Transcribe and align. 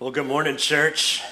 Well, 0.00 0.10
good 0.10 0.28
morning, 0.28 0.56
church. 0.56 1.22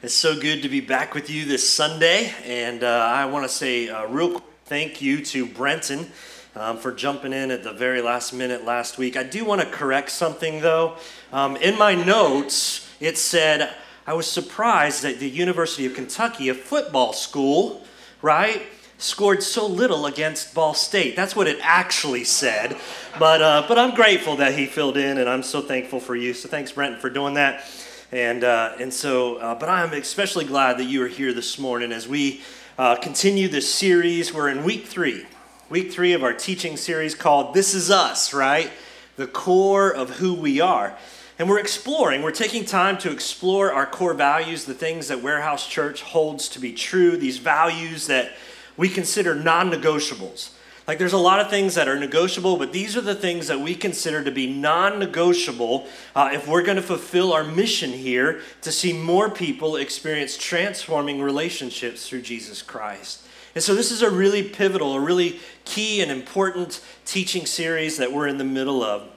It's 0.00 0.14
so 0.14 0.38
good 0.38 0.62
to 0.62 0.68
be 0.68 0.78
back 0.78 1.12
with 1.12 1.28
you 1.28 1.44
this 1.44 1.68
Sunday. 1.68 2.32
And 2.44 2.84
uh, 2.84 2.86
I 2.86 3.26
want 3.26 3.44
to 3.46 3.48
say 3.48 3.88
a 3.88 4.06
real 4.06 4.30
quick 4.30 4.44
thank 4.66 5.02
you 5.02 5.24
to 5.24 5.44
Brenton 5.44 6.06
um, 6.54 6.78
for 6.78 6.92
jumping 6.92 7.32
in 7.32 7.50
at 7.50 7.64
the 7.64 7.72
very 7.72 8.00
last 8.00 8.32
minute 8.32 8.64
last 8.64 8.96
week. 8.96 9.16
I 9.16 9.24
do 9.24 9.44
want 9.44 9.60
to 9.60 9.66
correct 9.66 10.10
something, 10.10 10.60
though. 10.60 10.98
Um, 11.32 11.56
in 11.56 11.76
my 11.76 11.96
notes, 11.96 12.88
it 13.00 13.18
said, 13.18 13.74
I 14.06 14.14
was 14.14 14.30
surprised 14.30 15.02
that 15.02 15.18
the 15.18 15.28
University 15.28 15.84
of 15.84 15.94
Kentucky, 15.94 16.50
a 16.50 16.54
football 16.54 17.12
school, 17.12 17.84
right, 18.22 18.62
scored 18.98 19.42
so 19.42 19.66
little 19.66 20.06
against 20.06 20.54
Ball 20.54 20.74
State. 20.74 21.16
That's 21.16 21.34
what 21.34 21.46
it 21.46 21.58
actually 21.62 22.24
said. 22.24 22.76
But, 23.18 23.42
uh, 23.42 23.64
but 23.68 23.78
I'm 23.78 23.94
grateful 23.94 24.36
that 24.36 24.54
he 24.54 24.66
filled 24.66 24.96
in, 24.96 25.18
and 25.18 25.28
I'm 25.28 25.42
so 25.42 25.60
thankful 25.60 26.00
for 26.00 26.16
you. 26.16 26.34
So 26.34 26.48
thanks, 26.48 26.72
Brenton, 26.72 27.00
for 27.00 27.10
doing 27.10 27.34
that. 27.34 27.64
And, 28.12 28.44
uh, 28.44 28.76
and 28.78 28.92
so, 28.92 29.36
uh, 29.36 29.54
but 29.56 29.68
I'm 29.68 29.92
especially 29.92 30.44
glad 30.44 30.78
that 30.78 30.84
you 30.84 31.02
are 31.02 31.08
here 31.08 31.32
this 31.32 31.58
morning 31.58 31.90
as 31.90 32.06
we 32.06 32.42
uh, 32.78 32.96
continue 32.96 33.48
this 33.48 33.72
series. 33.72 34.32
We're 34.32 34.48
in 34.48 34.64
week 34.64 34.86
three, 34.86 35.26
week 35.68 35.92
three 35.92 36.12
of 36.12 36.22
our 36.22 36.32
teaching 36.32 36.76
series 36.76 37.14
called 37.14 37.54
This 37.54 37.74
Is 37.74 37.90
Us, 37.90 38.32
right? 38.32 38.70
The 39.16 39.26
core 39.26 39.92
of 39.92 40.10
who 40.10 40.34
we 40.34 40.60
are. 40.60 40.96
And 41.36 41.48
we're 41.48 41.58
exploring, 41.58 42.22
we're 42.22 42.30
taking 42.30 42.64
time 42.64 42.96
to 42.98 43.10
explore 43.10 43.72
our 43.72 43.86
core 43.86 44.14
values, 44.14 44.66
the 44.66 44.74
things 44.74 45.08
that 45.08 45.20
Warehouse 45.20 45.66
Church 45.66 46.02
holds 46.02 46.48
to 46.50 46.60
be 46.60 46.72
true, 46.72 47.16
these 47.16 47.38
values 47.38 48.06
that 48.06 48.34
we 48.76 48.88
consider 48.88 49.34
non 49.34 49.70
negotiables. 49.70 50.50
Like 50.86 50.98
there's 50.98 51.14
a 51.14 51.18
lot 51.18 51.40
of 51.40 51.48
things 51.48 51.74
that 51.76 51.88
are 51.88 51.98
negotiable, 51.98 52.58
but 52.58 52.72
these 52.72 52.94
are 52.94 53.00
the 53.00 53.14
things 53.14 53.46
that 53.46 53.58
we 53.58 53.74
consider 53.74 54.22
to 54.22 54.30
be 54.30 54.46
non 54.46 54.98
negotiable 54.98 55.86
uh, 56.14 56.30
if 56.32 56.46
we're 56.46 56.62
going 56.62 56.76
to 56.76 56.82
fulfill 56.82 57.32
our 57.32 57.44
mission 57.44 57.90
here 57.90 58.42
to 58.62 58.70
see 58.70 58.92
more 58.92 59.30
people 59.30 59.76
experience 59.76 60.36
transforming 60.36 61.22
relationships 61.22 62.08
through 62.08 62.22
Jesus 62.22 62.60
Christ. 62.60 63.26
And 63.54 63.62
so 63.62 63.74
this 63.74 63.92
is 63.92 64.02
a 64.02 64.10
really 64.10 64.42
pivotal, 64.42 64.94
a 64.94 65.00
really 65.00 65.40
key 65.64 66.02
and 66.02 66.10
important 66.10 66.80
teaching 67.04 67.46
series 67.46 67.96
that 67.98 68.12
we're 68.12 68.26
in 68.26 68.36
the 68.36 68.44
middle 68.44 68.82
of. 68.82 69.08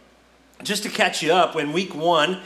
Just 0.63 0.83
to 0.83 0.89
catch 0.89 1.21
you 1.21 1.33
up, 1.33 1.55
in 1.55 1.73
week 1.73 1.93
one, 1.93 2.41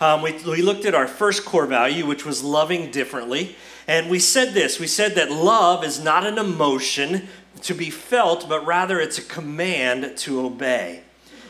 um, 0.00 0.22
we, 0.22 0.32
we 0.44 0.60
looked 0.60 0.84
at 0.84 0.94
our 0.94 1.06
first 1.06 1.44
core 1.44 1.66
value, 1.66 2.04
which 2.04 2.26
was 2.26 2.42
loving 2.44 2.90
differently. 2.90 3.56
And 3.88 4.10
we 4.10 4.18
said 4.18 4.52
this 4.52 4.80
we 4.80 4.86
said 4.86 5.14
that 5.14 5.30
love 5.30 5.84
is 5.84 6.02
not 6.02 6.26
an 6.26 6.38
emotion 6.38 7.28
to 7.62 7.74
be 7.74 7.90
felt, 7.90 8.48
but 8.48 8.66
rather 8.66 9.00
it's 9.00 9.18
a 9.18 9.22
command 9.22 10.16
to 10.18 10.40
obey. 10.40 11.02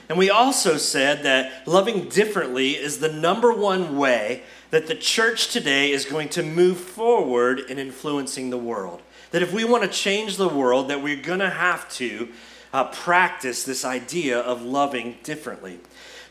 And 0.08 0.18
we 0.18 0.30
also 0.30 0.76
said 0.76 1.24
that 1.24 1.66
loving 1.66 2.08
differently 2.08 2.72
is 2.72 3.00
the 3.00 3.12
number 3.12 3.52
one 3.52 3.96
way 3.96 4.42
that 4.70 4.86
the 4.86 4.94
church 4.94 5.48
today 5.48 5.90
is 5.90 6.04
going 6.04 6.28
to 6.30 6.42
move 6.42 6.78
forward 6.78 7.60
in 7.60 7.78
influencing 7.78 8.50
the 8.50 8.58
world. 8.58 9.02
That 9.32 9.42
if 9.42 9.52
we 9.52 9.64
want 9.64 9.82
to 9.82 9.88
change 9.88 10.36
the 10.36 10.48
world, 10.48 10.88
that 10.88 11.02
we're 11.02 11.20
going 11.20 11.40
to 11.40 11.50
have 11.50 11.88
to 11.94 12.28
uh, 12.72 12.84
practice 12.84 13.64
this 13.64 13.84
idea 13.84 14.38
of 14.38 14.62
loving 14.62 15.16
differently. 15.22 15.80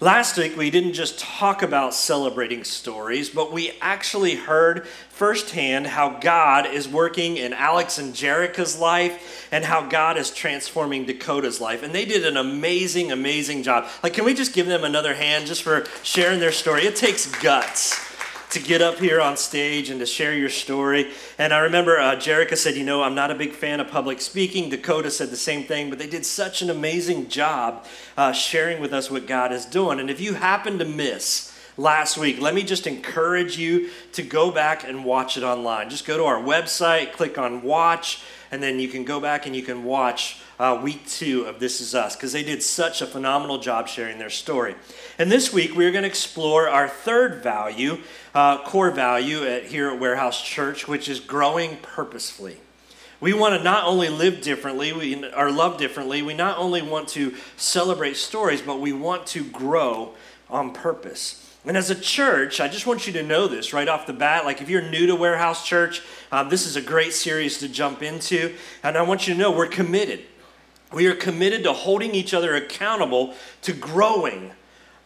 Last 0.02 0.38
week, 0.38 0.58
we 0.58 0.70
didn't 0.72 0.92
just 0.92 1.20
talk 1.20 1.64
about 1.64 1.94
celebrating 1.94 2.66
stories, 2.66 3.30
but 3.30 3.54
we 3.54 3.72
actually 3.80 4.36
heard 4.36 4.86
firsthand 4.88 5.88
how 5.88 6.10
God 6.10 6.66
is 6.66 6.86
working 6.86 7.38
in 7.38 7.54
Alex 7.54 7.98
and 7.98 8.14
Jerica's 8.14 8.78
life 8.78 9.48
and 9.54 9.64
how 9.64 9.88
God 9.88 10.18
is 10.18 10.32
transforming 10.32 11.06
Dakota's 11.06 11.62
life. 11.62 11.82
And 11.82 11.96
they 11.96 12.04
did 12.04 12.26
an 12.26 12.36
amazing, 12.36 13.14
amazing 13.14 13.64
job. 13.64 13.88
Like, 14.04 14.14
can 14.14 14.26
we 14.26 14.34
just 14.34 14.52
give 14.54 14.68
them 14.68 14.84
another 14.84 15.14
hand 15.14 15.48
just 15.48 15.64
for 15.64 15.86
sharing 16.04 16.42
their 16.42 16.52
story? 16.52 16.82
It 16.82 16.98
takes 16.98 17.28
guts 17.42 18.05
to 18.52 18.60
get 18.60 18.82
up 18.82 19.00
here 19.00 19.20
on 19.20 19.38
stage 19.38 19.90
and 19.90 20.00
to 20.00 20.06
share 20.06 20.34
your 20.34 20.50
story. 20.50 21.12
And 21.38 21.54
I 21.54 21.60
remember 21.60 22.00
uh, 22.00 22.16
Jerica 22.16 22.56
said, 22.56 22.76
You 22.76 22.84
know, 22.84 23.04
I'm 23.04 23.16
not 23.16 23.32
a 23.32 23.36
big 23.36 23.54
fan 23.54 23.80
of 23.80 23.90
public 23.90 24.22
speaking. 24.22 24.70
Dakota 24.70 25.12
said 25.12 25.30
the 25.30 25.38
same 25.38 25.64
thing, 25.64 25.90
but 25.90 26.00
they 26.00 26.08
did 26.08 26.26
such 26.26 26.62
an 26.62 26.70
amazing 26.70 27.28
job 27.30 27.86
uh, 28.18 28.32
sharing 28.32 28.80
with 28.80 28.94
us 28.94 29.10
what 29.10 29.28
God 29.28 29.52
is 29.52 29.66
doing. 29.66 30.00
And 30.00 30.10
if 30.10 30.22
you 30.22 30.36
happen 30.36 30.80
to 30.80 30.86
miss, 30.86 31.55
last 31.78 32.18
week. 32.18 32.40
Let 32.40 32.54
me 32.54 32.64
just 32.64 32.88
encourage 32.88 33.58
you 33.58 33.90
to 34.14 34.24
go 34.24 34.52
back 34.52 34.88
and 34.88 35.04
watch 35.04 35.38
it 35.38 35.44
online. 35.44 35.90
Just 35.90 36.06
go 36.06 36.18
to 36.18 36.24
our 36.24 36.42
website, 36.42 37.14
click 37.14 37.38
on 37.38 37.62
watch, 37.62 38.24
and 38.52 38.62
then 38.62 38.80
you 38.80 38.88
can 38.88 39.04
go 39.04 39.20
back 39.20 39.46
and 39.46 39.56
you 39.56 39.64
can 39.64 39.84
watch 39.84 40.40
uh, 40.60 40.80
week 40.82 41.06
two 41.08 41.44
of 41.44 41.60
This 41.60 41.82
Is 41.82 41.94
Us 41.94 42.16
because 42.16 42.32
they 42.32 42.44
did 42.44 42.64
such 42.64 43.02
a 43.02 43.06
phenomenal 43.06 43.58
job 43.58 43.88
sharing 43.88 44.18
their 44.18 44.30
story. 44.30 44.76
And 45.20 45.32
this 45.32 45.52
week 45.52 45.76
we're 45.76 45.92
going 45.92 46.04
to 46.04 46.10
explore 46.10 46.70
our 46.70 46.88
third 46.88 47.44
value, 47.44 47.98
uh, 48.34 48.64
core 48.64 48.92
value 48.92 49.44
at, 49.44 49.66
here 49.66 49.90
at 49.90 50.00
Warehouse 50.00 50.42
Church, 50.42 50.88
which 50.88 51.10
is 51.10 51.20
growing 51.20 51.78
purposefully. 51.78 52.58
We 53.20 53.34
want 53.34 53.56
to 53.58 53.64
not 53.64 53.86
only 53.86 54.10
live 54.10 54.42
differently, 54.42 54.94
we 54.94 55.26
or 55.32 55.50
love 55.50 55.78
differently. 55.78 56.22
We 56.22 56.34
not 56.34 56.58
only 56.58 56.82
want 56.82 57.08
to 57.10 57.34
celebrate 57.56 58.18
stories, 58.18 58.62
but 58.62 58.80
we 58.80 58.92
want 58.94 59.26
to 59.28 59.44
grow 59.44 60.14
on 60.50 60.74
purpose. 60.74 61.45
And 61.68 61.76
as 61.76 61.90
a 61.90 61.96
church, 61.96 62.62
I 62.62 62.68
just 62.68 62.86
want 62.86 63.08
you 63.08 63.14
to 63.14 63.24
know 63.24 63.48
this 63.48 63.74
right 63.74 63.88
off 63.88 64.06
the 64.06 64.14
bat. 64.14 64.46
Like, 64.46 64.62
if 64.62 64.70
you're 64.70 64.88
new 64.88 65.08
to 65.08 65.16
Warehouse 65.16 65.66
Church, 65.66 66.04
uh, 66.32 66.44
this 66.44 66.68
is 66.68 66.76
a 66.76 66.82
great 66.82 67.14
series 67.14 67.58
to 67.60 67.68
jump 67.68 68.04
into. 68.04 68.56
And 68.84 68.98
I 68.98 69.02
want 69.02 69.28
you 69.28 69.34
to 69.34 69.40
know 69.40 69.52
we're 69.52 69.68
committed. 69.68 70.26
We 70.94 71.08
are 71.08 71.16
committed 71.16 71.64
to 71.64 71.74
holding 71.74 72.14
each 72.14 72.34
other 72.34 72.56
accountable 72.56 73.34
to 73.64 73.74
growing, 73.74 74.52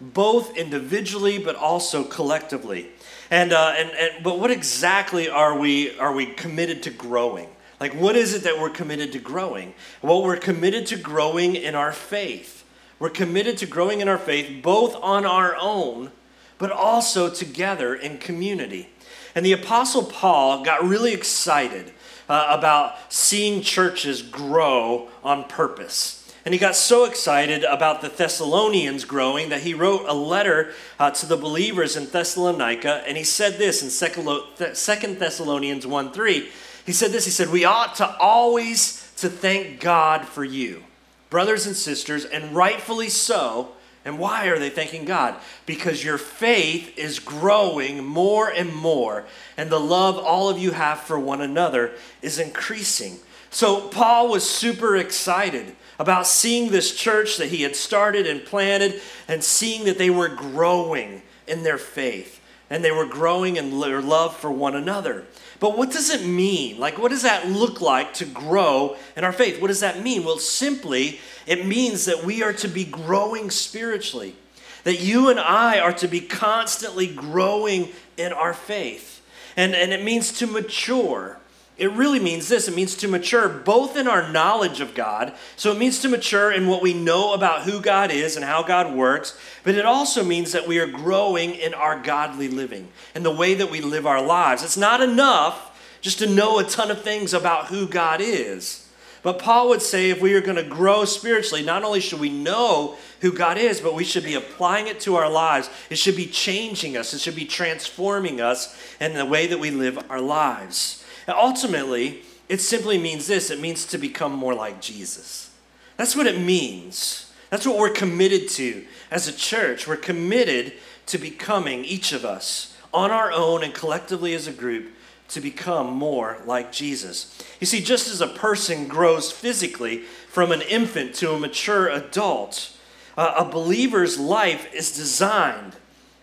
both 0.02 0.56
individually 0.58 1.38
but 1.38 1.56
also 1.56 2.04
collectively. 2.04 2.90
And, 3.32 3.54
uh, 3.54 3.74
and, 3.78 3.90
and 3.92 4.24
but 4.24 4.40
what 4.40 4.52
exactly 4.52 5.30
are 5.30 5.58
we 5.58 5.98
are 5.98 6.14
we 6.14 6.28
committed 6.28 6.84
to 6.84 6.90
growing? 6.92 7.50
Like 7.80 7.94
what 7.94 8.16
is 8.16 8.34
it 8.34 8.44
that 8.44 8.60
we're 8.60 8.70
committed 8.70 9.14
to 9.14 9.20
growing? 9.20 9.74
Well, 10.02 10.22
we're 10.24 10.38
committed 10.38 10.86
to 10.88 10.98
growing 10.98 11.56
in 11.56 11.76
our 11.76 11.92
faith. 11.92 12.66
We're 13.00 13.10
committed 13.10 13.58
to 13.60 13.66
growing 13.66 14.02
in 14.02 14.10
our 14.10 14.18
faith 14.18 14.62
both 14.62 14.96
on 14.96 15.26
our 15.26 15.56
own, 15.56 16.12
but 16.60 16.72
also 16.72 17.30
together 17.30 17.96
in 17.96 18.20
community. 18.20 18.90
And 19.34 19.44
the 19.44 19.54
Apostle 19.54 20.04
Paul 20.04 20.64
got 20.64 20.84
really 20.84 21.14
excited 21.14 21.92
uh, 22.28 22.48
about 22.52 22.96
seeing 23.12 23.62
churches 23.62 24.22
grow 24.22 25.10
on 25.24 25.46
purpose. 25.46 26.16
And 26.46 26.54
he 26.54 26.60
got 26.60 26.76
so 26.76 27.06
excited 27.06 27.64
about 27.64 28.02
the 28.02 28.10
Thessalonians 28.10 29.06
growing 29.06 29.50
that 29.50 29.62
he 29.62 29.74
wrote 29.74 30.06
a 30.08 30.14
letter 30.14 30.74
uh, 30.98 31.12
to 31.12 31.26
the 31.26 31.38
believers 31.38 31.96
in 31.96 32.06
Thessalonica. 32.06 33.04
And 33.08 33.18
he 33.18 33.24
said 33.24 33.58
this 33.58 33.84
in 33.84 33.90
2 33.90 35.16
Thessalonians 35.16 35.88
1 35.88 36.12
3. 36.12 36.50
He 36.86 36.92
said 36.92 37.12
this 37.12 37.26
He 37.26 37.32
said, 37.32 37.50
We 37.50 37.66
ought 37.66 37.96
to 37.96 38.18
always 38.18 39.12
to 39.18 39.30
thank 39.30 39.80
God 39.80 40.26
for 40.26 40.44
you, 40.44 40.84
brothers 41.30 41.66
and 41.66 41.76
sisters, 41.76 42.26
and 42.26 42.56
rightfully 42.56 43.10
so 43.10 43.74
and 44.06 44.18
why 44.18 44.48
are 44.48 44.60
they 44.60 44.70
thanking 44.70 45.06
God? 45.06 45.36
Because 45.66 46.04
your 46.04 46.18
faith 46.18 46.98
is 46.98 47.20
growing 47.20 48.06
more 48.06 48.50
and 48.50 48.74
more, 48.74 49.26
and 49.58 49.70
the 49.70 49.80
love 49.80 50.18
all 50.18 50.50
of 50.50 50.58
you 50.58 50.72
have 50.72 51.02
for 51.02 51.20
one 51.20 51.42
another 51.42 51.92
is 52.22 52.40
increasing. 52.40 53.18
So, 53.52 53.88
Paul 53.90 54.30
was 54.30 54.48
super 54.48 54.96
excited 54.96 55.76
about 55.98 56.28
seeing 56.28 56.72
this 56.72 56.96
church 56.96 57.38
that 57.38 57.50
he 57.50 57.64
had 57.64 57.76
started 57.76 58.26
and 58.26 58.46
planted 58.46 59.02
and 59.28 59.44
seeing 59.44 59.86
that 59.86 59.98
they 59.98 60.10
were 60.10 60.30
growing 60.30 61.24
in 61.48 61.64
their 61.64 61.80
faith 61.80 62.40
and 62.70 62.84
they 62.84 62.92
were 62.92 63.06
growing 63.06 63.56
in 63.56 63.80
their 63.80 64.02
love 64.02 64.36
for 64.36 64.52
one 64.52 64.76
another. 64.76 65.26
But 65.60 65.78
what 65.78 65.92
does 65.92 66.10
it 66.10 66.26
mean? 66.26 66.80
Like, 66.80 66.98
what 66.98 67.12
does 67.12 67.24
that 67.24 67.50
look 67.50 67.82
like 67.82 68.14
to 68.16 68.26
grow 68.26 68.96
in 69.18 69.24
our 69.24 69.34
faith? 69.34 69.60
What 69.60 69.68
does 69.68 69.82
that 69.82 70.02
mean? 70.02 70.24
Well, 70.24 70.38
simply, 70.38 71.20
it 71.50 71.66
means 71.66 72.06
that 72.06 72.24
we 72.24 72.44
are 72.44 72.54
to 72.54 72.68
be 72.68 72.86
growing 72.86 73.50
spiritually, 73.50 74.36
that 74.84 75.02
you 75.02 75.30
and 75.30 75.40
I 75.40 75.80
are 75.80 75.94
to 75.94 76.08
be 76.08 76.22
constantly 76.22 77.08
growing 77.08 77.90
in 78.18 78.32
our 78.32 78.54
faith. 78.54 79.26
And, 79.58 79.74
and 79.74 79.92
it 79.92 80.04
means 80.04 80.32
to 80.34 80.46
mature. 80.46 81.40
It 81.76 81.92
really 81.94 82.20
means 82.20 82.50
this 82.50 82.68
it 82.68 82.76
means 82.76 82.94
to 82.98 83.08
mature 83.08 83.50
both 83.50 83.98
in 83.98 84.08
our 84.08 84.32
knowledge 84.32 84.80
of 84.80 84.94
God. 84.94 85.34
So 85.56 85.72
it 85.72 85.80
means 85.80 85.98
to 86.02 86.08
mature 86.08 86.52
in 86.52 86.68
what 86.68 86.84
we 86.84 86.94
know 86.94 87.34
about 87.34 87.64
who 87.64 87.82
God 87.82 88.12
is 88.12 88.36
and 88.36 88.46
how 88.46 88.62
God 88.62 88.94
works. 88.94 89.36
But 89.64 89.74
it 89.74 89.86
also 89.86 90.24
means 90.24 90.52
that 90.52 90.68
we 90.68 90.78
are 90.78 90.86
growing 90.86 91.56
in 91.56 91.74
our 91.74 92.00
godly 92.00 92.48
living 92.48 92.90
and 93.16 93.26
the 93.26 93.32
way 93.32 93.56
that 93.56 93.72
we 93.72 93.82
live 93.82 94.06
our 94.06 94.24
lives. 94.24 94.62
It's 94.62 94.78
not 94.78 95.02
enough 95.02 95.66
just 96.00 96.20
to 96.20 96.28
know 96.28 96.60
a 96.60 96.64
ton 96.64 96.92
of 96.92 97.02
things 97.02 97.34
about 97.34 97.70
who 97.70 97.88
God 97.88 98.22
is. 98.22 98.86
But 99.22 99.40
Paul 99.40 99.70
would 99.70 99.82
say 99.82 100.10
if 100.10 100.22
we 100.22 100.34
are 100.34 100.42
going 100.42 100.56
to 100.56 100.64
grow 100.64 101.06
spiritually, 101.06 101.64
not 101.64 101.84
only 101.84 102.00
should 102.00 102.20
we 102.20 102.30
know 102.30 102.96
who 103.22 103.34
God 103.34 103.58
is, 103.58 103.82
but 103.82 103.94
we 103.96 104.06
should 104.06 104.24
be 104.24 104.36
applying 104.36 104.88
it 104.88 105.00
to 105.02 105.16
our 105.16 105.30
lives. 105.30 105.70
It 105.90 105.98
should 105.98 106.16
be 106.16 106.26
changing 106.26 106.96
us, 106.96 107.14
it 107.14 107.20
should 107.20 107.36
be 107.36 107.46
transforming 107.46 108.40
us 108.40 108.78
in 109.00 109.14
the 109.14 109.26
way 109.26 109.48
that 109.48 109.60
we 109.60 109.72
live 109.72 110.00
our 110.10 110.22
lives. 110.22 111.04
And 111.28 111.36
ultimately, 111.36 112.24
it 112.48 112.62
simply 112.62 112.98
means 112.98 113.28
this 113.28 113.52
it 113.52 113.60
means 113.60 113.86
to 113.88 113.98
become 113.98 114.32
more 114.34 114.56
like 114.56 114.82
Jesus. 114.82 115.52
That's 115.98 116.16
what 116.16 116.28
it 116.28 116.40
means. 116.40 117.32
That's 117.50 117.66
what 117.66 117.78
we're 117.78 117.90
committed 117.90 118.48
to 118.50 118.86
as 119.12 119.28
a 119.28 119.34
church. 119.34 119.88
We're 119.88 119.98
committed 119.98 120.74
to 121.08 121.18
becoming, 121.18 121.84
each 121.84 122.12
of 122.12 122.24
us, 122.24 122.78
on 122.94 123.12
our 123.12 123.32
own 123.32 123.64
and 123.64 123.74
collectively 123.74 124.34
as 124.34 124.48
a 124.48 124.52
group, 124.52 124.92
to 125.30 125.42
become 125.42 125.94
more 125.94 126.38
like 126.46 126.72
Jesus. 126.72 127.38
You 127.60 127.68
see, 127.68 127.82
just 127.82 128.08
as 128.10 128.22
a 128.22 128.28
person 128.28 128.88
grows 128.88 129.32
physically 129.32 130.00
from 130.28 130.52
an 130.52 130.62
infant 130.62 131.16
to 131.16 131.32
a 131.32 131.40
mature 131.40 131.88
adult, 131.88 132.76
uh, 133.18 133.36
a 133.38 133.46
believer's 133.46 134.20
life 134.20 134.74
is 134.74 134.96
designed 134.96 135.76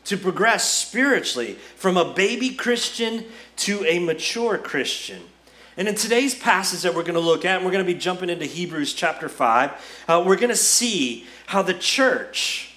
to 0.05 0.17
progress 0.17 0.71
spiritually 0.71 1.55
from 1.77 1.97
a 1.97 2.15
baby 2.15 2.51
Christian 2.51 3.25
to 3.57 3.85
a 3.85 3.99
mature 3.99 4.59
Christian. 4.59 5.23
And 5.77 5.89
in 5.89 5.95
today's 5.95 6.35
passage 6.35 6.83
that 6.83 6.95
we're 6.95 7.03
going 7.03 7.15
to 7.15 7.21
look 7.21 7.45
at, 7.45 7.57
and 7.57 7.65
we're 7.65 7.73
going 7.73 7.85
to 7.85 7.93
be 7.93 7.99
jumping 7.99 8.31
into 8.31 8.47
Hebrews 8.47 8.95
chapter 8.95 9.29
5, 9.29 10.05
uh, 10.09 10.25
we're 10.27 10.37
going 10.37 10.49
to 10.49 10.57
see 10.57 11.27
how 11.47 11.63
the 11.63 11.75
church 11.75 12.73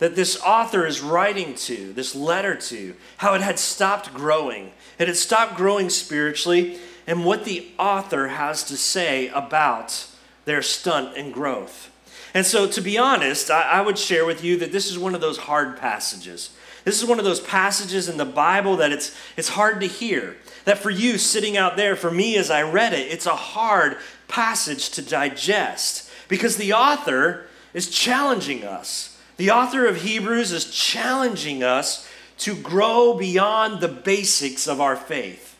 that 0.00 0.16
this 0.16 0.40
author 0.40 0.86
is 0.86 1.02
writing 1.02 1.54
to, 1.54 1.92
this 1.92 2.14
letter 2.14 2.56
to, 2.56 2.96
how 3.18 3.34
it 3.34 3.42
had 3.42 3.58
stopped 3.58 4.12
growing. 4.14 4.72
It 5.00 5.08
had 5.08 5.16
stopped 5.16 5.56
growing 5.56 5.88
spiritually, 5.88 6.78
and 7.06 7.24
what 7.24 7.46
the 7.46 7.66
author 7.78 8.28
has 8.28 8.62
to 8.64 8.76
say 8.76 9.28
about 9.28 10.06
their 10.44 10.60
stunt 10.60 11.16
and 11.16 11.32
growth. 11.32 11.90
And 12.34 12.44
so, 12.44 12.68
to 12.68 12.80
be 12.82 12.98
honest, 12.98 13.50
I, 13.50 13.62
I 13.62 13.80
would 13.80 13.98
share 13.98 14.26
with 14.26 14.44
you 14.44 14.58
that 14.58 14.72
this 14.72 14.90
is 14.90 14.98
one 14.98 15.14
of 15.14 15.22
those 15.22 15.38
hard 15.38 15.78
passages. 15.78 16.50
This 16.84 17.02
is 17.02 17.08
one 17.08 17.18
of 17.18 17.24
those 17.24 17.40
passages 17.40 18.10
in 18.10 18.18
the 18.18 18.26
Bible 18.26 18.76
that 18.76 18.92
it's, 18.92 19.16
it's 19.38 19.48
hard 19.48 19.80
to 19.80 19.86
hear. 19.86 20.36
That 20.66 20.78
for 20.78 20.90
you 20.90 21.16
sitting 21.16 21.56
out 21.56 21.78
there, 21.78 21.96
for 21.96 22.10
me 22.10 22.36
as 22.36 22.50
I 22.50 22.62
read 22.62 22.92
it, 22.92 23.10
it's 23.10 23.26
a 23.26 23.34
hard 23.34 23.96
passage 24.28 24.90
to 24.90 25.02
digest 25.02 26.10
because 26.28 26.58
the 26.58 26.74
author 26.74 27.46
is 27.72 27.88
challenging 27.88 28.64
us. 28.64 29.18
The 29.38 29.50
author 29.50 29.86
of 29.86 30.02
Hebrews 30.02 30.52
is 30.52 30.70
challenging 30.70 31.62
us 31.62 32.06
to 32.40 32.54
grow 32.54 33.14
beyond 33.14 33.80
the 33.80 33.88
basics 33.88 34.66
of 34.66 34.80
our 34.80 34.96
faith. 34.96 35.58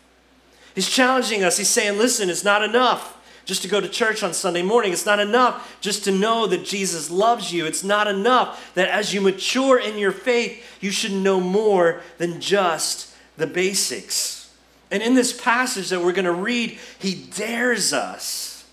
He's 0.74 0.88
challenging 0.88 1.44
us. 1.44 1.58
He's 1.58 1.68
saying, 1.68 1.98
listen, 1.98 2.30
it's 2.30 2.44
not 2.44 2.62
enough 2.62 3.18
just 3.44 3.62
to 3.62 3.68
go 3.68 3.80
to 3.80 3.88
church 3.88 4.22
on 4.22 4.32
Sunday 4.32 4.62
morning. 4.62 4.92
It's 4.92 5.04
not 5.04 5.20
enough 5.20 5.76
just 5.80 6.04
to 6.04 6.10
know 6.10 6.46
that 6.46 6.64
Jesus 6.64 7.10
loves 7.10 7.52
you. 7.52 7.66
It's 7.66 7.84
not 7.84 8.06
enough 8.06 8.72
that 8.74 8.88
as 8.88 9.12
you 9.12 9.20
mature 9.20 9.78
in 9.78 9.98
your 9.98 10.12
faith, 10.12 10.64
you 10.80 10.90
should 10.90 11.12
know 11.12 11.40
more 11.40 12.00
than 12.18 12.40
just 12.40 13.14
the 13.36 13.46
basics. 13.46 14.50
And 14.90 15.02
in 15.02 15.14
this 15.14 15.38
passage 15.38 15.90
that 15.90 16.00
we're 16.00 16.12
going 16.12 16.24
to 16.24 16.32
read, 16.32 16.78
he 16.98 17.14
dares 17.14 17.92
us. 17.92 18.66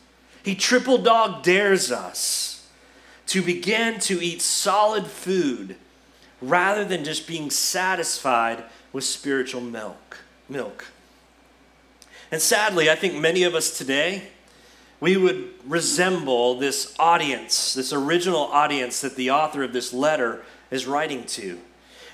He 0.44 0.56
triple 0.56 0.98
dog 0.98 1.44
dares 1.44 1.92
us 1.92 2.70
to 3.28 3.42
begin 3.42 4.00
to 4.02 4.24
eat 4.24 4.42
solid 4.42 5.08
food 5.08 5.76
rather 6.42 6.86
than 6.86 7.04
just 7.04 7.28
being 7.28 7.50
satisfied 7.50 8.64
with 8.94 9.04
spiritual 9.04 9.62
milk. 9.62 10.18
Milk. 10.50 10.86
And 12.32 12.42
sadly, 12.42 12.90
I 12.90 12.96
think 12.96 13.16
many 13.16 13.44
of 13.44 13.56
us 13.56 13.78
today 13.78 14.30
we 15.00 15.16
would 15.16 15.50
resemble 15.66 16.58
this 16.58 16.96
audience, 16.98 17.74
this 17.74 17.94
original 17.94 18.42
audience 18.42 19.02
that 19.02 19.16
the 19.16 19.32
author 19.32 19.64
of 19.64 19.74
this 19.74 19.94
letter 19.94 20.44
is 20.72 20.88
writing 20.88 21.24
to. 21.26 21.60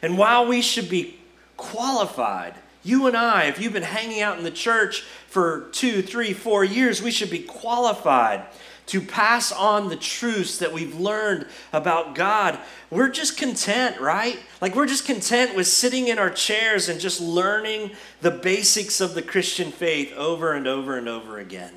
And 0.02 0.18
while 0.18 0.46
we 0.46 0.62
should 0.62 0.90
be 0.90 1.20
qualified, 1.56 2.56
you 2.84 3.08
and 3.08 3.16
I, 3.16 3.46
if 3.46 3.62
you've 3.62 3.72
been 3.72 3.84
hanging 3.84 4.22
out 4.22 4.38
in 4.38 4.44
the 4.44 4.52
church 4.52 5.02
for 5.28 5.70
two, 5.72 6.02
three, 6.02 6.34
four 6.34 6.66
years, 6.66 7.02
we 7.02 7.12
should 7.12 7.30
be 7.30 7.40
qualified 7.40 8.44
to 8.88 9.01
pass 9.01 9.51
on 9.51 9.89
the 9.89 9.95
truths 9.95 10.57
that 10.57 10.74
we've 10.74 11.00
learned 11.00 11.47
about 11.71 12.15
God. 12.15 12.59
We're 12.89 13.09
just 13.09 13.38
content, 13.38 14.00
right? 14.00 14.39
Like 14.62 14.75
we're 14.75 14.88
just 14.88 15.06
content 15.06 15.56
with 15.56 15.68
sitting 15.68 16.07
in 16.07 16.19
our 16.19 16.30
chairs 16.30 16.89
and 16.89 17.00
just 17.00 17.21
learning 17.21 17.91
the 18.21 18.31
basics 18.31 19.00
of 19.00 19.15
the 19.15 19.21
Christian 19.21 19.71
faith 19.71 20.13
over 20.13 20.53
and 20.53 20.68
over 20.68 20.97
and 20.97 21.07
over 21.07 21.39
again. 21.39 21.74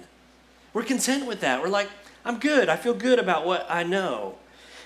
We're 0.72 0.82
content 0.82 1.26
with 1.26 1.40
that. 1.40 1.62
We're 1.62 1.68
like, 1.68 1.88
I'm 2.24 2.38
good. 2.38 2.68
I 2.68 2.76
feel 2.76 2.94
good 2.94 3.18
about 3.18 3.46
what 3.46 3.66
I 3.70 3.82
know. 3.82 4.34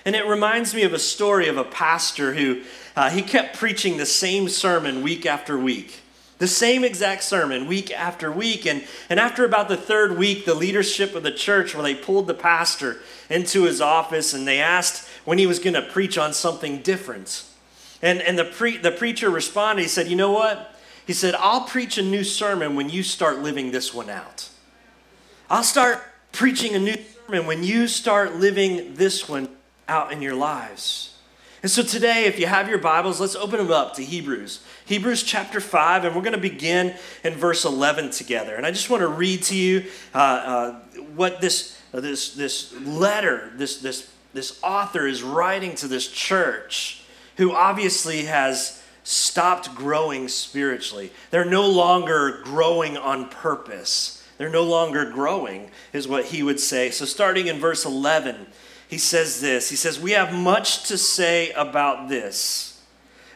And 0.05 0.15
it 0.15 0.25
reminds 0.25 0.73
me 0.73 0.83
of 0.83 0.93
a 0.93 0.99
story 0.99 1.47
of 1.47 1.57
a 1.57 1.63
pastor 1.63 2.33
who 2.33 2.61
uh, 2.95 3.09
he 3.09 3.21
kept 3.21 3.57
preaching 3.57 3.97
the 3.97 4.05
same 4.05 4.47
sermon 4.47 5.01
week 5.01 5.25
after 5.25 5.57
week. 5.57 6.01
The 6.41 6.47
same 6.47 6.83
exact 6.83 7.21
sermon 7.21 7.67
week 7.67 7.91
after 7.91 8.31
week. 8.31 8.65
And, 8.65 8.83
and 9.11 9.19
after 9.19 9.45
about 9.45 9.67
the 9.67 9.77
third 9.77 10.17
week, 10.17 10.43
the 10.43 10.55
leadership 10.55 11.13
of 11.13 11.21
the 11.21 11.31
church, 11.31 11.75
where 11.75 11.83
they 11.83 11.93
pulled 11.93 12.25
the 12.25 12.33
pastor 12.33 12.97
into 13.29 13.65
his 13.65 13.79
office 13.79 14.33
and 14.33 14.47
they 14.47 14.59
asked 14.59 15.07
when 15.23 15.37
he 15.37 15.45
was 15.45 15.59
going 15.59 15.75
to 15.75 15.83
preach 15.83 16.17
on 16.17 16.33
something 16.33 16.81
different. 16.81 17.43
And, 18.01 18.23
and 18.23 18.39
the, 18.39 18.45
pre, 18.45 18.77
the 18.77 18.89
preacher 18.89 19.29
responded, 19.29 19.83
he 19.83 19.87
said, 19.87 20.07
You 20.07 20.15
know 20.15 20.31
what? 20.31 20.73
He 21.05 21.13
said, 21.13 21.35
I'll 21.35 21.65
preach 21.65 21.99
a 21.99 22.01
new 22.01 22.23
sermon 22.23 22.75
when 22.75 22.89
you 22.89 23.03
start 23.03 23.37
living 23.37 23.69
this 23.69 23.93
one 23.93 24.09
out. 24.09 24.49
I'll 25.47 25.61
start 25.61 26.01
preaching 26.31 26.73
a 26.73 26.79
new 26.79 26.97
sermon 27.27 27.45
when 27.45 27.63
you 27.63 27.87
start 27.87 28.37
living 28.37 28.95
this 28.95 29.29
one 29.29 29.47
out 29.87 30.11
in 30.11 30.23
your 30.23 30.33
lives. 30.33 31.10
And 31.63 31.69
so 31.69 31.83
today, 31.83 32.25
if 32.25 32.39
you 32.39 32.47
have 32.47 32.67
your 32.67 32.79
Bibles, 32.79 33.21
let's 33.21 33.35
open 33.35 33.59
them 33.59 33.71
up 33.71 33.93
to 33.95 34.03
Hebrews. 34.03 34.61
Hebrews 34.85 35.21
chapter 35.21 35.59
5, 35.59 36.05
and 36.05 36.15
we're 36.15 36.23
going 36.23 36.33
to 36.33 36.39
begin 36.39 36.95
in 37.23 37.35
verse 37.35 37.65
11 37.65 38.09
together. 38.09 38.55
And 38.55 38.65
I 38.65 38.71
just 38.71 38.89
want 38.89 39.01
to 39.01 39.07
read 39.07 39.43
to 39.43 39.55
you 39.55 39.85
uh, 40.15 40.17
uh, 40.17 40.73
what 41.15 41.39
this, 41.39 41.79
uh, 41.93 41.99
this, 41.99 42.33
this 42.33 42.73
letter, 42.81 43.51
this, 43.57 43.77
this, 43.77 44.11
this 44.33 44.59
author 44.63 45.05
is 45.05 45.21
writing 45.21 45.75
to 45.75 45.87
this 45.87 46.07
church 46.07 47.03
who 47.37 47.53
obviously 47.53 48.23
has 48.23 48.81
stopped 49.03 49.75
growing 49.75 50.29
spiritually. 50.29 51.11
They're 51.29 51.45
no 51.45 51.69
longer 51.69 52.41
growing 52.43 52.97
on 52.97 53.29
purpose. 53.29 54.27
They're 54.39 54.49
no 54.49 54.63
longer 54.63 55.11
growing, 55.11 55.69
is 55.93 56.07
what 56.07 56.25
he 56.25 56.41
would 56.41 56.59
say. 56.59 56.89
So, 56.89 57.05
starting 57.05 57.45
in 57.45 57.59
verse 57.59 57.85
11, 57.85 58.47
he 58.91 58.97
says 58.97 59.39
this 59.39 59.69
He 59.69 59.75
says, 59.75 59.99
We 59.99 60.11
have 60.11 60.33
much 60.33 60.83
to 60.89 60.97
say 60.97 61.51
about 61.51 62.09
this, 62.09 62.83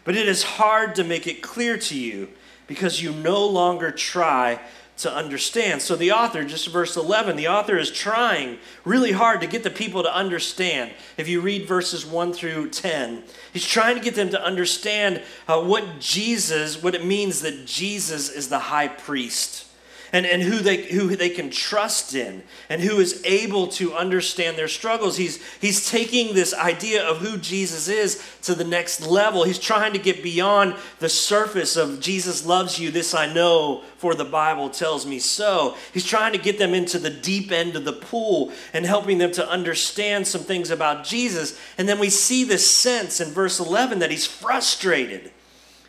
but 0.04 0.16
it 0.16 0.28
is 0.28 0.44
hard 0.44 0.94
to 0.96 1.04
make 1.04 1.26
it 1.26 1.42
clear 1.42 1.78
to 1.78 1.98
you 1.98 2.28
because 2.68 3.02
you 3.02 3.14
no 3.14 3.48
longer 3.48 3.90
try 3.90 4.60
to 4.98 5.12
understand. 5.12 5.82
So, 5.82 5.96
the 5.96 6.12
author, 6.12 6.44
just 6.44 6.68
verse 6.68 6.98
11, 6.98 7.38
the 7.38 7.48
author 7.48 7.78
is 7.78 7.90
trying 7.90 8.58
really 8.84 9.14
hard 9.14 9.40
to 9.42 9.48
get 9.48 9.64
the 9.64 9.70
people 9.70 10.04
to 10.04 10.14
understand. 10.14 10.92
If 11.18 11.30
you 11.30 11.40
read 11.40 11.68
verses 11.68 12.06
1 12.06 12.34
through 12.34 12.72
10, 12.72 13.24
he's 13.54 13.66
trying 13.66 13.96
to 13.96 14.02
get 14.02 14.16
them 14.16 14.32
to 14.32 14.44
understand 14.44 15.24
uh, 15.48 15.62
what 15.62 16.02
Jesus, 16.02 16.84
what 16.84 16.96
it 16.96 17.06
means 17.06 17.42
that 17.42 17.66
Jesus 17.66 18.30
is 18.30 18.50
the 18.50 18.60
high 18.60 18.90
priest 18.90 19.66
and, 20.12 20.26
and 20.26 20.42
who, 20.42 20.60
they, 20.60 20.84
who 20.84 21.16
they 21.16 21.30
can 21.30 21.50
trust 21.50 22.16
in 22.16 22.44
and 22.70 22.82
who 22.82 23.00
is 23.00 23.22
able 23.26 23.68
to 23.68 23.94
understand 23.94 24.58
their 24.58 24.68
struggles. 24.68 25.18
He's, 25.18 25.44
he's 25.60 25.90
taking 25.90 26.34
this 26.34 26.54
idea 26.54 27.04
of 27.04 27.18
who 27.18 27.38
Jesus 27.38 27.88
is 27.88 28.24
to 28.44 28.56
the 28.56 28.64
next 28.64 29.02
level. 29.02 29.44
He's 29.44 29.60
trying 29.60 29.94
to 29.94 30.00
get 30.00 30.24
beyond 30.24 30.76
the 31.00 31.10
surface 31.10 31.76
of 31.76 32.00
Jesus 32.00 32.46
loves 32.46 32.80
you, 32.80 32.92
this 32.92 33.14
I 33.14 33.32
know, 33.32 33.84
for 33.98 34.16
the 34.16 34.26
Bible 34.26 34.70
tells 34.70 35.06
me 35.06 35.20
so. 35.20 35.76
He's 35.94 36.06
trying 36.06 36.34
to 36.34 36.38
get 36.38 36.58
them 36.58 36.74
into 36.74 37.00
the 37.00 37.10
deep 37.10 37.52
end 37.52 37.76
of 37.76 37.86
the 37.86 37.94
pool 37.94 38.52
and 38.74 38.86
helping 38.86 39.18
them 39.18 39.32
to 39.34 39.50
understand 39.50 40.28
some 40.28 40.42
things 40.42 40.70
about 40.70 41.04
Jesus. 41.04 41.60
And 41.78 41.90
then 41.90 42.00
we 42.00 42.10
see 42.10 42.44
this 42.44 42.70
sense 42.70 43.20
in 43.20 43.30
verse 43.30 43.60
11 43.60 44.00
that 44.00 44.12
he's 44.12 44.26
frustrated. 44.26 45.32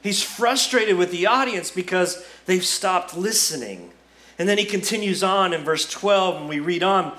He's 0.02 0.22
frustrated 0.22 0.96
with 0.96 1.10
the 1.10 1.26
audience 1.26 1.70
because 1.70 2.24
they've 2.46 2.64
stopped 2.64 3.16
listening. 3.16 3.90
And 4.38 4.48
then 4.48 4.58
he 4.58 4.64
continues 4.64 5.22
on 5.22 5.52
in 5.52 5.64
verse 5.64 5.88
12, 5.88 6.36
and 6.36 6.48
we 6.48 6.60
read 6.60 6.82
on, 6.82 7.16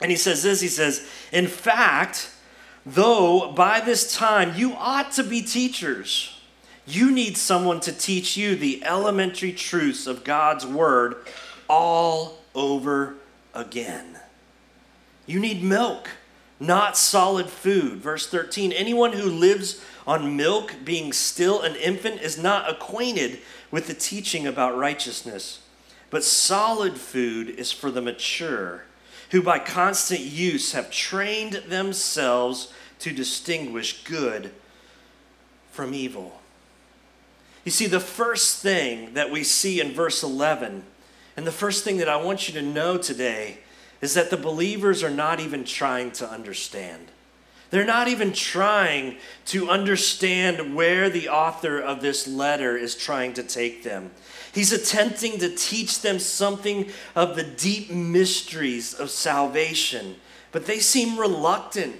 and 0.00 0.10
he 0.10 0.16
says 0.16 0.42
this 0.42 0.60
He 0.60 0.68
says, 0.68 1.08
In 1.32 1.46
fact, 1.46 2.30
though 2.84 3.52
by 3.52 3.80
this 3.80 4.14
time 4.14 4.54
you 4.56 4.74
ought 4.74 5.12
to 5.12 5.22
be 5.22 5.42
teachers, 5.42 6.38
you 6.86 7.10
need 7.10 7.36
someone 7.36 7.80
to 7.80 7.92
teach 7.92 8.36
you 8.36 8.54
the 8.54 8.84
elementary 8.84 9.52
truths 9.52 10.06
of 10.06 10.24
God's 10.24 10.64
word 10.64 11.16
all 11.68 12.38
over 12.54 13.16
again. 13.54 14.20
You 15.26 15.40
need 15.40 15.62
milk, 15.62 16.10
not 16.60 16.96
solid 16.96 17.46
food. 17.46 17.98
Verse 17.98 18.28
13 18.28 18.72
Anyone 18.72 19.12
who 19.12 19.28
lives 19.28 19.84
on 20.06 20.36
milk, 20.36 20.76
being 20.84 21.12
still 21.12 21.62
an 21.62 21.74
infant, 21.74 22.20
is 22.22 22.38
not 22.38 22.70
acquainted 22.70 23.40
with 23.72 23.88
the 23.88 23.94
teaching 23.94 24.46
about 24.46 24.78
righteousness. 24.78 25.60
But 26.16 26.24
solid 26.24 26.96
food 26.96 27.50
is 27.50 27.72
for 27.72 27.90
the 27.90 28.00
mature, 28.00 28.84
who 29.32 29.42
by 29.42 29.58
constant 29.58 30.20
use 30.20 30.72
have 30.72 30.90
trained 30.90 31.64
themselves 31.68 32.72
to 33.00 33.12
distinguish 33.12 34.02
good 34.02 34.50
from 35.72 35.92
evil. 35.92 36.40
You 37.66 37.70
see, 37.70 37.86
the 37.86 38.00
first 38.00 38.62
thing 38.62 39.12
that 39.12 39.30
we 39.30 39.44
see 39.44 39.78
in 39.78 39.92
verse 39.92 40.22
11, 40.22 40.84
and 41.36 41.46
the 41.46 41.52
first 41.52 41.84
thing 41.84 41.98
that 41.98 42.08
I 42.08 42.16
want 42.16 42.48
you 42.48 42.54
to 42.54 42.66
know 42.66 42.96
today, 42.96 43.58
is 44.00 44.14
that 44.14 44.30
the 44.30 44.38
believers 44.38 45.02
are 45.02 45.10
not 45.10 45.38
even 45.38 45.64
trying 45.64 46.12
to 46.12 46.26
understand. 46.26 47.08
They're 47.76 47.84
not 47.84 48.08
even 48.08 48.32
trying 48.32 49.18
to 49.48 49.68
understand 49.68 50.74
where 50.74 51.10
the 51.10 51.28
author 51.28 51.78
of 51.78 52.00
this 52.00 52.26
letter 52.26 52.74
is 52.74 52.94
trying 52.94 53.34
to 53.34 53.42
take 53.42 53.82
them. 53.82 54.12
He's 54.54 54.72
attempting 54.72 55.40
to 55.40 55.54
teach 55.54 56.00
them 56.00 56.18
something 56.18 56.88
of 57.14 57.36
the 57.36 57.42
deep 57.42 57.90
mysteries 57.90 58.94
of 58.94 59.10
salvation, 59.10 60.16
but 60.52 60.64
they 60.64 60.78
seem 60.78 61.20
reluctant 61.20 61.96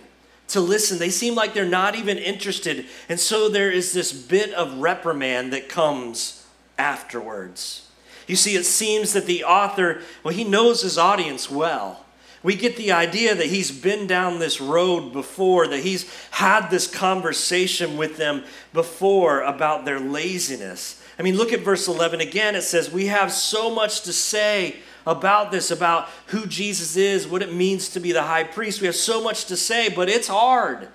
to 0.49 0.63
listen. 0.63 0.99
They 0.99 1.11
seem 1.11 1.35
like 1.35 1.53
they're 1.53 1.67
not 1.67 1.95
even 1.95 2.17
interested. 2.17 2.87
And 3.11 3.21
so 3.21 3.51
there 3.51 3.71
is 3.71 3.93
this 3.93 4.15
bit 4.15 4.55
of 4.55 4.79
reprimand 4.79 5.53
that 5.53 5.69
comes 5.69 6.47
afterwards. 6.79 7.87
You 8.27 8.37
see, 8.37 8.57
it 8.57 8.65
seems 8.65 9.13
that 9.13 9.27
the 9.27 9.45
author, 9.45 10.01
well, 10.25 10.33
he 10.33 10.43
knows 10.43 10.81
his 10.81 10.97
audience 10.97 11.51
well 11.51 12.06
we 12.47 12.55
get 12.55 12.77
the 12.77 12.93
idea 12.93 13.35
that 13.35 13.47
he's 13.47 13.73
been 13.73 14.07
down 14.07 14.39
this 14.39 14.61
road 14.61 15.13
before, 15.13 15.67
that 15.67 15.81
he's 15.81 16.09
had 16.31 16.69
this 16.69 16.87
conversation 16.87 17.97
with 17.97 18.19
them 18.19 18.45
before 18.73 19.41
about 19.41 19.85
their 19.85 19.99
laziness. 19.99 21.03
I 21.19 21.25
mean, 21.25 21.37
look 21.37 21.53
at 21.53 21.63
verse 21.63 21.89
11 21.89 22.21
again. 22.21 22.55
It 22.55 22.63
says, 22.63 22.89
We 22.89 23.07
have 23.07 23.33
so 23.33 23.69
much 23.75 24.03
to 24.03 24.13
say 24.13 24.77
about 25.05 25.51
this, 25.51 25.73
about 25.73 26.09
who 26.27 26.47
Jesus 26.47 26.97
is, 26.97 27.27
what 27.27 27.43
it 27.43 27.53
means 27.53 27.89
to 27.89 27.99
be 27.99 28.13
the 28.13 28.23
high 28.23 28.45
priest. 28.45 28.81
We 28.81 28.87
have 28.87 28.95
so 28.95 29.21
much 29.21 29.47
to 29.47 29.57
say, 29.57 29.89
but 29.89 30.09
it's 30.09 30.29
hard. 30.29 30.87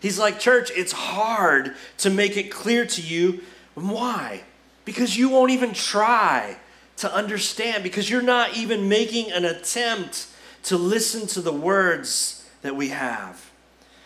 He's 0.00 0.18
like, 0.18 0.38
Church, 0.38 0.70
it's 0.76 0.92
hard 0.92 1.76
to 1.96 2.10
make 2.10 2.36
it 2.36 2.50
clear 2.50 2.84
to 2.84 3.00
you. 3.00 3.40
Why? 3.72 4.42
Because 4.84 5.16
you 5.16 5.30
won't 5.30 5.50
even 5.50 5.72
try 5.72 6.58
to 6.98 7.10
understand, 7.10 7.84
because 7.84 8.10
you're 8.10 8.20
not 8.20 8.54
even 8.54 8.86
making 8.86 9.32
an 9.32 9.46
attempt 9.46 10.26
to 10.64 10.76
listen 10.76 11.26
to 11.28 11.40
the 11.40 11.52
words 11.52 12.48
that 12.62 12.76
we 12.76 12.88
have. 12.88 13.50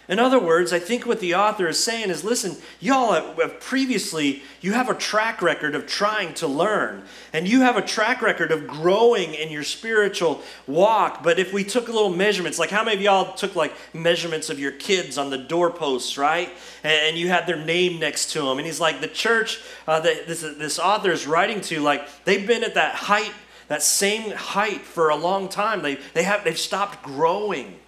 In 0.06 0.18
other 0.18 0.38
words, 0.38 0.72
I 0.74 0.80
think 0.80 1.06
what 1.06 1.20
the 1.20 1.34
author 1.34 1.66
is 1.66 1.82
saying 1.82 2.10
is 2.10 2.24
listen, 2.24 2.56
y'all 2.78 3.12
have 3.12 3.58
previously, 3.60 4.42
you 4.60 4.72
have 4.72 4.90
a 4.90 4.94
track 4.94 5.40
record 5.40 5.74
of 5.74 5.86
trying 5.86 6.34
to 6.34 6.46
learn, 6.46 7.04
and 7.32 7.48
you 7.48 7.62
have 7.62 7.78
a 7.78 7.82
track 7.82 8.20
record 8.20 8.52
of 8.52 8.66
growing 8.66 9.32
in 9.32 9.50
your 9.50 9.62
spiritual 9.62 10.42
walk. 10.66 11.22
But 11.22 11.38
if 11.38 11.54
we 11.54 11.64
took 11.64 11.88
a 11.88 11.92
little 11.92 12.10
measurements, 12.10 12.58
like 12.58 12.68
how 12.68 12.84
many 12.84 12.98
of 12.98 13.02
y'all 13.02 13.34
took 13.34 13.56
like 13.56 13.72
measurements 13.94 14.50
of 14.50 14.60
your 14.60 14.72
kids 14.72 15.16
on 15.16 15.30
the 15.30 15.38
doorposts, 15.38 16.18
right? 16.18 16.50
And 16.82 17.16
you 17.16 17.28
had 17.28 17.46
their 17.46 17.64
name 17.64 17.98
next 17.98 18.32
to 18.32 18.42
them. 18.42 18.58
And 18.58 18.66
he's 18.66 18.80
like, 18.80 19.00
the 19.00 19.08
church 19.08 19.62
uh, 19.88 20.00
that 20.00 20.26
this, 20.26 20.42
this 20.42 20.78
author 20.78 21.12
is 21.12 21.26
writing 21.26 21.62
to, 21.62 21.80
like, 21.80 22.06
they've 22.24 22.46
been 22.46 22.62
at 22.62 22.74
that 22.74 22.94
height 22.94 23.32
that 23.68 23.82
same 23.82 24.32
height 24.32 24.82
for 24.82 25.08
a 25.08 25.16
long 25.16 25.48
time. 25.48 25.82
They, 25.82 25.98
they 26.12 26.22
have, 26.22 26.44
they've 26.44 26.58
stopped 26.58 27.02
growing. 27.02 27.78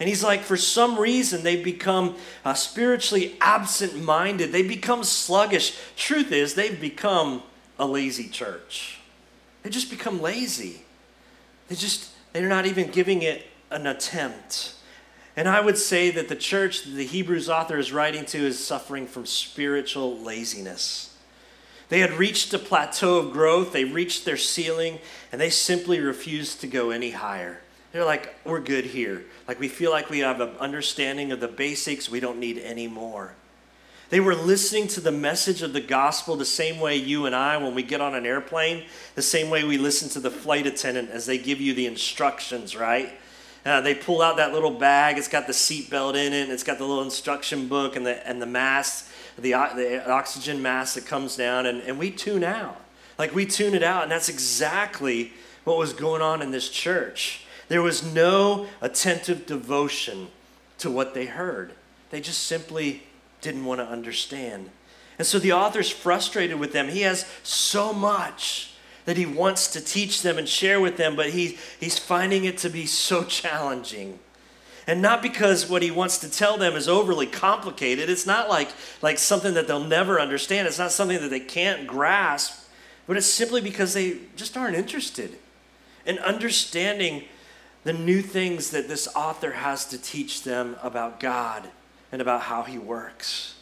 And 0.00 0.08
he's 0.08 0.24
like, 0.24 0.40
for 0.40 0.56
some 0.56 0.98
reason, 0.98 1.44
they've 1.44 1.62
become 1.62 2.16
uh, 2.44 2.54
spiritually 2.54 3.36
absent 3.40 4.02
minded. 4.02 4.50
They 4.50 4.62
become 4.62 5.04
sluggish. 5.04 5.78
Truth 5.96 6.32
is, 6.32 6.54
they've 6.54 6.80
become 6.80 7.42
a 7.78 7.86
lazy 7.86 8.28
church. 8.28 8.98
They 9.62 9.70
just 9.70 9.90
become 9.90 10.20
lazy. 10.20 10.82
They 11.68 11.76
just, 11.76 12.10
they're 12.32 12.48
not 12.48 12.66
even 12.66 12.90
giving 12.90 13.22
it 13.22 13.46
an 13.70 13.86
attempt. 13.86 14.74
And 15.36 15.48
I 15.48 15.60
would 15.60 15.78
say 15.78 16.10
that 16.10 16.28
the 16.28 16.36
church 16.36 16.82
that 16.82 16.90
the 16.90 17.06
Hebrews 17.06 17.48
author 17.48 17.78
is 17.78 17.92
writing 17.92 18.24
to 18.26 18.38
is 18.38 18.62
suffering 18.62 19.06
from 19.06 19.24
spiritual 19.24 20.18
laziness. 20.18 21.11
They 21.92 22.00
had 22.00 22.14
reached 22.14 22.54
a 22.54 22.58
plateau 22.58 23.18
of 23.18 23.34
growth, 23.34 23.74
they 23.74 23.84
reached 23.84 24.24
their 24.24 24.38
ceiling, 24.38 24.98
and 25.30 25.38
they 25.38 25.50
simply 25.50 26.00
refused 26.00 26.62
to 26.62 26.66
go 26.66 26.90
any 26.90 27.10
higher. 27.10 27.60
They're 27.92 28.06
like, 28.06 28.34
we're 28.46 28.60
good 28.60 28.86
here. 28.86 29.24
Like, 29.46 29.60
we 29.60 29.68
feel 29.68 29.90
like 29.90 30.08
we 30.08 30.20
have 30.20 30.40
an 30.40 30.56
understanding 30.58 31.32
of 31.32 31.40
the 31.40 31.48
basics, 31.48 32.08
we 32.08 32.18
don't 32.18 32.38
need 32.38 32.56
any 32.56 32.88
more. 32.88 33.34
They 34.08 34.20
were 34.20 34.34
listening 34.34 34.88
to 34.88 35.02
the 35.02 35.12
message 35.12 35.60
of 35.60 35.74
the 35.74 35.82
gospel 35.82 36.34
the 36.34 36.46
same 36.46 36.80
way 36.80 36.96
you 36.96 37.26
and 37.26 37.34
I, 37.34 37.58
when 37.58 37.74
we 37.74 37.82
get 37.82 38.00
on 38.00 38.14
an 38.14 38.24
airplane, 38.24 38.84
the 39.14 39.20
same 39.20 39.50
way 39.50 39.62
we 39.62 39.76
listen 39.76 40.08
to 40.12 40.20
the 40.20 40.30
flight 40.30 40.66
attendant 40.66 41.10
as 41.10 41.26
they 41.26 41.36
give 41.36 41.60
you 41.60 41.74
the 41.74 41.84
instructions, 41.84 42.74
right? 42.74 43.12
Uh, 43.66 43.82
they 43.82 43.94
pull 43.94 44.22
out 44.22 44.38
that 44.38 44.54
little 44.54 44.70
bag. 44.70 45.18
It's 45.18 45.28
got 45.28 45.46
the 45.46 45.52
seatbelt 45.52 46.14
in 46.14 46.32
it, 46.32 46.48
it's 46.48 46.64
got 46.64 46.78
the 46.78 46.86
little 46.86 47.04
instruction 47.04 47.68
book 47.68 47.96
and 47.96 48.06
the 48.06 48.26
and 48.26 48.40
the 48.40 48.46
mask 48.46 49.11
the, 49.36 49.52
the 49.52 50.10
oxygen 50.10 50.62
mask 50.62 50.94
that 50.94 51.06
comes 51.06 51.36
down, 51.36 51.66
and, 51.66 51.82
and 51.82 51.98
we 51.98 52.10
tune 52.10 52.44
out. 52.44 52.80
Like 53.18 53.34
we 53.34 53.46
tune 53.46 53.74
it 53.74 53.82
out, 53.82 54.02
and 54.04 54.12
that's 54.12 54.28
exactly 54.28 55.32
what 55.64 55.78
was 55.78 55.92
going 55.92 56.22
on 56.22 56.42
in 56.42 56.50
this 56.50 56.68
church. 56.68 57.44
There 57.68 57.82
was 57.82 58.02
no 58.02 58.66
attentive 58.80 59.46
devotion 59.46 60.28
to 60.78 60.90
what 60.90 61.14
they 61.14 61.26
heard, 61.26 61.72
they 62.10 62.20
just 62.20 62.44
simply 62.44 63.04
didn't 63.40 63.64
want 63.64 63.80
to 63.80 63.86
understand. 63.86 64.70
And 65.18 65.26
so 65.26 65.38
the 65.38 65.52
author's 65.52 65.90
frustrated 65.90 66.58
with 66.58 66.72
them. 66.72 66.88
He 66.88 67.02
has 67.02 67.26
so 67.42 67.92
much 67.92 68.72
that 69.04 69.16
he 69.16 69.26
wants 69.26 69.68
to 69.68 69.80
teach 69.80 70.22
them 70.22 70.38
and 70.38 70.48
share 70.48 70.80
with 70.80 70.96
them, 70.96 71.16
but 71.16 71.30
he, 71.30 71.58
he's 71.78 71.98
finding 71.98 72.44
it 72.44 72.58
to 72.58 72.70
be 72.70 72.86
so 72.86 73.24
challenging. 73.24 74.18
And 74.86 75.00
not 75.00 75.22
because 75.22 75.68
what 75.68 75.82
he 75.82 75.90
wants 75.90 76.18
to 76.18 76.30
tell 76.30 76.58
them 76.58 76.74
is 76.74 76.88
overly 76.88 77.26
complicated. 77.26 78.10
It's 78.10 78.26
not 78.26 78.48
like, 78.48 78.70
like 79.00 79.18
something 79.18 79.54
that 79.54 79.68
they'll 79.68 79.84
never 79.84 80.20
understand. 80.20 80.66
It's 80.66 80.78
not 80.78 80.90
something 80.90 81.20
that 81.20 81.30
they 81.30 81.40
can't 81.40 81.86
grasp. 81.86 82.68
But 83.06 83.16
it's 83.16 83.26
simply 83.26 83.60
because 83.60 83.94
they 83.94 84.18
just 84.36 84.56
aren't 84.56 84.76
interested 84.76 85.38
in 86.04 86.18
understanding 86.18 87.24
the 87.84 87.92
new 87.92 88.22
things 88.22 88.70
that 88.70 88.88
this 88.88 89.08
author 89.14 89.52
has 89.52 89.86
to 89.86 89.98
teach 89.98 90.42
them 90.42 90.76
about 90.82 91.20
God 91.20 91.68
and 92.10 92.20
about 92.20 92.42
how 92.42 92.62
he 92.62 92.78
works. 92.78 93.54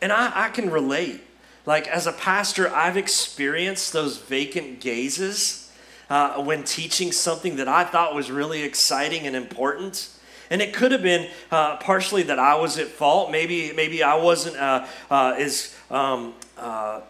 And 0.00 0.12
I, 0.12 0.46
I 0.46 0.48
can 0.50 0.70
relate. 0.70 1.22
Like, 1.64 1.88
as 1.88 2.06
a 2.06 2.12
pastor, 2.12 2.72
I've 2.72 2.96
experienced 2.96 3.92
those 3.92 4.18
vacant 4.18 4.80
gazes 4.80 5.72
uh, 6.08 6.42
when 6.42 6.62
teaching 6.62 7.10
something 7.10 7.56
that 7.56 7.68
I 7.68 7.84
thought 7.84 8.14
was 8.14 8.30
really 8.30 8.62
exciting 8.62 9.26
and 9.26 9.34
important 9.34 10.08
and 10.50 10.62
it 10.62 10.72
could 10.72 10.92
have 10.92 11.02
been 11.02 11.28
uh, 11.50 11.76
partially 11.76 12.22
that 12.24 12.38
I 12.38 12.54
was 12.56 12.78
at 12.78 12.88
fault. 12.88 13.30
Maybe, 13.30 13.72
maybe 13.72 14.02
I 14.02 14.16
wasn't 14.16 14.56
uh, 14.56 14.86
uh, 15.10 15.34
as, 15.38 15.74
um, 15.90 16.34
uh, 16.56 17.00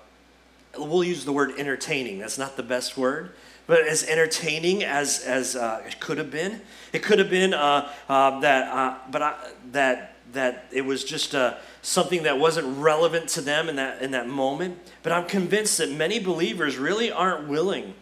we'll 0.78 1.04
use 1.04 1.24
the 1.24 1.32
word 1.32 1.52
entertaining. 1.58 2.18
That's 2.18 2.38
not 2.38 2.56
the 2.56 2.62
best 2.62 2.96
word. 2.96 3.32
But 3.66 3.86
as 3.86 4.04
entertaining 4.04 4.84
as, 4.84 5.24
as 5.24 5.56
uh, 5.56 5.82
it 5.86 5.98
could 5.98 6.18
have 6.18 6.30
been. 6.30 6.60
It 6.92 7.02
could 7.02 7.18
have 7.18 7.30
been 7.30 7.52
uh, 7.52 7.90
that, 8.08 9.10
but 9.10 9.22
I, 9.22 9.34
that, 9.72 10.14
that 10.32 10.66
it 10.72 10.84
was 10.84 11.02
just 11.02 11.34
something 11.82 12.22
that 12.22 12.38
wasn't 12.38 12.78
relevant 12.78 13.28
to 13.30 13.40
them 13.40 13.68
in 13.68 13.76
that, 13.76 14.02
in 14.02 14.12
that 14.12 14.28
moment. 14.28 14.78
But 15.02 15.12
I'm 15.12 15.26
convinced 15.26 15.78
that 15.78 15.90
many 15.90 16.20
believers 16.20 16.78
really 16.78 17.10
aren't 17.10 17.48
willing 17.48 17.94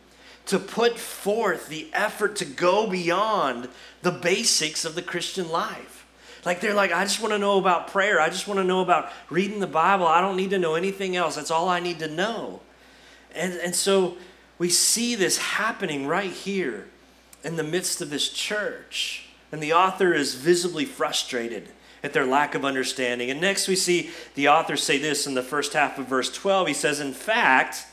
to 0.47 0.59
put 0.59 0.99
forth 0.99 1.69
the 1.69 1.89
effort 1.93 2.37
to 2.37 2.45
go 2.45 2.87
beyond 2.87 3.69
the 4.05 4.13
basics 4.13 4.85
of 4.85 4.95
the 4.95 5.03
Christian 5.03 5.51
life. 5.51 6.07
Like 6.45 6.61
they're 6.61 6.75
like, 6.75 6.93
I 6.93 7.05
just 7.05 7.21
want 7.21 7.33
to 7.33 7.39
know 7.39 7.59
about 7.59 7.89
prayer. 7.89 8.21
I 8.21 8.29
just 8.29 8.47
want 8.47 8.61
to 8.61 8.65
know 8.65 8.83
about 8.83 9.11
reading 9.31 9.61
the 9.61 9.67
Bible. 9.67 10.07
I 10.07 10.21
don't 10.21 10.37
need 10.37 10.51
to 10.51 10.59
know 10.59 10.75
anything 10.75 11.17
else. 11.17 11.37
That's 11.37 11.51
all 11.51 11.69
I 11.69 11.81
need 11.81 11.99
to 12.01 12.09
know. 12.09 12.61
And, 13.35 13.55
and 13.55 13.75
so 13.75 14.17
we 14.59 14.69
see 14.69 15.15
this 15.15 15.39
happening 15.39 16.07
right 16.07 16.31
here 16.31 16.87
in 17.43 17.57
the 17.57 17.65
midst 17.65 18.01
of 18.03 18.11
this 18.11 18.29
church. 18.29 19.27
And 19.51 19.63
the 19.63 19.73
author 19.73 20.13
is 20.13 20.35
visibly 20.35 20.85
frustrated 20.85 21.71
at 22.03 22.13
their 22.13 22.27
lack 22.27 22.55
of 22.55 22.65
understanding. 22.65 23.31
And 23.31 23.41
next 23.41 23.67
we 23.67 23.77
see 23.77 24.11
the 24.35 24.49
author 24.49 24.77
say 24.77 24.99
this 24.99 25.27
in 25.27 25.33
the 25.33 25.43
first 25.43 25.73
half 25.73 25.99
of 25.99 26.07
verse 26.07 26.31
12. 26.31 26.69
He 26.69 26.75
says, 26.75 27.01
In 27.01 27.15
fact, 27.15 27.87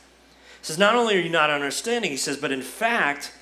he 0.60 0.66
says, 0.66 0.78
Not 0.78 0.96
only 0.96 1.16
are 1.16 1.22
you 1.22 1.30
not 1.30 1.50
understanding, 1.50 2.12
he 2.12 2.18
says, 2.18 2.36
but 2.36 2.52
in 2.52 2.62
fact, 2.62 3.34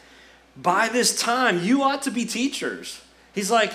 by 0.62 0.90
this 0.90 1.20
time, 1.20 1.64
you 1.64 1.84
ought 1.84 2.02
to 2.04 2.12
be 2.12 2.26
teachers. 2.26 3.02
He's 3.34 3.52
like, 3.52 3.72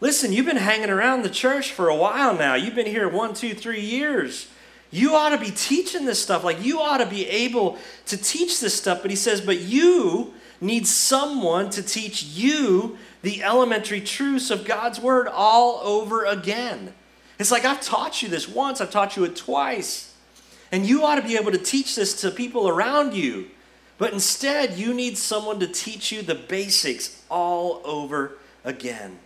Listen, 0.00 0.32
you've 0.32 0.46
been 0.46 0.56
hanging 0.56 0.90
around 0.90 1.22
the 1.22 1.30
church 1.30 1.72
for 1.72 1.88
a 1.88 1.96
while 1.96 2.36
now. 2.36 2.54
You've 2.54 2.76
been 2.76 2.86
here 2.86 3.08
one, 3.08 3.34
two, 3.34 3.52
three 3.52 3.80
years. 3.80 4.48
You 4.90 5.16
ought 5.16 5.30
to 5.30 5.38
be 5.38 5.50
teaching 5.50 6.04
this 6.04 6.22
stuff. 6.22 6.44
Like, 6.44 6.64
you 6.64 6.80
ought 6.80 6.98
to 6.98 7.06
be 7.06 7.26
able 7.26 7.78
to 8.06 8.16
teach 8.16 8.60
this 8.60 8.74
stuff. 8.74 9.02
But 9.02 9.10
he 9.10 9.16
says, 9.16 9.40
But 9.40 9.58
you 9.60 10.34
need 10.60 10.86
someone 10.86 11.70
to 11.70 11.82
teach 11.82 12.22
you 12.22 12.96
the 13.22 13.42
elementary 13.42 14.00
truths 14.00 14.50
of 14.50 14.64
God's 14.64 15.00
word 15.00 15.26
all 15.26 15.80
over 15.82 16.24
again. 16.24 16.94
It's 17.38 17.50
like, 17.50 17.64
I've 17.64 17.80
taught 17.80 18.22
you 18.22 18.28
this 18.28 18.48
once, 18.48 18.80
I've 18.80 18.90
taught 18.90 19.16
you 19.16 19.24
it 19.24 19.36
twice. 19.36 20.14
And 20.70 20.86
you 20.86 21.04
ought 21.04 21.16
to 21.16 21.22
be 21.22 21.36
able 21.36 21.52
to 21.52 21.58
teach 21.58 21.96
this 21.96 22.20
to 22.20 22.30
people 22.30 22.68
around 22.68 23.14
you. 23.14 23.48
But 23.98 24.12
instead, 24.12 24.78
you 24.78 24.94
need 24.94 25.18
someone 25.18 25.58
to 25.60 25.66
teach 25.66 26.12
you 26.12 26.22
the 26.22 26.36
basics 26.36 27.22
all 27.28 27.82
over 27.84 28.38
again. 28.64 29.18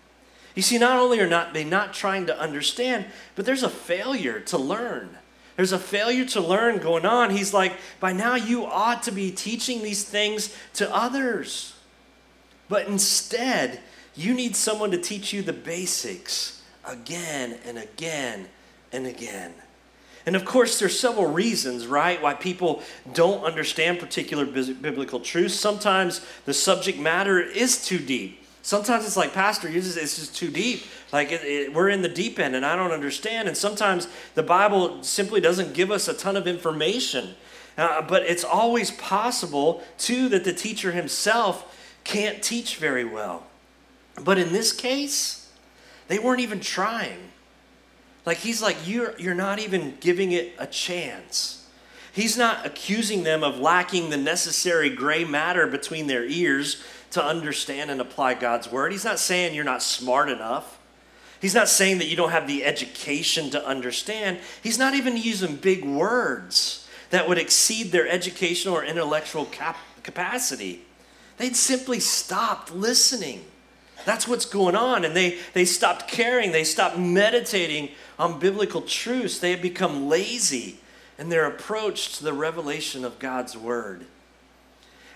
You 0.55 0.63
see, 0.63 0.79
not 0.79 0.99
only 0.99 1.21
are 1.21 1.29
not 1.29 1.55
they 1.55 1.65
not 1.65 1.95
trying 1.95 2.27
to 2.27 2.39
understand, 2.39 3.07
but 3.37 3.47
there's 3.47 3.63
a 3.63 3.71
failure 3.71 4.41
to 4.41 4.59
learn. 4.59 5.19
There's 5.57 5.73
a 5.73 5.79
failure 5.79 6.25
to 6.27 6.41
learn 6.41 6.79
going 6.79 7.05
on. 7.05 7.31
He's 7.31 7.53
like, 7.53 7.75
by 8.01 8.13
now 8.13 8.35
you 8.35 8.65
ought 8.65 9.03
to 9.05 9.13
be 9.13 9.31
teaching 9.31 9.83
these 9.83 10.05
things 10.05 10.57
to 10.75 10.95
others. 10.95 11.75
But 12.69 12.87
instead, 12.87 13.81
you 14.15 14.33
need 14.33 14.57
someone 14.57 14.91
to 14.93 14.99
teach 14.99 15.33
you 15.33 15.43
the 15.43 15.53
basics 15.53 16.63
again 16.85 17.59
and 17.67 17.79
again 17.79 18.49
and 18.93 19.07
again. 19.07 19.53
And 20.25 20.37
of 20.37 20.45
course, 20.45 20.79
there's 20.79 20.99
several 20.99 21.27
reasons, 21.27 21.87
right, 21.87 22.23
why 22.23 22.35
people 22.35 22.83
don't 23.13 23.43
understand 23.45 23.99
particular 23.99 24.45
biblical 24.47 25.21
truths. 25.21 25.55
Sometimes 25.55 26.25
the 26.45 26.55
subject 26.55 26.99
matter 26.99 27.41
is 27.41 27.85
too 27.85 27.99
deep. 27.99 28.39
Sometimes 28.63 29.05
it's 29.05 29.17
like, 29.17 29.35
Pastor, 29.35 29.69
uses, 29.69 29.97
it's 29.97 30.17
just 30.17 30.37
too 30.37 30.49
deep. 30.49 30.85
Like, 31.13 31.33
it, 31.33 31.43
it, 31.43 31.75
we're 31.75 31.89
in 31.89 32.03
the 32.03 32.09
deep 32.09 32.39
end 32.39 32.55
and 32.55 32.65
I 32.65 32.77
don't 32.77 32.93
understand. 32.93 33.49
And 33.49 33.57
sometimes 33.57 34.07
the 34.35 34.45
Bible 34.45 35.03
simply 35.03 35.41
doesn't 35.41 35.75
give 35.75 35.91
us 35.91 36.07
a 36.07 36.15
ton 36.15 36.37
of 36.37 36.47
information. 36.47 37.35
Uh, 37.77 38.03
but 38.03 38.23
it's 38.23 38.45
always 38.45 38.93
possible, 38.93 39.83
too, 39.99 40.29
that 40.29 40.45
the 40.45 40.53
teacher 40.53 40.93
himself 40.93 41.77
can't 42.05 42.43
teach 42.43 42.77
very 42.77 43.05
well. 43.05 43.47
But 44.23 44.39
in 44.39 44.53
this 44.53 44.73
case, 44.73 45.51
they 46.07 46.21
weren't 46.21 46.41
even 46.41 46.61
trying. 46.61 47.32
Like 48.25 48.39
he's 48.39 48.63
like, 48.63 48.77
you're, 48.87 49.19
you're 49.19 49.35
not 49.35 49.59
even 49.59 49.97
giving 50.01 50.33
it 50.33 50.55
a 50.59 50.67
chance. 50.67 51.67
He's 52.13 52.37
not 52.37 52.67
accusing 52.67 53.23
them 53.23 53.43
of 53.43 53.59
lacking 53.59 54.11
the 54.11 54.17
necessary 54.17 54.91
gray 54.91 55.25
matter 55.25 55.67
between 55.67 56.07
their 56.07 56.25
ears 56.25 56.83
to 57.13 57.25
understand 57.25 57.91
and 57.91 58.01
apply 58.01 58.35
God's 58.35 58.71
word. 58.71 58.93
He's 58.93 59.05
not 59.05 59.19
saying 59.19 59.55
you're 59.55 59.65
not 59.65 59.83
smart 59.83 60.29
enough. 60.29 60.79
He's 61.41 61.55
not 61.55 61.69
saying 61.69 61.99
that 61.99 62.07
you 62.07 62.17
don't 62.17 62.31
have 62.31 62.47
the 62.47 62.65
education 62.65 63.51
to 63.51 63.67
understand. 63.67 64.39
He's 64.63 64.79
not 64.79 64.95
even 64.95 65.17
using 65.17 65.57
big 65.57 65.85
words 65.85 66.89
that 67.11 67.29
would 67.29 67.39
exceed 67.39 67.93
their 67.93 68.07
educational 68.07 68.77
or 68.77 68.85
intellectual 68.85 69.47
cap- 69.47 69.79
capacity. 70.03 70.83
They'd 71.39 71.57
simply 71.57 71.99
stopped 71.99 72.73
listening. 72.73 73.45
That's 74.05 74.27
what's 74.27 74.45
going 74.45 74.75
on. 74.75 75.05
And 75.05 75.17
they, 75.17 75.39
they 75.55 75.65
stopped 75.65 76.09
caring. 76.09 76.53
They 76.53 76.65
stopped 76.65 76.99
meditating 76.99 77.91
on 78.19 78.39
biblical 78.39 78.83
truths. 78.83 79.39
They 79.39 79.51
had 79.51 79.63
become 79.63 80.09
lazy 80.09 80.79
in 81.19 81.29
their 81.29 81.47
approach 81.47 82.17
to 82.19 82.25
the 82.25 82.33
revelation 82.33 83.05
of 83.05 83.19
God's 83.19 83.57
word. 83.57 84.07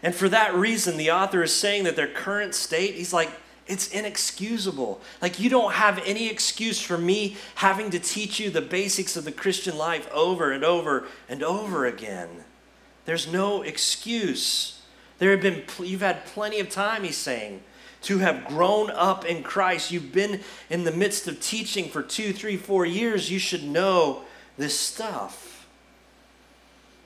And 0.02 0.14
for 0.14 0.28
that 0.28 0.55
reason, 0.55 0.97
the 0.97 1.11
author 1.11 1.43
is 1.43 1.52
saying 1.52 1.85
that 1.85 1.97
their 1.97 2.07
current 2.07 2.55
state, 2.55 2.95
he's 2.95 3.12
like, 3.12 3.31
it's 3.66 3.88
inexcusable. 3.88 5.00
Like, 5.21 5.40
you 5.40 5.50
don't 5.50 5.73
have 5.73 6.00
any 6.05 6.28
excuse 6.28 6.81
for 6.81 6.97
me 6.97 7.37
having 7.57 7.90
to 7.90 7.99
teach 7.99 8.38
you 8.38 8.50
the 8.50 8.61
basics 8.61 9.16
of 9.16 9.25
the 9.25 9.33
Christian 9.33 9.76
life 9.76 10.09
over 10.12 10.52
and 10.52 10.64
over 10.64 11.09
and 11.28 11.43
over 11.43 11.87
again. 11.87 12.28
There's 13.07 13.26
no 13.26 13.62
excuse. 13.62 14.81
There 15.19 15.33
have 15.33 15.40
been, 15.40 15.64
you've 15.81 16.02
had 16.02 16.26
plenty 16.26 16.61
of 16.61 16.69
time, 16.69 17.02
he's 17.02 17.16
saying, 17.16 17.62
to 18.03 18.19
have 18.19 18.47
grown 18.47 18.91
up 18.91 19.25
in 19.25 19.43
Christ. 19.43 19.91
You've 19.91 20.12
been 20.12 20.41
in 20.71 20.85
the 20.85 20.93
midst 20.93 21.29
of 21.29 21.41
teaching 21.41 21.88
for 21.88 22.03
two, 22.03 22.33
three, 22.33 22.57
four 22.57 22.87
years. 22.87 23.31
You 23.31 23.38
should 23.38 23.65
know 23.65 24.23
this 24.57 24.79
stuff. 24.79 25.67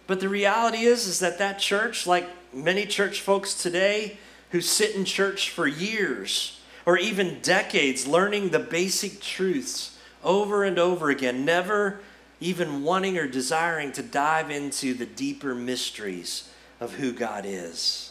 But 0.06 0.20
the 0.20 0.28
reality 0.28 0.78
is, 0.78 1.06
is 1.06 1.20
that 1.20 1.38
that 1.38 1.58
church, 1.58 2.06
like 2.06 2.28
many 2.52 2.86
church 2.86 3.20
folks 3.20 3.54
today 3.54 4.18
who 4.50 4.60
sit 4.60 4.96
in 4.96 5.04
church 5.04 5.50
for 5.50 5.66
years 5.66 6.60
or 6.84 6.98
even 6.98 7.38
decades 7.42 8.06
learning 8.06 8.48
the 8.48 8.58
basic 8.58 9.20
truths 9.20 9.98
over 10.24 10.64
and 10.64 10.78
over 10.78 11.10
again, 11.10 11.44
never 11.44 12.00
even 12.40 12.82
wanting 12.82 13.18
or 13.18 13.28
desiring 13.28 13.92
to 13.92 14.02
dive 14.02 14.50
into 14.50 14.94
the 14.94 15.06
deeper 15.06 15.54
mysteries 15.54 16.50
of 16.80 16.94
who 16.94 17.12
God 17.12 17.44
is. 17.46 18.09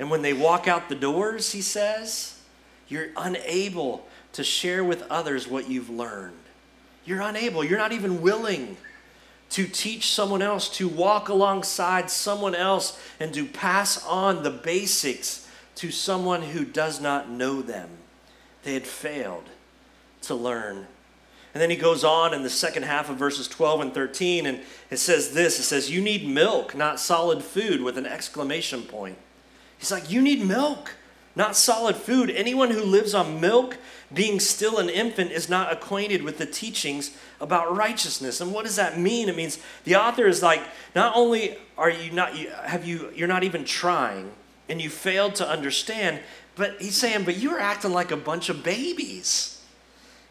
And 0.00 0.10
when 0.10 0.22
they 0.22 0.32
walk 0.32 0.66
out 0.66 0.88
the 0.88 0.94
doors, 0.94 1.52
he 1.52 1.60
says, 1.60 2.40
you're 2.88 3.08
unable 3.18 4.08
to 4.32 4.42
share 4.42 4.82
with 4.82 5.02
others 5.10 5.46
what 5.46 5.68
you've 5.68 5.90
learned. 5.90 6.38
You're 7.04 7.20
unable, 7.20 7.62
you're 7.62 7.78
not 7.78 7.92
even 7.92 8.22
willing 8.22 8.78
to 9.50 9.66
teach 9.66 10.10
someone 10.10 10.40
else, 10.40 10.70
to 10.78 10.88
walk 10.88 11.28
alongside 11.28 12.08
someone 12.10 12.54
else, 12.54 12.98
and 13.20 13.34
to 13.34 13.44
pass 13.44 14.02
on 14.06 14.42
the 14.42 14.50
basics 14.50 15.46
to 15.74 15.90
someone 15.90 16.40
who 16.40 16.64
does 16.64 16.98
not 16.98 17.28
know 17.28 17.60
them. 17.60 17.90
They 18.62 18.72
had 18.72 18.86
failed 18.86 19.44
to 20.22 20.34
learn. 20.34 20.86
And 21.52 21.60
then 21.60 21.68
he 21.68 21.76
goes 21.76 22.04
on 22.04 22.32
in 22.32 22.42
the 22.42 22.48
second 22.48 22.84
half 22.84 23.10
of 23.10 23.16
verses 23.16 23.48
12 23.48 23.80
and 23.82 23.94
13, 23.94 24.46
and 24.46 24.60
it 24.90 24.96
says 24.96 25.34
this 25.34 25.58
it 25.58 25.64
says, 25.64 25.90
You 25.90 26.00
need 26.00 26.26
milk, 26.26 26.74
not 26.74 26.98
solid 26.98 27.44
food, 27.44 27.82
with 27.82 27.98
an 27.98 28.06
exclamation 28.06 28.80
point. 28.82 29.18
He's 29.80 29.90
like, 29.90 30.10
You 30.10 30.22
need 30.22 30.44
milk, 30.44 30.94
not 31.34 31.56
solid 31.56 31.96
food. 31.96 32.30
Anyone 32.30 32.70
who 32.70 32.82
lives 32.82 33.14
on 33.14 33.40
milk, 33.40 33.78
being 34.12 34.38
still 34.38 34.78
an 34.78 34.88
infant, 34.88 35.32
is 35.32 35.48
not 35.48 35.72
acquainted 35.72 36.22
with 36.22 36.38
the 36.38 36.46
teachings 36.46 37.16
about 37.40 37.74
righteousness. 37.74 38.40
And 38.40 38.52
what 38.52 38.64
does 38.64 38.76
that 38.76 38.98
mean? 38.98 39.28
It 39.28 39.36
means 39.36 39.58
the 39.84 39.96
author 39.96 40.26
is 40.26 40.42
like, 40.42 40.62
not 40.94 41.16
only 41.16 41.56
are 41.78 41.90
you 41.90 42.12
not, 42.12 42.36
have 42.36 42.84
you, 42.84 43.10
you're 43.16 43.26
not 43.26 43.42
even 43.42 43.64
trying 43.64 44.30
and 44.68 44.80
you 44.80 44.90
failed 44.90 45.34
to 45.36 45.48
understand, 45.48 46.20
but 46.56 46.80
he's 46.80 46.96
saying, 46.96 47.24
but 47.24 47.38
you're 47.38 47.58
acting 47.58 47.92
like 47.92 48.10
a 48.10 48.16
bunch 48.16 48.50
of 48.50 48.62
babies. 48.62 49.62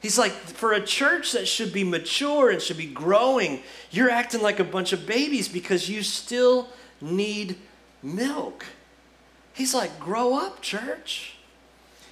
He's 0.01 0.17
like, 0.17 0.31
for 0.31 0.73
a 0.73 0.81
church 0.81 1.33
that 1.33 1.47
should 1.47 1.73
be 1.73 1.83
mature 1.83 2.51
and 2.51 2.61
should 2.61 2.77
be 2.77 2.85
growing, 2.85 3.63
you're 3.91 4.09
acting 4.09 4.41
like 4.41 4.59
a 4.59 4.63
bunch 4.63 4.93
of 4.93 5.05
babies 5.05 5.49
because 5.49 5.89
you 5.89 6.03
still 6.03 6.69
need 7.01 7.57
milk. 8.03 8.65
He's 9.59 9.73
like, 9.73 9.99
grow 9.99 10.35
up, 10.35 10.61
church. 10.61 11.33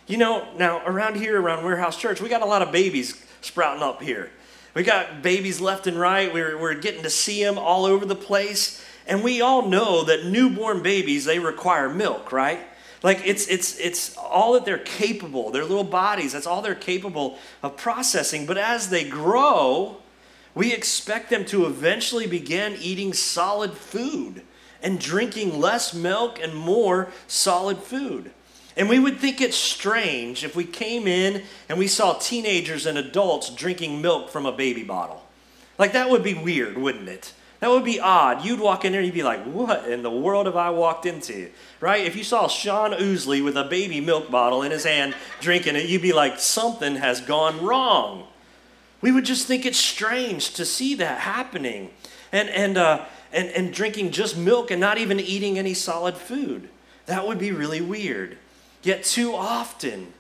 You 0.06 0.18
know, 0.18 0.50
now 0.58 0.86
around 0.86 1.16
here, 1.16 1.42
around 1.42 1.64
Warehouse 1.64 1.98
Church, 1.98 2.20
we 2.20 2.28
got 2.28 2.42
a 2.42 2.46
lot 2.46 2.62
of 2.62 2.74
babies 2.74 3.24
sprouting 3.40 3.82
up 3.82 4.02
here. 4.02 4.32
We 4.74 4.84
got 4.84 5.22
babies 5.22 5.62
left 5.62 5.88
and 5.88 5.98
right. 5.98 6.32
We're, 6.34 6.60
we're 6.60 6.74
getting 6.74 7.04
to 7.04 7.10
see 7.10 7.42
them 7.42 7.58
all 7.58 7.86
over 7.86 8.06
the 8.06 8.18
place. 8.18 8.84
And 9.08 9.24
we 9.24 9.40
all 9.40 9.66
know 9.66 10.04
that 10.04 10.26
newborn 10.26 10.84
babies, 10.84 11.24
they 11.24 11.40
require 11.40 11.88
milk, 11.88 12.34
right? 12.34 12.60
Like 13.02 13.22
it's 13.24 13.48
it's 13.48 13.80
it's 13.80 14.18
all 14.18 14.54
that 14.54 14.66
they're 14.66 14.78
capable, 14.78 15.50
their 15.50 15.64
little 15.64 15.86
bodies, 15.86 16.34
that's 16.34 16.48
all 16.48 16.62
they're 16.62 16.76
capable 16.76 17.38
of 17.64 17.78
processing. 17.78 18.46
But 18.46 18.58
as 18.58 18.90
they 18.90 19.08
grow, 19.08 19.98
we 20.54 20.74
expect 20.74 21.30
them 21.30 21.46
to 21.46 21.66
eventually 21.66 22.28
begin 22.28 22.76
eating 22.82 23.14
solid 23.14 23.72
food 23.72 24.42
and 24.82 25.00
drinking 25.00 25.60
less 25.60 25.94
milk 25.94 26.40
and 26.42 26.54
more 26.56 27.10
solid 27.28 27.78
food. 27.78 28.32
And 28.78 28.88
we 28.88 29.00
would 29.00 29.18
think 29.18 29.42
it's 29.42 29.58
strange 29.58 30.44
if 30.44 30.56
we 30.56 30.64
came 30.64 31.08
in 31.08 31.44
and 31.68 31.80
we 31.80 31.88
saw 31.88 32.14
teenagers 32.14 32.86
and 32.86 32.98
adults 32.98 33.50
drinking 33.50 34.02
milk 34.02 34.30
from 34.30 34.46
a 34.46 34.52
baby 34.52 34.84
bottle. 34.84 35.24
Like 35.80 35.94
that 35.94 36.10
would 36.10 36.24
be 36.24 36.36
weird, 36.36 36.78
wouldn't 36.78 37.10
it? 37.10 37.34
That 37.60 37.72
would 37.72 37.84
be 37.84 38.00
odd. 38.00 38.46
You'd 38.46 38.60
walk 38.60 38.86
in 38.86 38.92
there 38.92 39.02
and 39.02 39.08
you'd 39.08 39.16
be 39.16 39.24
like, 39.24 39.44
what 39.46 39.90
in 39.90 40.04
the 40.04 40.12
world 40.12 40.46
have 40.46 40.56
I 40.56 40.70
walked 40.70 41.08
into? 41.08 41.50
Right? 41.80 42.06
If 42.06 42.16
you 42.16 42.24
saw 42.24 42.48
Sean 42.48 42.92
Oosley 42.92 43.44
with 43.44 43.58
a 43.58 43.64
baby 43.64 44.00
milk 44.00 44.30
bottle 44.30 44.62
in 44.62 44.72
his 44.72 44.84
hand 44.84 45.16
drinking 45.42 45.76
it, 45.76 45.90
you'd 45.90 46.04
be 46.04 46.14
like, 46.14 46.40
something 46.40 46.98
has 46.98 47.20
gone 47.20 47.64
wrong. 47.66 48.28
We 49.02 49.12
would 49.12 49.26
just 49.26 49.48
think 49.48 49.66
it's 49.66 49.80
strange 49.80 50.54
to 50.54 50.66
see 50.66 50.94
that 50.96 51.22
happening. 51.22 51.90
And, 52.32 52.50
and, 52.50 52.78
uh, 52.78 53.06
and, 53.32 53.50
and 53.50 53.74
drinking 53.74 54.12
just 54.12 54.38
milk 54.38 54.72
and 54.72 54.80
not 54.80 54.98
even 54.98 55.20
eating 55.20 55.58
any 55.58 55.74
solid 55.74 56.16
food. 56.16 56.70
That 57.06 57.28
would 57.28 57.40
be 57.40 57.52
really 57.52 57.82
weird. 57.82 58.38
Yet, 58.84 59.04
too 59.04 59.34
often, 59.34 60.14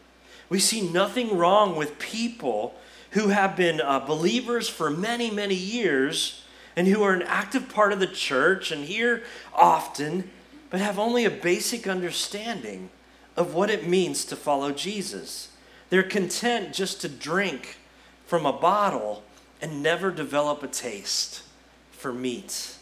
we 0.49 0.59
see 0.59 0.81
nothing 0.81 1.37
wrong 1.37 1.75
with 1.75 1.99
people 1.99 2.75
who 3.11 3.29
have 3.29 3.55
been 3.55 3.81
uh, 3.81 3.99
believers 3.99 4.69
for 4.69 4.89
many, 4.89 5.29
many 5.29 5.55
years 5.55 6.43
and 6.75 6.87
who 6.87 7.01
are 7.03 7.13
an 7.13 7.23
active 7.23 7.69
part 7.69 7.91
of 7.91 7.99
the 7.99 8.07
church 8.07 8.71
and 8.71 8.85
here 8.85 9.23
often, 9.53 10.29
but 10.69 10.79
have 10.79 10.99
only 10.99 11.25
a 11.25 11.29
basic 11.29 11.87
understanding 11.87 12.89
of 13.35 13.53
what 13.53 13.69
it 13.69 13.87
means 13.87 14.25
to 14.25 14.35
follow 14.35 14.71
Jesus. 14.71 15.49
They're 15.89 16.03
content 16.03 16.73
just 16.73 17.01
to 17.01 17.09
drink 17.09 17.77
from 18.25 18.45
a 18.45 18.53
bottle 18.53 19.23
and 19.61 19.81
never 19.81 20.11
develop 20.11 20.61
a 20.61 20.67
taste 20.67 21.43
for 21.91 22.13
meat. 22.13 22.76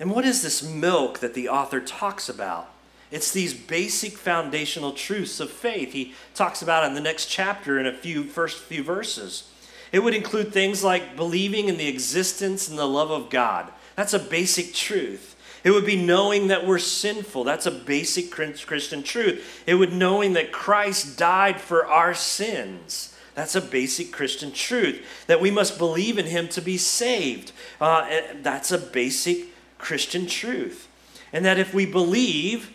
And 0.00 0.10
what 0.10 0.24
is 0.24 0.42
this 0.42 0.62
milk 0.62 1.20
that 1.20 1.34
the 1.34 1.48
author 1.48 1.80
talks 1.80 2.28
about? 2.28 2.70
It's 3.10 3.32
these 3.32 3.54
basic 3.54 4.12
foundational 4.14 4.92
truths 4.92 5.38
of 5.38 5.50
faith. 5.50 5.92
He 5.92 6.14
talks 6.34 6.62
about 6.62 6.84
in 6.84 6.94
the 6.94 7.00
next 7.00 7.26
chapter 7.26 7.78
in 7.78 7.86
a 7.86 7.92
few 7.92 8.24
first 8.24 8.58
few 8.58 8.82
verses. 8.82 9.50
It 9.92 10.02
would 10.02 10.14
include 10.14 10.52
things 10.52 10.82
like 10.82 11.14
believing 11.14 11.68
in 11.68 11.76
the 11.76 11.86
existence 11.86 12.68
and 12.68 12.76
the 12.76 12.88
love 12.88 13.12
of 13.12 13.30
God. 13.30 13.70
That's 13.94 14.14
a 14.14 14.18
basic 14.18 14.74
truth. 14.74 15.36
It 15.62 15.70
would 15.70 15.86
be 15.86 15.96
knowing 15.96 16.48
that 16.48 16.66
we're 16.66 16.80
sinful. 16.80 17.44
That's 17.44 17.66
a 17.66 17.70
basic 17.70 18.30
Christian 18.32 19.02
truth. 19.04 19.62
It 19.66 19.76
would 19.76 19.92
knowing 19.92 20.32
that 20.32 20.50
Christ 20.50 21.16
died 21.16 21.60
for 21.60 21.86
our 21.86 22.14
sins. 22.14 23.16
That's 23.34 23.54
a 23.54 23.60
basic 23.60 24.12
Christian 24.12 24.52
truth. 24.52 25.24
That 25.28 25.40
we 25.40 25.50
must 25.50 25.78
believe 25.78 26.18
in 26.18 26.26
him 26.26 26.48
to 26.48 26.60
be 26.60 26.76
saved. 26.76 27.52
Uh, 27.80 28.20
that's 28.42 28.72
a 28.72 28.78
basic 28.78 29.53
Christian 29.84 30.26
truth. 30.26 30.88
And 31.30 31.44
that 31.44 31.58
if 31.58 31.74
we 31.74 31.84
believe 31.84 32.70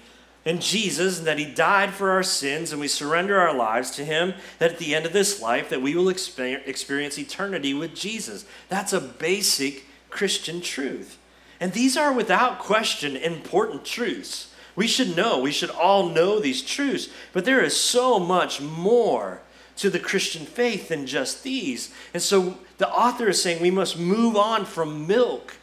in 0.46 0.62
Jesus 0.62 1.18
and 1.18 1.28
that 1.28 1.40
he 1.40 1.46
died 1.46 1.92
for 1.92 2.12
our 2.12 2.22
sins 2.22 2.72
and 2.72 2.80
we 2.80 2.88
surrender 2.88 3.40
our 3.40 3.54
lives 3.54 3.90
to 3.92 4.06
him 4.06 4.36
that 4.60 4.72
at 4.74 4.78
the 4.78 4.94
end 4.94 5.08
of 5.08 5.14
this 5.14 5.42
life 5.42 5.70
that 5.70 5.82
we 5.82 5.96
will 5.96 6.08
experience 6.08 7.18
eternity 7.18 7.74
with 7.74 7.96
Jesus. 7.96 8.46
That's 8.70 8.94
a 8.94 9.02
basic 9.02 9.86
Christian 10.12 10.62
truth. 10.62 11.18
And 11.60 11.74
these 11.74 11.98
are 11.98 12.14
without 12.14 12.60
question 12.60 13.18
important 13.18 13.86
truths. 13.86 14.54
We 14.76 14.88
should 14.88 15.16
know, 15.16 15.40
we 15.40 15.52
should 15.52 15.72
all 15.72 16.10
know 16.10 16.40
these 16.40 16.62
truths, 16.62 17.10
but 17.34 17.44
there 17.44 17.64
is 17.64 17.76
so 17.76 18.20
much 18.20 18.62
more 18.62 19.42
to 19.78 19.90
the 19.90 20.00
Christian 20.00 20.46
faith 20.46 20.90
than 20.90 21.08
just 21.08 21.44
these. 21.44 21.92
And 22.14 22.22
so 22.22 22.60
the 22.78 22.90
author 22.90 23.30
is 23.30 23.42
saying 23.42 23.62
we 23.62 23.72
must 23.72 23.98
move 23.98 24.38
on 24.38 24.66
from 24.66 25.08
milk 25.08 25.56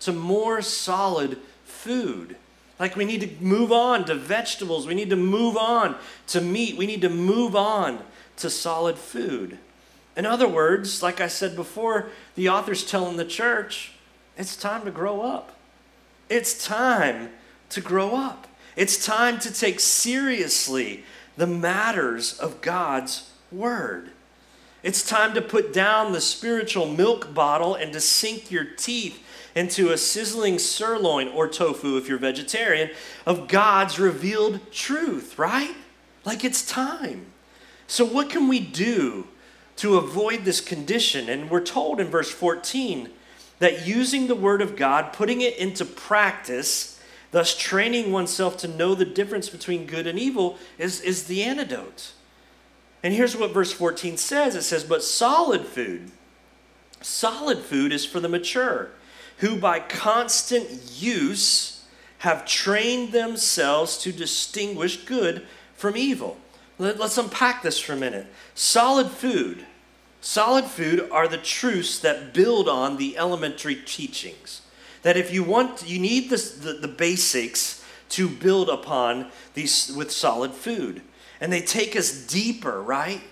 to 0.00 0.12
more 0.12 0.62
solid 0.62 1.38
food. 1.64 2.36
Like 2.78 2.96
we 2.96 3.04
need 3.04 3.20
to 3.20 3.44
move 3.44 3.72
on 3.72 4.06
to 4.06 4.14
vegetables, 4.14 4.86
we 4.86 4.94
need 4.94 5.10
to 5.10 5.16
move 5.16 5.56
on 5.56 5.96
to 6.28 6.40
meat, 6.40 6.76
we 6.76 6.86
need 6.86 7.02
to 7.02 7.10
move 7.10 7.54
on 7.54 8.00
to 8.36 8.48
solid 8.50 8.96
food. 8.96 9.58
In 10.16 10.26
other 10.26 10.48
words, 10.48 11.02
like 11.02 11.20
I 11.20 11.28
said 11.28 11.54
before, 11.54 12.08
the 12.34 12.48
author's 12.48 12.84
telling 12.84 13.16
the 13.16 13.24
church, 13.24 13.92
it's 14.36 14.56
time 14.56 14.84
to 14.84 14.90
grow 14.90 15.20
up. 15.20 15.56
It's 16.28 16.64
time 16.66 17.30
to 17.70 17.80
grow 17.80 18.16
up. 18.16 18.46
It's 18.76 19.04
time 19.04 19.38
to 19.40 19.52
take 19.52 19.80
seriously 19.80 21.04
the 21.36 21.46
matters 21.46 22.38
of 22.38 22.60
God's 22.60 23.30
Word. 23.52 24.10
It's 24.82 25.06
time 25.06 25.34
to 25.34 25.42
put 25.42 25.72
down 25.72 26.12
the 26.12 26.20
spiritual 26.20 26.86
milk 26.86 27.34
bottle 27.34 27.74
and 27.74 27.92
to 27.92 28.00
sink 28.00 28.50
your 28.50 28.64
teeth 28.64 29.22
into 29.60 29.92
a 29.92 29.98
sizzling 29.98 30.58
sirloin 30.58 31.28
or 31.28 31.46
tofu 31.46 31.98
if 31.98 32.08
you're 32.08 32.18
vegetarian 32.18 32.90
of 33.26 33.46
God's 33.46 33.98
revealed 33.98 34.72
truth, 34.72 35.38
right? 35.38 35.74
Like 36.24 36.44
it's 36.44 36.64
time. 36.64 37.26
So, 37.86 38.04
what 38.04 38.30
can 38.30 38.48
we 38.48 38.58
do 38.58 39.28
to 39.76 39.98
avoid 39.98 40.44
this 40.44 40.62
condition? 40.62 41.28
And 41.28 41.50
we're 41.50 41.60
told 41.60 42.00
in 42.00 42.06
verse 42.08 42.30
14 42.30 43.10
that 43.58 43.86
using 43.86 44.26
the 44.26 44.34
Word 44.34 44.62
of 44.62 44.76
God, 44.76 45.12
putting 45.12 45.42
it 45.42 45.58
into 45.58 45.84
practice, 45.84 46.98
thus 47.30 47.54
training 47.54 48.12
oneself 48.12 48.56
to 48.58 48.68
know 48.68 48.94
the 48.94 49.04
difference 49.04 49.50
between 49.50 49.86
good 49.86 50.06
and 50.06 50.18
evil, 50.18 50.56
is, 50.78 51.02
is 51.02 51.24
the 51.24 51.42
antidote. 51.42 52.12
And 53.02 53.12
here's 53.12 53.36
what 53.36 53.52
verse 53.52 53.72
14 53.72 54.16
says 54.16 54.54
it 54.54 54.62
says, 54.62 54.84
But 54.84 55.02
solid 55.02 55.66
food, 55.66 56.12
solid 57.02 57.58
food 57.58 57.92
is 57.92 58.06
for 58.06 58.20
the 58.20 58.28
mature 58.28 58.92
who 59.40 59.56
by 59.56 59.80
constant 59.80 60.68
use 60.96 61.82
have 62.18 62.46
trained 62.46 63.12
themselves 63.12 63.96
to 63.98 64.12
distinguish 64.12 65.04
good 65.04 65.46
from 65.74 65.96
evil. 65.96 66.36
Let, 66.78 67.00
us 67.00 67.16
unpack 67.16 67.62
this 67.62 67.78
for 67.78 67.94
a 67.94 67.96
minute. 67.96 68.26
Solid 68.54 69.10
food. 69.10 69.66
Solid 70.20 70.66
food 70.66 71.08
are 71.10 71.26
the 71.26 71.38
truths 71.38 71.98
that 72.00 72.34
build 72.34 72.68
on 72.68 72.98
the 72.98 73.16
elementary 73.16 73.74
teachings. 73.74 74.60
That 75.02 75.16
if 75.16 75.32
you 75.32 75.42
want, 75.42 75.88
you 75.88 75.98
need 75.98 76.28
the, 76.28 76.78
the 76.78 76.88
basics 76.88 77.82
to 78.10 78.28
build 78.28 78.68
upon 78.68 79.30
these 79.54 79.90
with 79.96 80.10
solid 80.10 80.52
food. 80.52 81.00
And 81.40 81.50
they 81.50 81.62
take 81.62 81.96
us 81.96 82.26
deeper, 82.26 82.82
right? 82.82 83.22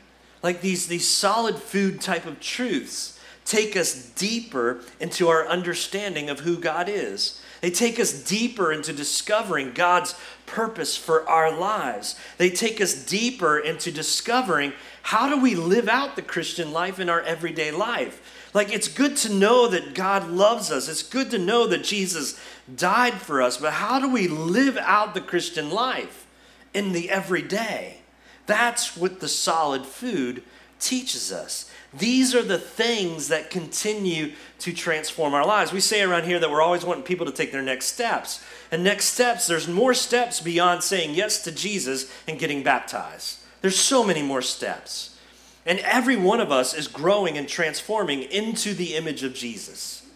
Like 0.43 0.63
these, 0.63 0.87
these 0.87 1.07
solid 1.07 1.57
food 1.57 2.01
type 2.01 2.25
of 2.25 2.41
truths 2.41 3.18
take 3.49 3.77
us 3.77 4.11
deeper 4.11 4.81
into 5.01 5.29
our 5.29 5.49
understanding 5.49 6.29
of 6.29 6.41
who 6.41 6.59
God 6.59 6.89
is. 6.89 7.41
They 7.61 7.71
take 7.71 7.99
us 7.99 8.13
deeper 8.13 8.71
into 8.73 8.93
discovering 8.93 9.73
God's 9.73 10.15
purpose 10.47 10.97
for 10.97 11.29
our 11.29 11.51
lives. 11.51 12.15
They 12.37 12.51
take 12.51 12.81
us 12.81 12.95
deeper 12.95 13.59
into 13.59 13.91
discovering 13.91 14.75
how 15.03 15.29
do 15.29 15.41
we 15.41 15.55
live 15.55 15.89
out 15.89 16.15
the 16.15 16.23
Christian 16.23 16.73
life 16.73 17.01
in 17.01 17.09
our 17.09 17.23
everyday 17.23 17.71
life. 17.71 18.51
Like, 18.55 18.73
it's 18.73 18.89
good 18.89 19.17
to 19.19 19.33
know 19.33 19.67
that 19.69 19.95
God 19.95 20.29
loves 20.29 20.71
us. 20.71 20.89
It's 20.89 21.03
good 21.03 21.31
to 21.31 21.39
know 21.39 21.67
that 21.67 21.85
Jesus 21.85 22.39
died 22.75 23.15
for 23.15 23.43
us. 23.43 23.57
But 23.57 23.75
how 23.75 23.99
do 23.99 24.09
we 24.09 24.29
live 24.29 24.77
out 24.77 25.15
the 25.15 25.21
Christian 25.21 25.71
life 25.71 26.27
in 26.73 26.93
the 26.93 27.11
everyday? 27.11 27.99
That's 28.47 28.97
what 28.97 29.21
the 29.21 29.29
solid 29.29 29.85
food 29.85 30.43
teaches 30.79 31.33
us. 31.33 31.71
These 31.95 32.35
are 32.35 32.43
the 32.43 32.59
things 32.59 33.29
that 33.29 33.51
continue 33.51 34.33
to 34.61 34.73
transform 34.75 35.33
our 35.33 35.47
lives. 35.47 35.73
We 35.73 35.81
say 35.81 36.03
around 36.03 36.25
here 36.25 36.39
that 36.39 36.51
we're 36.51 36.63
always 36.63 36.85
wanting 36.85 37.05
people 37.05 37.25
to 37.25 37.33
take 37.33 37.51
their 37.51 37.63
next 37.63 37.87
steps. 37.87 38.45
And 38.71 38.85
next 38.85 39.07
steps, 39.07 39.47
there's 39.47 39.67
more 39.67 39.95
steps 39.95 40.41
beyond 40.41 40.83
saying 40.83 41.15
yes 41.15 41.43
to 41.45 41.53
Jesus 41.53 42.13
and 42.27 42.39
getting 42.39 42.63
baptized. 42.63 43.39
There's 43.63 43.79
so 43.79 44.05
many 44.05 44.23
more 44.23 44.43
steps. 44.43 45.17
And 45.65 45.79
every 45.81 46.17
one 46.17 46.41
of 46.41 46.53
us 46.53 46.75
is 46.75 46.89
growing 46.89 47.39
and 47.39 47.49
transforming 47.49 48.23
into 48.23 48.75
the 48.75 48.95
image 48.95 49.23
of 49.23 49.35
Jesus. 49.35 50.07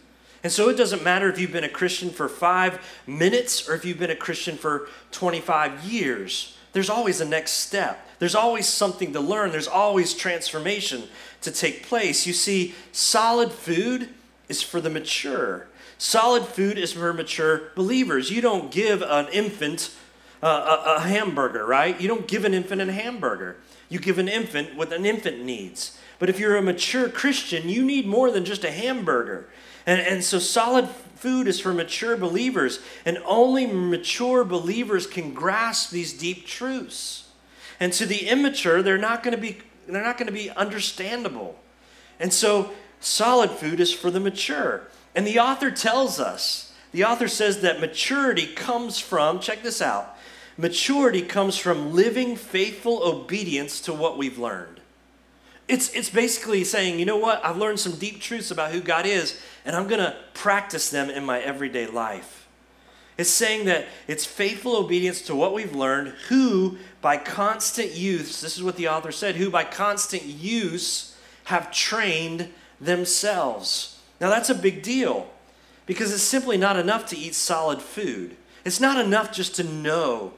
And 0.42 0.52
so 0.52 0.68
it 0.68 0.76
doesn't 0.76 1.04
matter 1.04 1.28
if 1.28 1.38
you've 1.38 1.52
been 1.52 1.64
a 1.64 1.68
Christian 1.68 2.10
for 2.10 2.28
five 2.28 2.80
minutes 3.06 3.68
or 3.68 3.74
if 3.74 3.84
you've 3.84 3.98
been 3.98 4.10
a 4.10 4.16
Christian 4.16 4.56
for 4.56 4.88
25 5.12 5.84
years, 5.84 6.56
there's 6.72 6.90
always 6.90 7.20
a 7.20 7.24
next 7.24 7.52
step. 7.52 8.06
There's 8.22 8.36
always 8.36 8.68
something 8.68 9.12
to 9.14 9.20
learn, 9.20 9.50
there's 9.50 9.66
always 9.66 10.14
transformation 10.14 11.08
to 11.40 11.50
take 11.50 11.82
place. 11.82 12.24
You 12.24 12.32
see, 12.32 12.72
solid 12.92 13.50
food 13.50 14.10
is 14.48 14.62
for 14.62 14.80
the 14.80 14.88
mature. 14.88 15.66
Solid 15.98 16.44
food 16.44 16.78
is 16.78 16.92
for 16.92 17.12
mature 17.12 17.72
believers. 17.74 18.30
You 18.30 18.40
don't 18.40 18.70
give 18.70 19.02
an 19.02 19.26
infant 19.32 19.92
uh, 20.40 20.46
a, 20.86 20.94
a 20.98 21.00
hamburger, 21.00 21.66
right? 21.66 22.00
You 22.00 22.06
don't 22.06 22.28
give 22.28 22.44
an 22.44 22.54
infant 22.54 22.80
a 22.80 22.92
hamburger. 22.92 23.56
You 23.88 23.98
give 23.98 24.20
an 24.20 24.28
infant 24.28 24.76
what 24.76 24.92
an 24.92 25.04
infant 25.04 25.42
needs. 25.44 25.98
But 26.20 26.30
if 26.30 26.38
you're 26.38 26.56
a 26.56 26.62
mature 26.62 27.08
Christian, 27.08 27.68
you 27.68 27.84
need 27.84 28.06
more 28.06 28.30
than 28.30 28.44
just 28.44 28.62
a 28.62 28.70
hamburger. 28.70 29.48
And, 29.84 30.00
and 30.00 30.22
so, 30.22 30.38
solid 30.38 30.88
food 31.16 31.48
is 31.48 31.58
for 31.58 31.74
mature 31.74 32.16
believers, 32.16 32.78
and 33.04 33.18
only 33.24 33.66
mature 33.66 34.44
believers 34.44 35.08
can 35.08 35.34
grasp 35.34 35.90
these 35.90 36.12
deep 36.12 36.46
truths. 36.46 37.21
And 37.80 37.92
to 37.94 38.06
the 38.06 38.28
immature, 38.28 38.82
they're 38.82 38.98
not 38.98 39.22
going 39.22 39.34
to 39.34 39.40
be 39.40 39.58
they're 39.88 40.04
not 40.04 40.16
going 40.16 40.28
to 40.28 40.32
be 40.32 40.50
understandable. 40.50 41.58
And 42.20 42.32
so 42.32 42.72
solid 43.00 43.50
food 43.50 43.80
is 43.80 43.92
for 43.92 44.10
the 44.10 44.20
mature. 44.20 44.88
And 45.14 45.26
the 45.26 45.40
author 45.40 45.70
tells 45.70 46.20
us, 46.20 46.72
the 46.92 47.04
author 47.04 47.28
says 47.28 47.60
that 47.60 47.80
maturity 47.80 48.46
comes 48.46 48.98
from, 48.98 49.40
check 49.40 49.62
this 49.62 49.82
out. 49.82 50.16
Maturity 50.56 51.22
comes 51.22 51.56
from 51.56 51.94
living 51.94 52.36
faithful 52.36 53.02
obedience 53.02 53.80
to 53.82 53.92
what 53.92 54.18
we've 54.18 54.38
learned. 54.38 54.80
It's, 55.68 55.92
it's 55.94 56.10
basically 56.10 56.64
saying, 56.64 56.98
you 56.98 57.06
know 57.06 57.16
what? 57.16 57.44
I've 57.44 57.56
learned 57.56 57.80
some 57.80 57.96
deep 57.96 58.20
truths 58.20 58.50
about 58.50 58.72
who 58.72 58.80
God 58.80 59.06
is, 59.06 59.40
and 59.64 59.74
I'm 59.74 59.88
going 59.88 60.00
to 60.00 60.16
practice 60.34 60.90
them 60.90 61.08
in 61.08 61.24
my 61.24 61.40
everyday 61.40 61.86
life. 61.86 62.41
It's 63.22 63.30
saying 63.30 63.66
that 63.66 63.86
it's 64.08 64.24
faithful 64.24 64.74
obedience 64.74 65.22
to 65.22 65.36
what 65.36 65.54
we've 65.54 65.76
learned, 65.76 66.08
who 66.28 66.78
by 67.00 67.18
constant 67.18 67.92
use, 67.92 68.40
this 68.40 68.56
is 68.56 68.64
what 68.64 68.74
the 68.74 68.88
author 68.88 69.12
said, 69.12 69.36
who 69.36 69.48
by 69.48 69.62
constant 69.62 70.24
use 70.24 71.16
have 71.44 71.70
trained 71.70 72.48
themselves. 72.80 74.00
Now 74.20 74.28
that's 74.28 74.50
a 74.50 74.56
big 74.56 74.82
deal 74.82 75.30
because 75.86 76.12
it's 76.12 76.20
simply 76.20 76.56
not 76.56 76.76
enough 76.76 77.06
to 77.06 77.16
eat 77.16 77.36
solid 77.36 77.80
food. 77.80 78.36
It's 78.64 78.80
not 78.80 78.98
enough 78.98 79.30
just 79.30 79.54
to 79.54 79.62
know 79.62 80.34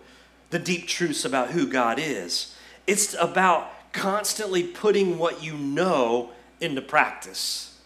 the 0.50 0.58
deep 0.58 0.86
truths 0.86 1.24
about 1.24 1.52
who 1.52 1.66
God 1.66 1.98
is. 1.98 2.54
It's 2.86 3.14
about 3.18 3.92
constantly 3.92 4.62
putting 4.62 5.16
what 5.16 5.42
you 5.42 5.54
know 5.54 6.32
into 6.60 6.82
practice. 6.82 7.80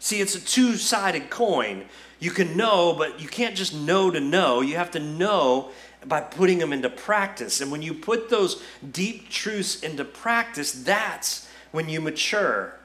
See, 0.00 0.20
it's 0.20 0.34
a 0.34 0.44
two 0.44 0.76
sided 0.76 1.30
coin. 1.30 1.84
You 2.24 2.30
can 2.30 2.56
know, 2.56 2.94
but 2.96 3.20
you 3.20 3.28
can't 3.28 3.54
just 3.54 3.74
know 3.74 4.10
to 4.10 4.18
know. 4.18 4.62
You 4.62 4.76
have 4.76 4.92
to 4.92 4.98
know 4.98 5.72
by 6.06 6.22
putting 6.22 6.56
them 6.56 6.72
into 6.72 6.88
practice. 6.88 7.60
And 7.60 7.70
when 7.70 7.82
you 7.82 7.92
put 7.92 8.30
those 8.30 8.62
deep 8.90 9.28
truths 9.28 9.82
into 9.82 10.06
practice, 10.06 10.72
that's 10.72 11.46
when 11.70 11.90
you 11.90 12.00
mature. 12.00 12.78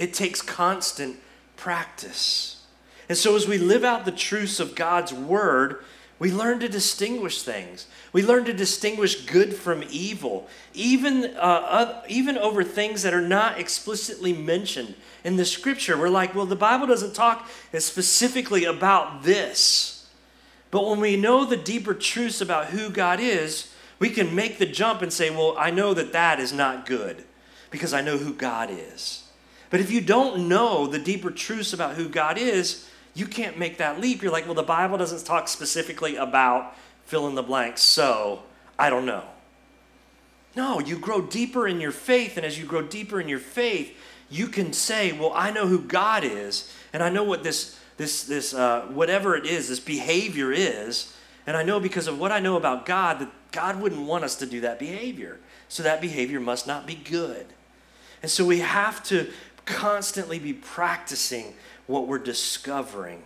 It 0.00 0.12
takes 0.12 0.42
constant 0.42 1.20
practice. 1.54 2.64
And 3.08 3.16
so, 3.16 3.36
as 3.36 3.46
we 3.46 3.56
live 3.56 3.84
out 3.84 4.04
the 4.04 4.10
truths 4.10 4.58
of 4.58 4.74
God's 4.74 5.12
word, 5.14 5.84
we 6.18 6.32
learn 6.32 6.60
to 6.60 6.68
distinguish 6.68 7.42
things. 7.42 7.86
We 8.12 8.22
learn 8.22 8.46
to 8.46 8.54
distinguish 8.54 9.26
good 9.26 9.54
from 9.54 9.84
evil, 9.90 10.48
even, 10.72 11.36
uh, 11.36 11.38
uh, 11.38 12.02
even 12.08 12.38
over 12.38 12.64
things 12.64 13.02
that 13.02 13.12
are 13.12 13.20
not 13.20 13.58
explicitly 13.58 14.32
mentioned 14.32 14.94
in 15.24 15.36
the 15.36 15.44
scripture. 15.44 15.98
We're 15.98 16.08
like, 16.08 16.34
well, 16.34 16.46
the 16.46 16.56
Bible 16.56 16.86
doesn't 16.86 17.14
talk 17.14 17.48
specifically 17.78 18.64
about 18.64 19.24
this. 19.24 20.06
But 20.70 20.88
when 20.88 21.00
we 21.00 21.16
know 21.16 21.44
the 21.44 21.56
deeper 21.56 21.92
truths 21.92 22.40
about 22.40 22.66
who 22.66 22.88
God 22.88 23.20
is, 23.20 23.72
we 23.98 24.10
can 24.10 24.34
make 24.34 24.58
the 24.58 24.66
jump 24.66 25.02
and 25.02 25.12
say, 25.12 25.30
well, 25.30 25.54
I 25.58 25.70
know 25.70 25.94
that 25.94 26.12
that 26.12 26.40
is 26.40 26.52
not 26.52 26.86
good 26.86 27.24
because 27.70 27.92
I 27.92 28.00
know 28.00 28.16
who 28.16 28.32
God 28.32 28.70
is. 28.70 29.24
But 29.68 29.80
if 29.80 29.90
you 29.90 30.00
don't 30.00 30.48
know 30.48 30.86
the 30.86 30.98
deeper 30.98 31.30
truths 31.30 31.72
about 31.72 31.96
who 31.96 32.08
God 32.08 32.38
is, 32.38 32.88
you 33.16 33.26
can't 33.26 33.58
make 33.58 33.78
that 33.78 33.98
leap. 33.98 34.22
You're 34.22 34.30
like, 34.30 34.44
well, 34.44 34.54
the 34.54 34.62
Bible 34.62 34.98
doesn't 34.98 35.24
talk 35.24 35.48
specifically 35.48 36.16
about 36.16 36.74
fill 37.06 37.26
in 37.28 37.34
the 37.34 37.42
blank, 37.42 37.78
so 37.78 38.42
I 38.78 38.90
don't 38.90 39.06
know. 39.06 39.24
No, 40.54 40.80
you 40.80 40.98
grow 40.98 41.22
deeper 41.22 41.66
in 41.66 41.80
your 41.80 41.92
faith, 41.92 42.36
and 42.36 42.44
as 42.44 42.58
you 42.58 42.66
grow 42.66 42.82
deeper 42.82 43.18
in 43.18 43.28
your 43.28 43.38
faith, 43.38 43.96
you 44.28 44.48
can 44.48 44.72
say, 44.72 45.12
Well, 45.12 45.32
I 45.34 45.50
know 45.50 45.66
who 45.66 45.80
God 45.80 46.24
is, 46.24 46.72
and 46.92 47.02
I 47.02 47.08
know 47.08 47.24
what 47.24 47.42
this, 47.42 47.78
this, 47.96 48.24
this 48.24 48.52
uh, 48.52 48.82
whatever 48.82 49.34
it 49.34 49.46
is, 49.46 49.68
this 49.68 49.80
behavior 49.80 50.52
is, 50.52 51.14
and 51.46 51.56
I 51.56 51.62
know 51.62 51.80
because 51.80 52.08
of 52.08 52.18
what 52.18 52.32
I 52.32 52.40
know 52.40 52.56
about 52.56 52.84
God 52.84 53.20
that 53.20 53.30
God 53.50 53.80
wouldn't 53.80 54.02
want 54.02 54.24
us 54.24 54.36
to 54.36 54.46
do 54.46 54.60
that 54.60 54.78
behavior. 54.78 55.38
So 55.68 55.82
that 55.82 56.00
behavior 56.00 56.40
must 56.40 56.66
not 56.66 56.86
be 56.86 56.94
good. 56.94 57.46
And 58.22 58.30
so 58.30 58.44
we 58.44 58.58
have 58.60 59.02
to 59.04 59.30
constantly 59.64 60.38
be 60.38 60.52
practicing 60.52 61.54
what 61.86 62.06
we're 62.06 62.18
discovering 62.18 63.22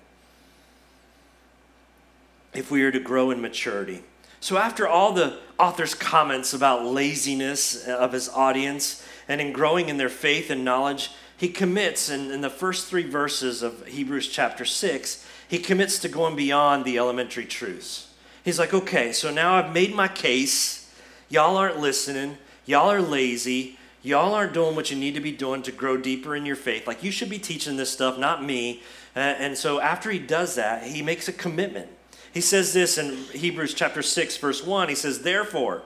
if 2.54 2.70
we 2.70 2.82
are 2.82 2.90
to 2.90 3.00
grow 3.00 3.30
in 3.30 3.40
maturity. 3.40 4.02
So, 4.40 4.56
after 4.56 4.88
all 4.88 5.12
the 5.12 5.38
author's 5.58 5.94
comments 5.94 6.54
about 6.54 6.84
laziness 6.84 7.86
of 7.86 8.12
his 8.12 8.28
audience 8.28 9.06
and 9.28 9.40
in 9.40 9.52
growing 9.52 9.88
in 9.88 9.98
their 9.98 10.08
faith 10.08 10.50
and 10.50 10.64
knowledge, 10.64 11.10
he 11.36 11.48
commits 11.48 12.10
in, 12.10 12.30
in 12.30 12.40
the 12.40 12.50
first 12.50 12.88
three 12.88 13.08
verses 13.08 13.62
of 13.62 13.86
Hebrews 13.86 14.28
chapter 14.28 14.64
6, 14.64 15.26
he 15.48 15.58
commits 15.58 15.98
to 16.00 16.08
going 16.08 16.36
beyond 16.36 16.84
the 16.84 16.98
elementary 16.98 17.44
truths. 17.44 18.12
He's 18.44 18.58
like, 18.58 18.72
okay, 18.72 19.12
so 19.12 19.30
now 19.30 19.54
I've 19.54 19.72
made 19.72 19.94
my 19.94 20.08
case. 20.08 20.90
Y'all 21.28 21.56
aren't 21.56 21.78
listening. 21.78 22.38
Y'all 22.64 22.90
are 22.90 23.02
lazy. 23.02 23.78
Y'all 24.02 24.34
aren't 24.34 24.54
doing 24.54 24.74
what 24.74 24.90
you 24.90 24.96
need 24.96 25.14
to 25.14 25.20
be 25.20 25.32
doing 25.32 25.62
to 25.62 25.72
grow 25.72 25.96
deeper 25.96 26.34
in 26.34 26.46
your 26.46 26.56
faith. 26.56 26.86
Like, 26.86 27.02
you 27.02 27.10
should 27.10 27.28
be 27.28 27.38
teaching 27.38 27.76
this 27.76 27.90
stuff, 27.90 28.18
not 28.18 28.42
me. 28.42 28.82
Uh, 29.14 29.20
and 29.20 29.56
so, 29.56 29.80
after 29.80 30.10
he 30.10 30.18
does 30.18 30.54
that, 30.54 30.84
he 30.84 31.02
makes 31.02 31.28
a 31.28 31.32
commitment. 31.32 31.88
He 32.32 32.40
says 32.40 32.72
this 32.72 32.96
in 32.96 33.16
Hebrews 33.32 33.74
chapter 33.74 34.02
6, 34.02 34.36
verse 34.38 34.64
1. 34.64 34.88
He 34.88 34.94
says, 34.94 35.20
Therefore, 35.20 35.82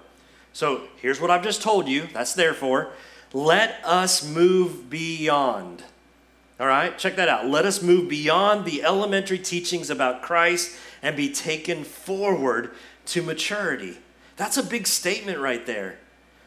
so 0.52 0.82
here's 1.02 1.20
what 1.20 1.30
I've 1.30 1.42
just 1.42 1.62
told 1.62 1.88
you. 1.88 2.06
That's 2.12 2.34
therefore. 2.34 2.92
Let 3.32 3.80
us 3.84 4.24
move 4.24 4.88
beyond. 4.88 5.82
All 6.60 6.68
right, 6.68 6.96
check 6.96 7.16
that 7.16 7.28
out. 7.28 7.48
Let 7.48 7.66
us 7.66 7.82
move 7.82 8.08
beyond 8.08 8.64
the 8.64 8.84
elementary 8.84 9.40
teachings 9.40 9.90
about 9.90 10.22
Christ 10.22 10.76
and 11.02 11.16
be 11.16 11.32
taken 11.32 11.82
forward 11.82 12.70
to 13.06 13.22
maturity. 13.22 13.98
That's 14.36 14.56
a 14.56 14.62
big 14.62 14.86
statement 14.86 15.40
right 15.40 15.66
there. 15.66 15.98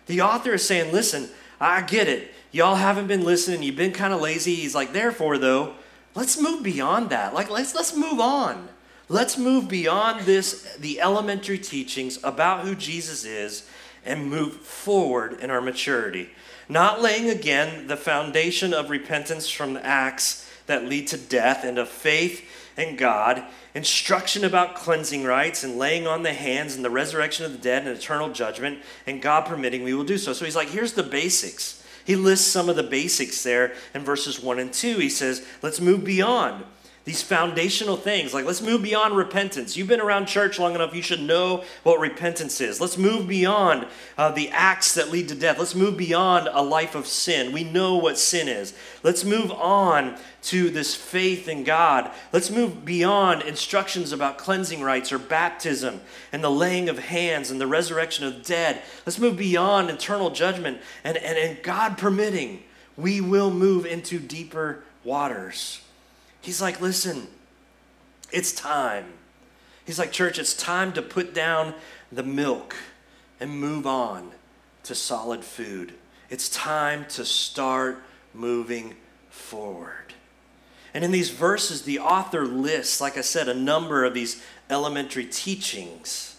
The 0.06 0.22
author 0.22 0.54
is 0.54 0.66
saying, 0.66 0.94
Listen, 0.94 1.30
I 1.60 1.82
get 1.82 2.08
it. 2.08 2.32
Y'all 2.52 2.76
haven't 2.76 3.08
been 3.08 3.24
listening. 3.24 3.64
You've 3.64 3.76
been 3.76 3.92
kind 3.92 4.14
of 4.14 4.22
lazy. 4.22 4.56
He's 4.56 4.76
like, 4.76 4.94
Therefore, 4.94 5.38
though, 5.38 5.76
let's 6.16 6.40
move 6.40 6.64
beyond 6.64 7.10
that. 7.10 7.34
Like, 7.34 7.50
let's, 7.50 7.76
let's 7.76 7.96
move 7.96 8.20
on. 8.20 8.70
Let's 9.10 9.38
move 9.38 9.70
beyond 9.70 10.26
this, 10.26 10.76
the 10.76 11.00
elementary 11.00 11.60
teachings 11.60 12.20
about 12.24 12.66
who 12.66 12.76
Jesus 12.76 13.24
is, 13.24 13.68
and 14.06 14.30
move 14.30 14.54
forward 14.54 15.40
in 15.40 15.50
our 15.50 15.62
maturity. 15.62 16.30
Not 16.68 17.02
laying 17.02 17.30
again 17.30 17.88
the 17.88 17.96
foundation 17.96 18.74
of 18.74 18.90
repentance 18.90 19.50
from 19.50 19.74
the 19.74 19.86
acts 19.86 20.50
that 20.66 20.86
lead 20.86 21.08
to 21.08 21.18
death 21.18 21.64
and 21.64 21.78
of 21.78 21.88
faith 21.88 22.44
in 22.78 22.96
God, 22.96 23.44
instruction 23.74 24.46
about 24.46 24.76
cleansing 24.76 25.24
rites 25.24 25.64
and 25.64 25.78
laying 25.78 26.06
on 26.06 26.24
the 26.24 26.34
hands 26.34 26.76
and 26.76 26.86
the 26.86 26.90
resurrection 26.90 27.46
of 27.46 27.52
the 27.52 27.58
dead 27.58 27.88
and 27.88 27.98
eternal 27.98 28.32
judgment, 28.32 28.80
and 29.06 29.22
God 29.22 29.46
permitting, 29.46 29.84
we 29.84 29.94
will 29.94 30.04
do 30.04 30.18
so. 30.18 30.34
So 30.34 30.46
he's 30.46 30.56
like, 30.56 30.70
here's 30.70 30.94
the 30.94 31.04
basics. 31.04 31.84
He 32.06 32.16
lists 32.16 32.48
some 32.48 32.70
of 32.70 32.76
the 32.76 32.84
basics 32.84 33.44
there 33.44 33.74
in 33.94 34.04
verses 34.04 34.40
1 34.40 34.60
and 34.60 34.72
2. 34.72 34.98
He 34.98 35.10
says, 35.10 35.46
let's 35.62 35.82
move 35.82 36.06
beyond 36.06 36.64
these 37.08 37.24
foundational 37.24 37.96
things. 37.96 38.34
Like, 38.34 38.44
let's 38.44 38.62
move 38.62 38.84
beyond 38.84 39.16
repentance. 39.16 39.78
You've 39.78 39.88
been 39.88 40.02
around 40.02 40.26
church 40.26 40.60
long 40.60 40.76
enough, 40.76 40.94
you 40.94 41.02
should 41.02 41.22
know 41.22 41.64
what 41.84 42.02
repentance 42.02 42.60
is. 42.60 42.82
Let's 42.82 42.98
move 42.98 43.30
beyond 43.30 43.88
uh, 44.18 44.32
the 44.32 44.50
acts 44.50 44.94
that 44.96 45.10
lead 45.10 45.30
to 45.30 45.36
death. 45.36 45.58
Let's 45.58 45.74
move 45.74 45.96
beyond 45.96 46.50
a 46.52 46.62
life 46.62 46.96
of 46.96 47.08
sin. 47.08 47.54
We 47.54 47.64
know 47.64 47.96
what 47.96 48.18
sin 48.18 48.50
is. 48.50 48.74
Let's 49.04 49.24
move 49.24 49.54
on 49.54 50.18
to 50.44 50.70
this 50.70 50.96
faith 50.96 51.48
in 51.48 51.64
God. 51.64 52.12
Let's 52.34 52.52
move 52.52 52.84
beyond 52.84 53.44
instructions 53.44 54.12
about 54.12 54.38
cleansing 54.38 54.82
rites 54.82 55.14
or 55.14 55.18
baptism 55.18 56.02
and 56.34 56.44
the 56.44 56.52
laying 56.52 56.90
of 56.90 57.00
hands 57.00 57.52
and 57.52 57.62
the 57.62 57.68
resurrection 57.68 58.26
of 58.28 58.34
the 58.36 58.44
dead. 58.44 58.82
Let's 59.06 59.18
move 59.18 59.38
beyond 59.38 59.90
eternal 59.90 60.30
judgment. 60.32 60.82
And, 61.06 61.16
and, 61.16 61.38
and 61.38 61.64
God 61.64 61.98
permitting, 61.98 62.64
we 62.98 63.22
will 63.22 63.50
move 63.50 63.86
into 63.86 64.20
deeper 64.20 64.84
waters. 65.06 65.87
He's 66.48 66.62
like, 66.62 66.80
listen, 66.80 67.28
it's 68.32 68.54
time. 68.54 69.04
He's 69.86 70.00
like, 70.00 70.14
church, 70.14 70.40
it's 70.40 70.54
time 70.54 70.94
to 70.94 71.02
put 71.02 71.34
down 71.34 71.74
the 72.10 72.24
milk 72.24 72.74
and 73.38 73.52
move 73.52 73.86
on 73.86 74.32
to 74.84 74.96
solid 74.96 75.44
food. 75.44 75.94
It's 76.30 76.48
time 76.48 77.04
to 77.10 77.26
start 77.26 78.02
moving 78.34 78.96
forward. 79.30 80.14
And 80.94 81.04
in 81.04 81.12
these 81.12 81.32
verses, 81.32 81.82
the 81.82 82.00
author 82.00 82.46
lists, 82.46 83.02
like 83.02 83.18
I 83.18 83.22
said, 83.22 83.50
a 83.50 83.54
number 83.54 84.06
of 84.06 84.14
these 84.14 84.42
elementary 84.70 85.26
teachings. 85.26 86.38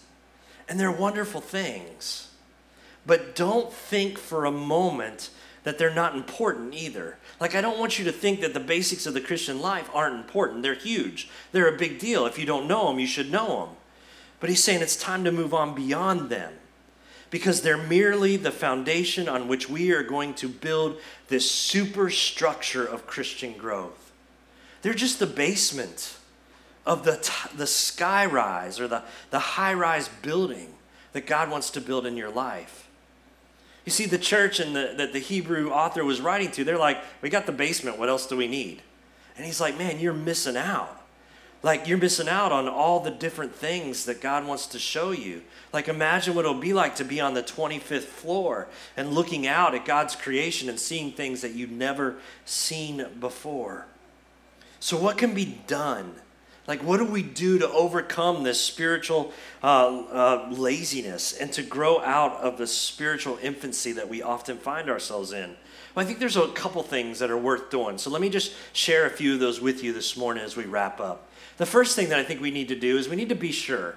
And 0.67 0.79
they're 0.79 0.91
wonderful 0.91 1.39
things. 1.39 2.31
But 3.05 3.35
don't 3.35 3.71
think 3.71 4.17
for 4.17 4.45
a 4.45 4.51
moment 4.51 5.29
that 5.63 5.77
they're 5.77 5.93
not 5.93 6.15
important 6.15 6.73
either. 6.73 7.17
Like, 7.39 7.55
I 7.55 7.61
don't 7.61 7.79
want 7.79 7.99
you 7.99 8.05
to 8.05 8.11
think 8.11 8.41
that 8.41 8.53
the 8.53 8.59
basics 8.59 9.05
of 9.05 9.13
the 9.13 9.21
Christian 9.21 9.61
life 9.61 9.89
aren't 9.93 10.15
important. 10.15 10.63
They're 10.63 10.73
huge, 10.73 11.29
they're 11.51 11.73
a 11.73 11.77
big 11.77 11.99
deal. 11.99 12.25
If 12.25 12.39
you 12.39 12.45
don't 12.45 12.67
know 12.67 12.87
them, 12.87 12.99
you 12.99 13.07
should 13.07 13.31
know 13.31 13.65
them. 13.65 13.75
But 14.39 14.49
he's 14.49 14.63
saying 14.63 14.81
it's 14.81 14.95
time 14.95 15.23
to 15.25 15.31
move 15.31 15.53
on 15.53 15.75
beyond 15.75 16.29
them 16.29 16.53
because 17.29 17.61
they're 17.61 17.77
merely 17.77 18.37
the 18.37 18.51
foundation 18.51 19.29
on 19.29 19.47
which 19.47 19.69
we 19.69 19.91
are 19.91 20.03
going 20.03 20.33
to 20.35 20.47
build 20.47 20.97
this 21.27 21.49
superstructure 21.49 22.85
of 22.85 23.05
Christian 23.05 23.53
growth. 23.53 24.11
They're 24.81 24.93
just 24.93 25.19
the 25.19 25.27
basement 25.27 26.17
of 26.85 27.03
the, 27.03 27.17
t- 27.17 27.55
the 27.55 27.67
sky 27.67 28.25
rise 28.25 28.79
or 28.79 28.87
the, 28.87 29.03
the 29.29 29.39
high 29.39 29.73
rise 29.73 30.07
building 30.07 30.73
that 31.13 31.27
God 31.27 31.51
wants 31.51 31.69
to 31.71 31.81
build 31.81 32.05
in 32.05 32.17
your 32.17 32.31
life. 32.31 32.88
You 33.89 33.91
see, 33.91 34.05
the 34.05 34.19
church 34.19 34.59
and 34.59 34.75
the, 34.75 34.93
that 34.97 35.13
the 35.13 35.19
Hebrew 35.19 35.71
author 35.71 36.05
was 36.05 36.21
writing 36.21 36.51
to, 36.51 36.63
they're 36.63 36.77
like, 36.77 36.99
we 37.23 37.29
got 37.31 37.47
the 37.47 37.51
basement, 37.51 37.97
what 37.97 38.07
else 38.07 38.27
do 38.27 38.37
we 38.37 38.47
need? 38.47 38.83
And 39.35 39.47
he's 39.47 39.59
like, 39.59 39.79
man, 39.79 39.99
you're 39.99 40.13
missing 40.13 40.55
out. 40.55 41.01
Like, 41.63 41.87
you're 41.87 41.97
missing 41.97 42.29
out 42.29 42.51
on 42.51 42.67
all 42.67 42.99
the 42.99 43.09
different 43.09 43.55
things 43.55 44.05
that 44.05 44.21
God 44.21 44.45
wants 44.45 44.67
to 44.67 44.77
show 44.77 45.09
you. 45.09 45.41
Like, 45.73 45.87
imagine 45.87 46.35
what 46.35 46.45
it'll 46.45 46.53
be 46.53 46.71
like 46.71 46.97
to 46.97 47.03
be 47.03 47.19
on 47.19 47.33
the 47.33 47.41
25th 47.41 48.03
floor 48.03 48.67
and 48.95 49.13
looking 49.13 49.47
out 49.47 49.73
at 49.73 49.85
God's 49.85 50.15
creation 50.15 50.69
and 50.69 50.79
seeing 50.79 51.11
things 51.11 51.41
that 51.41 51.53
you've 51.53 51.71
never 51.71 52.17
seen 52.45 53.07
before. 53.19 53.87
So, 54.79 54.97
what 54.97 55.17
can 55.17 55.33
be 55.33 55.57
done? 55.65 56.13
Like, 56.69 56.83
what 56.83 56.97
do 56.97 57.05
we 57.05 57.23
do 57.23 57.57
to 57.57 57.69
overcome 57.71 58.43
this 58.43 58.61
spiritual 58.61 59.33
uh, 59.63 60.03
uh, 60.03 60.47
laziness 60.51 61.33
and 61.33 61.51
to 61.53 61.63
grow 61.63 61.99
out 62.01 62.33
of 62.41 62.59
the 62.59 62.67
spiritual 62.67 63.39
infancy 63.41 63.91
that 63.93 64.07
we 64.07 64.21
often 64.21 64.59
find 64.59 64.87
ourselves 64.87 65.31
in? 65.31 65.55
Well, 65.95 66.05
I 66.05 66.07
think 66.07 66.19
there's 66.19 66.37
a 66.37 66.47
couple 66.49 66.83
things 66.83 67.17
that 67.19 67.31
are 67.31 67.37
worth 67.39 67.71
doing. 67.71 67.97
So, 67.97 68.11
let 68.11 68.21
me 68.21 68.29
just 68.29 68.53
share 68.71 69.07
a 69.07 69.09
few 69.09 69.33
of 69.33 69.39
those 69.39 69.59
with 69.59 69.83
you 69.83 69.93
this 69.93 70.15
morning 70.15 70.43
as 70.43 70.55
we 70.55 70.65
wrap 70.65 70.99
up. 71.01 71.27
The 71.57 71.65
first 71.65 71.95
thing 71.95 72.09
that 72.09 72.19
I 72.19 72.23
think 72.23 72.39
we 72.39 72.51
need 72.51 72.67
to 72.67 72.79
do 72.79 72.99
is 72.99 73.09
we 73.09 73.15
need 73.15 73.29
to 73.29 73.35
be 73.35 73.51
sure 73.51 73.95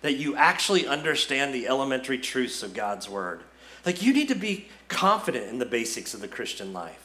that 0.00 0.14
you 0.14 0.34
actually 0.34 0.86
understand 0.86 1.52
the 1.52 1.68
elementary 1.68 2.16
truths 2.16 2.62
of 2.62 2.72
God's 2.72 3.06
Word. 3.06 3.42
Like, 3.84 4.00
you 4.00 4.14
need 4.14 4.28
to 4.28 4.34
be 4.34 4.68
confident 4.88 5.50
in 5.50 5.58
the 5.58 5.66
basics 5.66 6.14
of 6.14 6.22
the 6.22 6.28
Christian 6.28 6.72
life. 6.72 7.03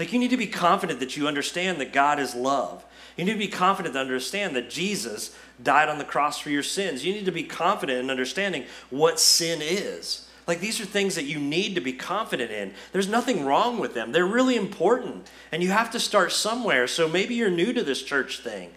Like, 0.00 0.12
you 0.12 0.18
need 0.18 0.30
to 0.30 0.36
be 0.36 0.48
confident 0.48 0.98
that 0.98 1.16
you 1.16 1.28
understand 1.28 1.80
that 1.80 1.92
God 1.92 2.18
is 2.18 2.34
love 2.34 2.84
you 3.20 3.26
need 3.26 3.32
to 3.32 3.38
be 3.38 3.48
confident 3.48 3.94
to 3.94 4.00
understand 4.00 4.56
that 4.56 4.70
Jesus 4.70 5.36
died 5.62 5.90
on 5.90 5.98
the 5.98 6.04
cross 6.04 6.38
for 6.38 6.48
your 6.48 6.62
sins. 6.62 7.04
You 7.04 7.12
need 7.12 7.26
to 7.26 7.32
be 7.32 7.42
confident 7.42 7.98
in 7.98 8.10
understanding 8.10 8.64
what 8.88 9.20
sin 9.20 9.60
is. 9.62 10.26
Like 10.46 10.60
these 10.60 10.80
are 10.80 10.86
things 10.86 11.16
that 11.16 11.26
you 11.26 11.38
need 11.38 11.74
to 11.74 11.82
be 11.82 11.92
confident 11.92 12.50
in. 12.50 12.72
There's 12.92 13.08
nothing 13.08 13.44
wrong 13.44 13.78
with 13.78 13.92
them. 13.92 14.12
They're 14.12 14.24
really 14.24 14.56
important. 14.56 15.28
And 15.52 15.62
you 15.62 15.68
have 15.68 15.90
to 15.90 16.00
start 16.00 16.32
somewhere. 16.32 16.86
So 16.86 17.08
maybe 17.08 17.34
you're 17.34 17.50
new 17.50 17.74
to 17.74 17.84
this 17.84 18.02
church 18.02 18.40
thing. 18.40 18.70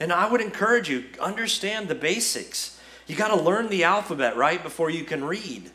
And 0.00 0.14
I 0.14 0.30
would 0.30 0.40
encourage 0.40 0.88
you 0.88 1.04
understand 1.20 1.88
the 1.88 1.94
basics. 1.94 2.80
You 3.06 3.16
got 3.16 3.36
to 3.36 3.40
learn 3.40 3.68
the 3.68 3.84
alphabet 3.84 4.34
right 4.34 4.62
before 4.62 4.88
you 4.88 5.04
can 5.04 5.24
read. 5.24 5.70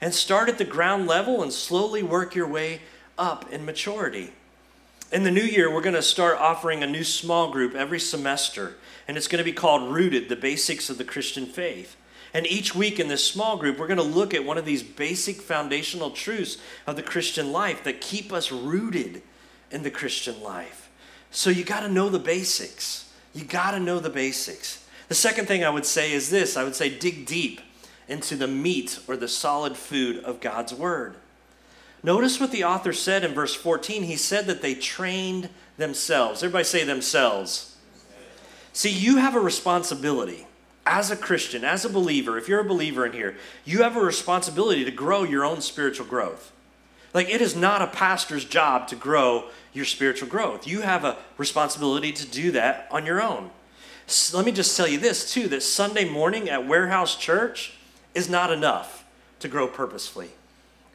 And 0.00 0.12
start 0.12 0.48
at 0.48 0.58
the 0.58 0.64
ground 0.64 1.06
level 1.06 1.40
and 1.40 1.52
slowly 1.52 2.02
work 2.02 2.34
your 2.34 2.48
way 2.48 2.80
up 3.16 3.52
in 3.52 3.64
maturity. 3.64 4.32
In 5.12 5.24
the 5.24 5.30
new 5.32 5.42
year, 5.42 5.68
we're 5.68 5.80
going 5.80 5.96
to 5.96 6.02
start 6.02 6.38
offering 6.38 6.84
a 6.84 6.86
new 6.86 7.02
small 7.02 7.50
group 7.50 7.74
every 7.74 7.98
semester, 7.98 8.76
and 9.08 9.16
it's 9.16 9.26
going 9.26 9.40
to 9.40 9.44
be 9.44 9.52
called 9.52 9.92
Rooted 9.92 10.28
The 10.28 10.36
Basics 10.36 10.88
of 10.88 10.98
the 10.98 11.04
Christian 11.04 11.46
Faith. 11.46 11.96
And 12.32 12.46
each 12.46 12.76
week 12.76 13.00
in 13.00 13.08
this 13.08 13.24
small 13.24 13.56
group, 13.56 13.76
we're 13.76 13.88
going 13.88 13.96
to 13.96 14.04
look 14.04 14.34
at 14.34 14.44
one 14.44 14.56
of 14.56 14.64
these 14.64 14.84
basic 14.84 15.42
foundational 15.42 16.12
truths 16.12 16.58
of 16.86 16.94
the 16.94 17.02
Christian 17.02 17.50
life 17.50 17.82
that 17.82 18.00
keep 18.00 18.32
us 18.32 18.52
rooted 18.52 19.22
in 19.72 19.82
the 19.82 19.90
Christian 19.90 20.40
life. 20.40 20.88
So 21.32 21.50
you 21.50 21.64
got 21.64 21.80
to 21.80 21.88
know 21.88 22.08
the 22.08 22.20
basics. 22.20 23.12
You 23.34 23.42
got 23.42 23.72
to 23.72 23.80
know 23.80 23.98
the 23.98 24.10
basics. 24.10 24.86
The 25.08 25.16
second 25.16 25.46
thing 25.46 25.64
I 25.64 25.70
would 25.70 25.86
say 25.86 26.12
is 26.12 26.30
this 26.30 26.56
I 26.56 26.62
would 26.62 26.76
say 26.76 26.88
dig 26.88 27.26
deep 27.26 27.60
into 28.06 28.36
the 28.36 28.46
meat 28.46 29.00
or 29.08 29.16
the 29.16 29.26
solid 29.26 29.76
food 29.76 30.22
of 30.22 30.40
God's 30.40 30.72
Word. 30.72 31.16
Notice 32.02 32.40
what 32.40 32.50
the 32.50 32.64
author 32.64 32.92
said 32.92 33.24
in 33.24 33.34
verse 33.34 33.54
14. 33.54 34.04
He 34.04 34.16
said 34.16 34.46
that 34.46 34.62
they 34.62 34.74
trained 34.74 35.50
themselves. 35.76 36.42
Everybody 36.42 36.64
say 36.64 36.84
themselves. 36.84 37.76
See, 38.72 38.90
you 38.90 39.16
have 39.16 39.34
a 39.34 39.40
responsibility 39.40 40.46
as 40.86 41.10
a 41.10 41.16
Christian, 41.16 41.64
as 41.64 41.84
a 41.84 41.90
believer. 41.90 42.38
If 42.38 42.48
you're 42.48 42.60
a 42.60 42.64
believer 42.64 43.04
in 43.06 43.12
here, 43.12 43.36
you 43.64 43.82
have 43.82 43.96
a 43.96 44.00
responsibility 44.00 44.84
to 44.84 44.90
grow 44.90 45.24
your 45.24 45.44
own 45.44 45.60
spiritual 45.60 46.06
growth. 46.06 46.52
Like, 47.12 47.28
it 47.28 47.40
is 47.40 47.56
not 47.56 47.82
a 47.82 47.88
pastor's 47.88 48.44
job 48.44 48.88
to 48.88 48.96
grow 48.96 49.46
your 49.72 49.84
spiritual 49.84 50.28
growth. 50.28 50.66
You 50.66 50.82
have 50.82 51.04
a 51.04 51.18
responsibility 51.36 52.12
to 52.12 52.26
do 52.26 52.52
that 52.52 52.86
on 52.90 53.04
your 53.04 53.20
own. 53.20 53.50
So 54.06 54.36
let 54.36 54.46
me 54.46 54.52
just 54.52 54.76
tell 54.76 54.88
you 54.88 54.98
this, 54.98 55.32
too 55.32 55.48
that 55.48 55.62
Sunday 55.62 56.08
morning 56.08 56.48
at 56.48 56.66
Warehouse 56.66 57.16
Church 57.16 57.74
is 58.14 58.28
not 58.28 58.52
enough 58.52 59.04
to 59.40 59.48
grow 59.48 59.66
purposefully. 59.66 60.30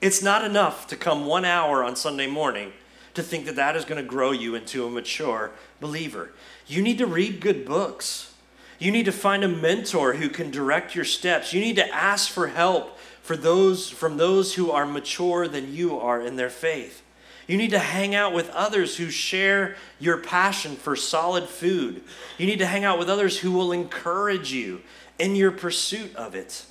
It's 0.06 0.22
not 0.22 0.46
enough 0.46 0.86
to 0.90 0.96
come 0.96 1.26
one 1.26 1.46
hour 1.46 1.84
on 1.84 1.96
Sunday 1.96 2.28
morning 2.28 2.74
to 3.16 3.24
think 3.24 3.48
that 3.48 3.56
that 3.56 3.76
is 3.76 3.86
going 3.86 4.00
to 4.00 4.08
grow 4.08 4.30
you 4.30 4.54
into 4.54 4.86
a 4.86 4.90
mature 4.92 5.50
believer. 5.80 6.30
You 6.68 6.84
need 6.84 7.00
to 7.00 7.08
read 7.08 7.42
good 7.42 7.66
books. 7.66 8.32
You 8.78 8.92
need 8.92 9.06
to 9.06 9.12
find 9.12 9.44
a 9.44 9.48
mentor 9.48 10.14
who 10.14 10.30
can 10.30 10.52
direct 10.52 10.94
your 10.94 11.06
steps. 11.06 11.54
You 11.54 11.60
need 11.60 11.78
to 11.78 11.92
ask 11.92 12.30
for 12.30 12.50
help 12.50 13.00
for 13.24 13.36
those 13.36 13.90
from 13.90 14.18
those 14.18 14.54
who 14.54 14.70
are 14.70 14.86
mature 14.86 15.48
than 15.48 15.74
you 15.74 15.98
are 15.98 16.22
in 16.22 16.36
their 16.36 16.52
faith. 16.52 17.02
You 17.48 17.58
need 17.58 17.72
to 17.72 17.80
hang 17.80 18.14
out 18.14 18.32
with 18.32 18.52
others 18.52 18.98
who 18.98 19.10
share 19.10 19.76
your 20.00 20.18
passion 20.18 20.76
for 20.76 20.96
solid 20.96 21.46
food. 21.46 22.04
You 22.38 22.46
need 22.46 22.60
to 22.60 22.68
hang 22.68 22.84
out 22.84 23.00
with 23.00 23.10
others 23.10 23.40
who 23.40 23.52
will 23.52 23.72
encourage 23.72 24.52
you 24.52 24.84
in 25.18 25.36
your 25.36 25.52
pursuit 25.52 26.16
of 26.16 26.36
it. 26.36 26.64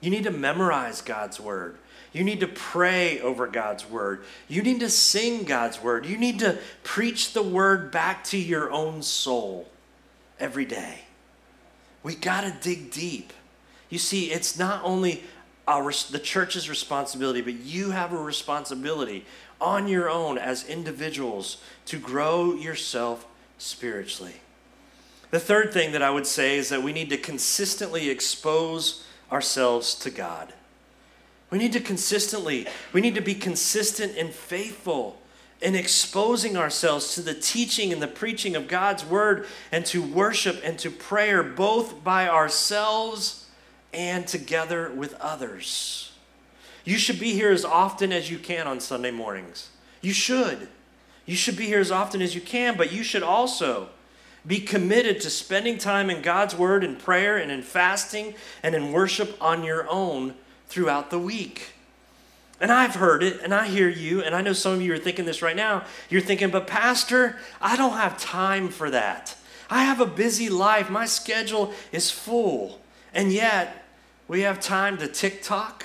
You 0.00 0.10
need 0.10 0.22
to 0.22 0.30
memorize 0.30 1.00
God's 1.00 1.40
word. 1.40 1.76
You 2.18 2.24
need 2.24 2.40
to 2.40 2.48
pray 2.48 3.20
over 3.20 3.46
God's 3.46 3.88
word. 3.88 4.24
You 4.48 4.62
need 4.62 4.80
to 4.80 4.90
sing 4.90 5.44
God's 5.44 5.80
word. 5.80 6.04
You 6.04 6.18
need 6.18 6.40
to 6.40 6.58
preach 6.82 7.32
the 7.32 7.44
word 7.44 7.92
back 7.92 8.24
to 8.24 8.36
your 8.36 8.72
own 8.72 9.02
soul 9.02 9.68
every 10.40 10.64
day. 10.64 11.02
We 12.02 12.16
got 12.16 12.40
to 12.40 12.52
dig 12.60 12.90
deep. 12.90 13.32
You 13.88 13.98
see, 13.98 14.32
it's 14.32 14.58
not 14.58 14.82
only 14.82 15.22
our, 15.68 15.92
the 16.10 16.18
church's 16.18 16.68
responsibility, 16.68 17.40
but 17.40 17.54
you 17.54 17.92
have 17.92 18.12
a 18.12 18.18
responsibility 18.18 19.24
on 19.60 19.86
your 19.86 20.10
own 20.10 20.38
as 20.38 20.68
individuals 20.68 21.58
to 21.84 22.00
grow 22.00 22.52
yourself 22.52 23.28
spiritually. 23.58 24.40
The 25.30 25.38
third 25.38 25.72
thing 25.72 25.92
that 25.92 26.02
I 26.02 26.10
would 26.10 26.26
say 26.26 26.58
is 26.58 26.68
that 26.70 26.82
we 26.82 26.92
need 26.92 27.10
to 27.10 27.16
consistently 27.16 28.10
expose 28.10 29.04
ourselves 29.30 29.94
to 30.00 30.10
God. 30.10 30.52
We 31.50 31.58
need 31.58 31.72
to 31.72 31.80
consistently, 31.80 32.66
we 32.92 33.00
need 33.00 33.14
to 33.14 33.22
be 33.22 33.34
consistent 33.34 34.16
and 34.16 34.30
faithful 34.30 35.20
in 35.60 35.74
exposing 35.74 36.56
ourselves 36.56 37.14
to 37.14 37.22
the 37.22 37.34
teaching 37.34 37.92
and 37.92 38.00
the 38.00 38.08
preaching 38.08 38.54
of 38.54 38.68
God's 38.68 39.04
word 39.04 39.46
and 39.72 39.84
to 39.86 40.02
worship 40.02 40.60
and 40.62 40.78
to 40.78 40.90
prayer, 40.90 41.42
both 41.42 42.04
by 42.04 42.28
ourselves 42.28 43.46
and 43.92 44.26
together 44.26 44.92
with 44.92 45.14
others. 45.14 46.12
You 46.84 46.96
should 46.96 47.18
be 47.18 47.32
here 47.32 47.50
as 47.50 47.64
often 47.64 48.12
as 48.12 48.30
you 48.30 48.38
can 48.38 48.66
on 48.66 48.80
Sunday 48.80 49.10
mornings. 49.10 49.70
You 50.00 50.12
should. 50.12 50.68
You 51.26 51.34
should 51.36 51.56
be 51.56 51.66
here 51.66 51.80
as 51.80 51.90
often 51.90 52.22
as 52.22 52.34
you 52.34 52.40
can, 52.40 52.76
but 52.76 52.92
you 52.92 53.02
should 53.02 53.22
also 53.22 53.88
be 54.46 54.60
committed 54.60 55.20
to 55.20 55.30
spending 55.30 55.76
time 55.76 56.08
in 56.08 56.22
God's 56.22 56.54
Word 56.54 56.84
and 56.84 56.98
prayer 56.98 57.36
and 57.36 57.50
in 57.50 57.62
fasting 57.62 58.34
and 58.62 58.74
in 58.74 58.92
worship 58.92 59.36
on 59.40 59.64
your 59.64 59.86
own 59.90 60.34
throughout 60.68 61.10
the 61.10 61.18
week. 61.18 61.72
And 62.60 62.72
I've 62.72 62.96
heard 62.96 63.22
it, 63.22 63.40
and 63.42 63.54
I 63.54 63.68
hear 63.68 63.88
you, 63.88 64.22
and 64.22 64.34
I 64.34 64.40
know 64.40 64.52
some 64.52 64.74
of 64.74 64.82
you 64.82 64.92
are 64.92 64.98
thinking 64.98 65.24
this 65.24 65.42
right 65.42 65.54
now. 65.54 65.84
You're 66.10 66.20
thinking, 66.20 66.50
but 66.50 66.66
Pastor, 66.66 67.36
I 67.60 67.76
don't 67.76 67.92
have 67.92 68.18
time 68.18 68.68
for 68.68 68.90
that. 68.90 69.36
I 69.70 69.84
have 69.84 70.00
a 70.00 70.06
busy 70.06 70.48
life, 70.48 70.90
my 70.90 71.06
schedule 71.06 71.72
is 71.92 72.10
full. 72.10 72.80
And 73.14 73.32
yet, 73.32 73.84
we 74.26 74.40
have 74.40 74.60
time 74.60 74.98
to 74.98 75.06
TikTok, 75.06 75.84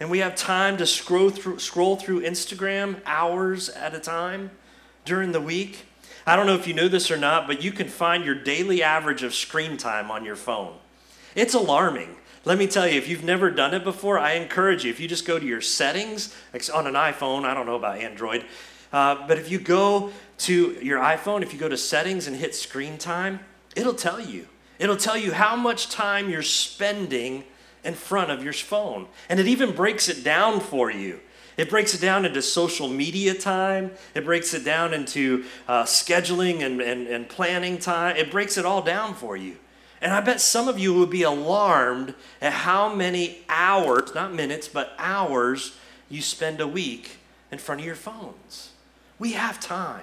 and 0.00 0.10
we 0.10 0.18
have 0.18 0.34
time 0.34 0.76
to 0.78 0.86
scroll 0.86 1.30
through, 1.30 1.60
scroll 1.60 1.96
through 1.96 2.22
Instagram 2.22 3.00
hours 3.06 3.68
at 3.68 3.94
a 3.94 4.00
time 4.00 4.50
during 5.04 5.32
the 5.32 5.40
week. 5.40 5.84
I 6.26 6.36
don't 6.36 6.46
know 6.46 6.54
if 6.54 6.66
you 6.66 6.74
know 6.74 6.88
this 6.88 7.10
or 7.10 7.16
not, 7.16 7.46
but 7.46 7.62
you 7.62 7.72
can 7.72 7.88
find 7.88 8.24
your 8.24 8.34
daily 8.34 8.82
average 8.82 9.22
of 9.22 9.34
screen 9.34 9.76
time 9.76 10.10
on 10.10 10.24
your 10.24 10.36
phone. 10.36 10.74
It's 11.34 11.54
alarming. 11.54 12.16
Let 12.44 12.58
me 12.58 12.66
tell 12.66 12.86
you, 12.86 12.96
if 12.96 13.08
you've 13.08 13.24
never 13.24 13.50
done 13.50 13.74
it 13.74 13.84
before, 13.84 14.18
I 14.18 14.32
encourage 14.32 14.84
you. 14.84 14.90
If 14.90 15.00
you 15.00 15.08
just 15.08 15.26
go 15.26 15.38
to 15.38 15.44
your 15.44 15.60
settings 15.60 16.34
on 16.72 16.86
an 16.86 16.94
iPhone, 16.94 17.44
I 17.44 17.54
don't 17.54 17.66
know 17.66 17.76
about 17.76 17.98
Android, 17.98 18.44
uh, 18.92 19.26
but 19.26 19.38
if 19.38 19.50
you 19.50 19.58
go 19.58 20.12
to 20.38 20.78
your 20.82 21.00
iPhone, 21.00 21.42
if 21.42 21.52
you 21.52 21.58
go 21.58 21.68
to 21.68 21.76
settings 21.76 22.26
and 22.26 22.36
hit 22.36 22.54
screen 22.54 22.96
time, 22.96 23.40
it'll 23.76 23.94
tell 23.94 24.20
you. 24.20 24.46
It'll 24.78 24.96
tell 24.96 25.16
you 25.16 25.32
how 25.32 25.56
much 25.56 25.90
time 25.90 26.30
you're 26.30 26.42
spending 26.42 27.44
in 27.84 27.94
front 27.94 28.30
of 28.30 28.44
your 28.44 28.52
phone. 28.52 29.08
And 29.28 29.40
it 29.40 29.46
even 29.46 29.74
breaks 29.74 30.08
it 30.08 30.22
down 30.22 30.60
for 30.60 30.90
you. 30.90 31.20
It 31.56 31.68
breaks 31.68 31.92
it 31.92 32.00
down 32.00 32.24
into 32.24 32.40
social 32.40 32.88
media 32.88 33.34
time. 33.34 33.90
It 34.14 34.24
breaks 34.24 34.54
it 34.54 34.64
down 34.64 34.94
into 34.94 35.44
uh, 35.66 35.82
scheduling 35.82 36.62
and, 36.62 36.80
and, 36.80 37.08
and 37.08 37.28
planning 37.28 37.78
time. 37.78 38.16
It 38.16 38.30
breaks 38.30 38.56
it 38.56 38.64
all 38.64 38.80
down 38.80 39.14
for 39.14 39.36
you. 39.36 39.56
And 40.00 40.12
I 40.12 40.20
bet 40.20 40.40
some 40.40 40.68
of 40.68 40.78
you 40.78 40.94
would 40.94 41.10
be 41.10 41.22
alarmed 41.22 42.14
at 42.40 42.52
how 42.52 42.94
many 42.94 43.38
hours, 43.48 44.14
not 44.14 44.32
minutes, 44.32 44.68
but 44.68 44.92
hours, 44.98 45.76
you 46.08 46.22
spend 46.22 46.60
a 46.60 46.68
week 46.68 47.16
in 47.50 47.58
front 47.58 47.80
of 47.80 47.86
your 47.86 47.96
phones. 47.96 48.70
We 49.18 49.32
have 49.32 49.58
time. 49.58 50.02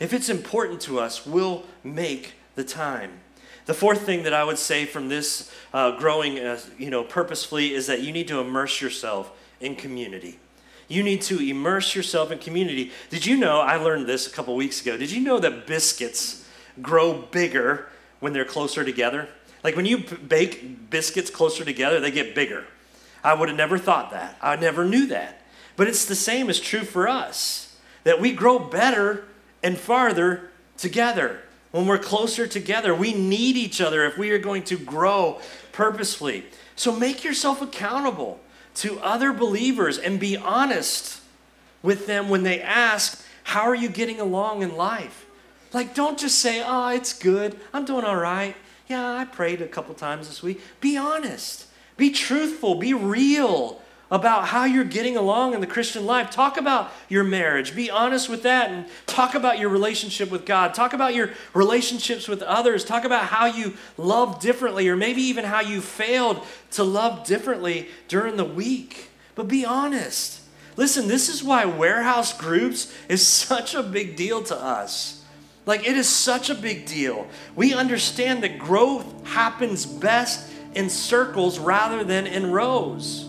If 0.00 0.12
it's 0.12 0.28
important 0.28 0.80
to 0.82 0.98
us, 0.98 1.24
we'll 1.24 1.64
make 1.84 2.34
the 2.56 2.64
time. 2.64 3.20
The 3.66 3.74
fourth 3.74 4.02
thing 4.02 4.24
that 4.24 4.34
I 4.34 4.42
would 4.42 4.58
say 4.58 4.84
from 4.84 5.08
this 5.08 5.52
uh, 5.72 5.92
growing, 5.92 6.40
uh, 6.40 6.58
you 6.76 6.90
know, 6.90 7.04
purposefully 7.04 7.72
is 7.72 7.86
that 7.86 8.00
you 8.00 8.10
need 8.10 8.26
to 8.28 8.40
immerse 8.40 8.80
yourself 8.80 9.30
in 9.60 9.76
community. 9.76 10.40
You 10.88 11.04
need 11.04 11.22
to 11.22 11.38
immerse 11.38 11.94
yourself 11.94 12.32
in 12.32 12.38
community. 12.38 12.90
Did 13.08 13.24
you 13.24 13.36
know? 13.36 13.60
I 13.60 13.76
learned 13.76 14.06
this 14.06 14.26
a 14.26 14.30
couple 14.30 14.56
weeks 14.56 14.82
ago. 14.82 14.96
Did 14.96 15.12
you 15.12 15.20
know 15.20 15.38
that 15.38 15.66
biscuits 15.66 16.44
grow 16.80 17.14
bigger 17.14 17.88
when 18.22 18.32
they're 18.32 18.44
closer 18.44 18.84
together? 18.84 19.28
Like 19.64 19.74
when 19.74 19.84
you 19.84 19.98
bake 19.98 20.90
biscuits 20.90 21.28
closer 21.28 21.64
together, 21.64 21.98
they 21.98 22.12
get 22.12 22.36
bigger. 22.36 22.64
I 23.24 23.34
would 23.34 23.48
have 23.48 23.58
never 23.58 23.78
thought 23.78 24.12
that. 24.12 24.36
I 24.40 24.54
never 24.54 24.84
knew 24.84 25.06
that. 25.08 25.42
But 25.74 25.88
it's 25.88 26.04
the 26.04 26.14
same 26.14 26.48
as 26.48 26.60
true 26.60 26.84
for 26.84 27.08
us 27.08 27.76
that 28.04 28.20
we 28.20 28.32
grow 28.32 28.60
better 28.60 29.24
and 29.62 29.76
farther 29.76 30.50
together 30.76 31.40
when 31.72 31.86
we're 31.86 31.98
closer 31.98 32.46
together. 32.46 32.94
We 32.94 33.12
need 33.12 33.56
each 33.56 33.80
other 33.80 34.04
if 34.04 34.16
we 34.16 34.30
are 34.30 34.38
going 34.38 34.62
to 34.64 34.78
grow 34.78 35.40
purposefully. 35.72 36.44
So 36.76 36.94
make 36.94 37.24
yourself 37.24 37.60
accountable 37.60 38.38
to 38.76 39.00
other 39.00 39.32
believers 39.32 39.98
and 39.98 40.20
be 40.20 40.36
honest 40.36 41.20
with 41.82 42.06
them 42.06 42.28
when 42.28 42.44
they 42.44 42.60
ask, 42.60 43.24
How 43.44 43.62
are 43.62 43.74
you 43.74 43.88
getting 43.88 44.20
along 44.20 44.62
in 44.62 44.76
life? 44.76 45.26
Like, 45.72 45.94
don't 45.94 46.18
just 46.18 46.38
say, 46.38 46.62
Oh, 46.64 46.88
it's 46.88 47.12
good. 47.12 47.58
I'm 47.72 47.84
doing 47.84 48.04
all 48.04 48.16
right. 48.16 48.56
Yeah, 48.88 49.14
I 49.14 49.24
prayed 49.24 49.62
a 49.62 49.68
couple 49.68 49.94
times 49.94 50.28
this 50.28 50.42
week. 50.42 50.60
Be 50.80 50.96
honest, 50.96 51.66
be 51.96 52.10
truthful, 52.10 52.74
be 52.74 52.92
real 52.92 53.80
about 54.12 54.48
how 54.48 54.66
you're 54.66 54.84
getting 54.84 55.16
along 55.16 55.54
in 55.54 55.62
the 55.62 55.66
Christian 55.66 56.04
life. 56.04 56.30
Talk 56.30 56.58
about 56.58 56.92
your 57.08 57.24
marriage. 57.24 57.74
Be 57.74 57.90
honest 57.90 58.28
with 58.28 58.42
that 58.42 58.70
and 58.70 58.84
talk 59.06 59.34
about 59.34 59.58
your 59.58 59.70
relationship 59.70 60.30
with 60.30 60.44
God. 60.44 60.74
Talk 60.74 60.92
about 60.92 61.14
your 61.14 61.30
relationships 61.54 62.28
with 62.28 62.42
others. 62.42 62.84
Talk 62.84 63.04
about 63.04 63.24
how 63.24 63.46
you 63.46 63.72
love 63.96 64.38
differently 64.38 64.86
or 64.90 64.96
maybe 64.96 65.22
even 65.22 65.46
how 65.46 65.62
you 65.62 65.80
failed 65.80 66.44
to 66.72 66.84
love 66.84 67.26
differently 67.26 67.88
during 68.08 68.36
the 68.36 68.44
week. 68.44 69.08
But 69.34 69.48
be 69.48 69.64
honest. 69.64 70.40
Listen, 70.76 71.08
this 71.08 71.30
is 71.30 71.42
why 71.42 71.64
warehouse 71.64 72.36
groups 72.36 72.94
is 73.08 73.26
such 73.26 73.74
a 73.74 73.82
big 73.82 74.14
deal 74.16 74.42
to 74.42 74.56
us. 74.56 75.21
Like, 75.64 75.86
it 75.86 75.96
is 75.96 76.08
such 76.08 76.50
a 76.50 76.54
big 76.54 76.86
deal. 76.86 77.26
We 77.54 77.72
understand 77.74 78.42
that 78.42 78.58
growth 78.58 79.26
happens 79.26 79.86
best 79.86 80.50
in 80.74 80.90
circles 80.90 81.58
rather 81.58 82.02
than 82.02 82.26
in 82.26 82.50
rows 82.50 83.28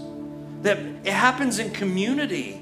that 0.63 0.79
it 0.79 1.13
happens 1.13 1.59
in 1.59 1.71
community. 1.71 2.61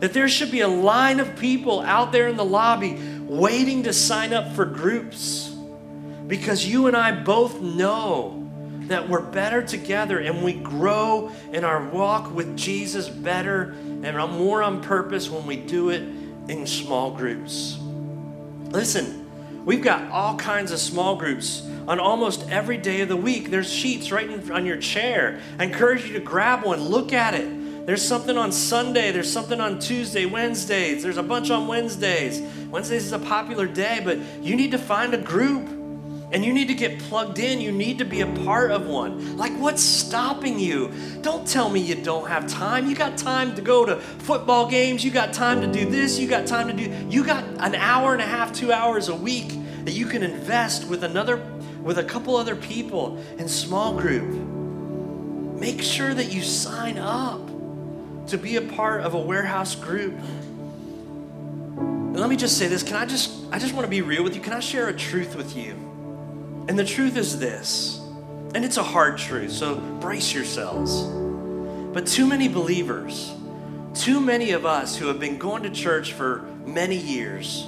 That 0.00 0.12
there 0.12 0.28
should 0.28 0.50
be 0.50 0.60
a 0.60 0.68
line 0.68 1.20
of 1.20 1.36
people 1.36 1.80
out 1.80 2.12
there 2.12 2.28
in 2.28 2.36
the 2.36 2.44
lobby 2.44 3.00
waiting 3.22 3.84
to 3.84 3.92
sign 3.92 4.34
up 4.34 4.52
for 4.52 4.64
groups. 4.64 5.54
Because 6.26 6.66
you 6.66 6.86
and 6.86 6.96
I 6.96 7.12
both 7.12 7.60
know 7.60 8.42
that 8.88 9.08
we're 9.08 9.22
better 9.22 9.62
together 9.62 10.18
and 10.18 10.44
we 10.44 10.52
grow 10.52 11.32
in 11.52 11.64
our 11.64 11.88
walk 11.88 12.34
with 12.34 12.56
Jesus 12.56 13.08
better 13.08 13.74
and 14.02 14.16
more 14.32 14.62
on 14.62 14.82
purpose 14.82 15.30
when 15.30 15.46
we 15.46 15.56
do 15.56 15.90
it 15.90 16.02
in 16.48 16.66
small 16.66 17.12
groups. 17.12 17.78
Listen, 18.70 19.26
We've 19.66 19.82
got 19.82 20.12
all 20.12 20.36
kinds 20.36 20.70
of 20.70 20.78
small 20.78 21.16
groups 21.16 21.68
on 21.88 21.98
almost 21.98 22.48
every 22.48 22.76
day 22.76 23.00
of 23.00 23.08
the 23.08 23.16
week. 23.16 23.50
There's 23.50 23.70
sheets 23.70 24.12
right 24.12 24.30
in, 24.30 24.52
on 24.52 24.64
your 24.64 24.76
chair. 24.76 25.40
I 25.58 25.64
encourage 25.64 26.06
you 26.06 26.12
to 26.12 26.20
grab 26.20 26.64
one, 26.64 26.78
look 26.78 27.12
at 27.12 27.34
it. 27.34 27.84
There's 27.84 28.06
something 28.06 28.38
on 28.38 28.52
Sunday, 28.52 29.10
there's 29.10 29.30
something 29.30 29.60
on 29.60 29.80
Tuesday, 29.80 30.24
Wednesdays, 30.24 31.02
there's 31.02 31.16
a 31.16 31.22
bunch 31.22 31.50
on 31.50 31.66
Wednesdays. 31.66 32.40
Wednesdays 32.70 33.06
is 33.06 33.12
a 33.12 33.18
popular 33.18 33.66
day, 33.66 34.00
but 34.04 34.18
you 34.40 34.54
need 34.54 34.70
to 34.70 34.78
find 34.78 35.12
a 35.14 35.18
group 35.18 35.68
and 36.32 36.44
you 36.44 36.52
need 36.52 36.68
to 36.68 36.74
get 36.74 36.98
plugged 36.98 37.38
in. 37.38 37.60
You 37.60 37.70
need 37.70 37.98
to 37.98 38.04
be 38.04 38.20
a 38.20 38.26
part 38.26 38.70
of 38.70 38.86
one. 38.86 39.36
Like, 39.36 39.52
what's 39.52 39.82
stopping 39.82 40.58
you? 40.58 40.92
Don't 41.22 41.46
tell 41.46 41.70
me 41.70 41.80
you 41.80 41.94
don't 41.94 42.26
have 42.28 42.46
time. 42.48 42.88
You 42.88 42.96
got 42.96 43.16
time 43.16 43.54
to 43.54 43.62
go 43.62 43.84
to 43.84 43.96
football 43.96 44.68
games. 44.68 45.04
You 45.04 45.10
got 45.10 45.32
time 45.32 45.60
to 45.60 45.66
do 45.66 45.88
this. 45.88 46.18
You 46.18 46.26
got 46.26 46.46
time 46.46 46.68
to 46.68 46.72
do, 46.72 46.92
you 47.08 47.24
got 47.24 47.44
an 47.58 47.74
hour 47.76 48.12
and 48.12 48.20
a 48.20 48.26
half, 48.26 48.52
two 48.52 48.72
hours 48.72 49.08
a 49.08 49.14
week 49.14 49.52
that 49.84 49.92
you 49.92 50.06
can 50.06 50.22
invest 50.22 50.88
with 50.88 51.04
another, 51.04 51.36
with 51.80 51.98
a 51.98 52.04
couple 52.04 52.36
other 52.36 52.56
people 52.56 53.22
in 53.38 53.48
small 53.48 53.96
group. 53.96 54.34
Make 55.60 55.80
sure 55.80 56.12
that 56.12 56.32
you 56.32 56.42
sign 56.42 56.98
up 56.98 57.40
to 58.26 58.36
be 58.36 58.56
a 58.56 58.62
part 58.62 59.02
of 59.02 59.14
a 59.14 59.20
warehouse 59.20 59.76
group. 59.76 60.14
And 61.76 62.16
let 62.16 62.28
me 62.28 62.36
just 62.36 62.58
say 62.58 62.66
this. 62.66 62.82
Can 62.82 62.96
I 62.96 63.06
just, 63.06 63.32
I 63.52 63.58
just 63.58 63.74
want 63.74 63.84
to 63.84 63.90
be 63.90 64.02
real 64.02 64.24
with 64.24 64.34
you. 64.34 64.40
Can 64.42 64.52
I 64.52 64.60
share 64.60 64.88
a 64.88 64.96
truth 64.96 65.36
with 65.36 65.56
you? 65.56 65.95
And 66.68 66.78
the 66.78 66.84
truth 66.84 67.16
is 67.16 67.38
this, 67.38 68.00
and 68.54 68.64
it's 68.64 68.76
a 68.76 68.82
hard 68.82 69.18
truth, 69.18 69.52
so 69.52 69.76
brace 70.00 70.34
yourselves. 70.34 71.02
But 71.92 72.06
too 72.06 72.26
many 72.26 72.48
believers, 72.48 73.32
too 73.94 74.20
many 74.20 74.50
of 74.50 74.66
us 74.66 74.96
who 74.96 75.06
have 75.06 75.20
been 75.20 75.38
going 75.38 75.62
to 75.62 75.70
church 75.70 76.12
for 76.12 76.42
many 76.66 76.96
years, 76.96 77.66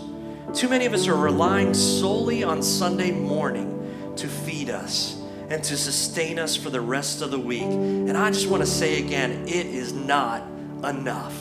too 0.52 0.68
many 0.68 0.86
of 0.86 0.94
us 0.94 1.06
are 1.06 1.16
relying 1.16 1.74
solely 1.74 2.42
on 2.42 2.62
Sunday 2.62 3.10
morning 3.10 4.14
to 4.16 4.26
feed 4.26 4.68
us 4.68 5.20
and 5.48 5.62
to 5.64 5.76
sustain 5.76 6.38
us 6.38 6.56
for 6.56 6.70
the 6.70 6.80
rest 6.80 7.22
of 7.22 7.30
the 7.30 7.38
week. 7.38 7.62
And 7.62 8.16
I 8.16 8.30
just 8.30 8.48
want 8.48 8.62
to 8.62 8.68
say 8.68 8.98
again, 8.98 9.46
it 9.46 9.66
is 9.66 9.92
not 9.92 10.42
enough. 10.84 11.38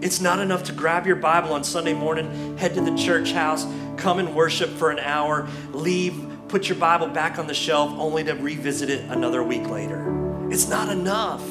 It's 0.00 0.20
not 0.20 0.38
enough 0.38 0.64
to 0.64 0.72
grab 0.72 1.06
your 1.06 1.16
Bible 1.16 1.52
on 1.52 1.64
Sunday 1.64 1.94
morning, 1.94 2.56
head 2.56 2.74
to 2.74 2.80
the 2.80 2.96
church 2.96 3.32
house, 3.32 3.64
come 3.98 4.18
and 4.18 4.34
worship 4.34 4.70
for 4.70 4.90
an 4.90 4.98
hour, 4.98 5.48
leave, 5.72 6.30
put 6.48 6.68
your 6.68 6.78
Bible 6.78 7.08
back 7.08 7.38
on 7.38 7.46
the 7.46 7.54
shelf, 7.54 7.90
only 7.98 8.24
to 8.24 8.32
revisit 8.32 8.88
it 8.88 9.04
another 9.10 9.42
week 9.42 9.68
later. 9.68 10.48
It's 10.50 10.68
not 10.68 10.88
enough. 10.88 11.46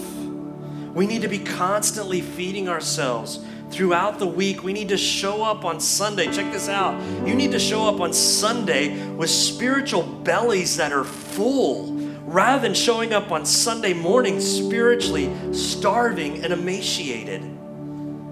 We 0.94 1.06
need 1.06 1.22
to 1.22 1.28
be 1.28 1.40
constantly 1.40 2.22
feeding 2.22 2.68
ourselves 2.68 3.40
throughout 3.70 4.18
the 4.18 4.26
week. 4.26 4.64
We 4.64 4.74
need 4.74 4.90
to 4.90 4.98
show 4.98 5.44
up 5.44 5.66
on 5.66 5.80
Sunday. 5.80 6.32
Check 6.32 6.52
this 6.52 6.70
out. 6.70 7.00
You 7.28 7.36
need 7.36 7.52
to 7.52 7.60
show 7.60 7.88
up 7.88 8.00
on 8.00 8.14
Sunday 8.14 9.08
with 9.10 9.30
spiritual 9.30 10.04
bellies 10.04 10.78
that 10.78 10.92
are 10.92 11.04
full 11.04 11.94
rather 12.24 12.62
than 12.62 12.74
showing 12.74 13.14
up 13.14 13.32
on 13.32 13.46
Sunday 13.46 13.94
morning 13.94 14.40
spiritually 14.40 15.32
starving 15.54 16.44
and 16.44 16.52
emaciated. 16.52 17.42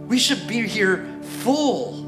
We 0.07 0.18
should 0.18 0.47
be 0.47 0.68
here 0.68 1.05
full 1.22 2.05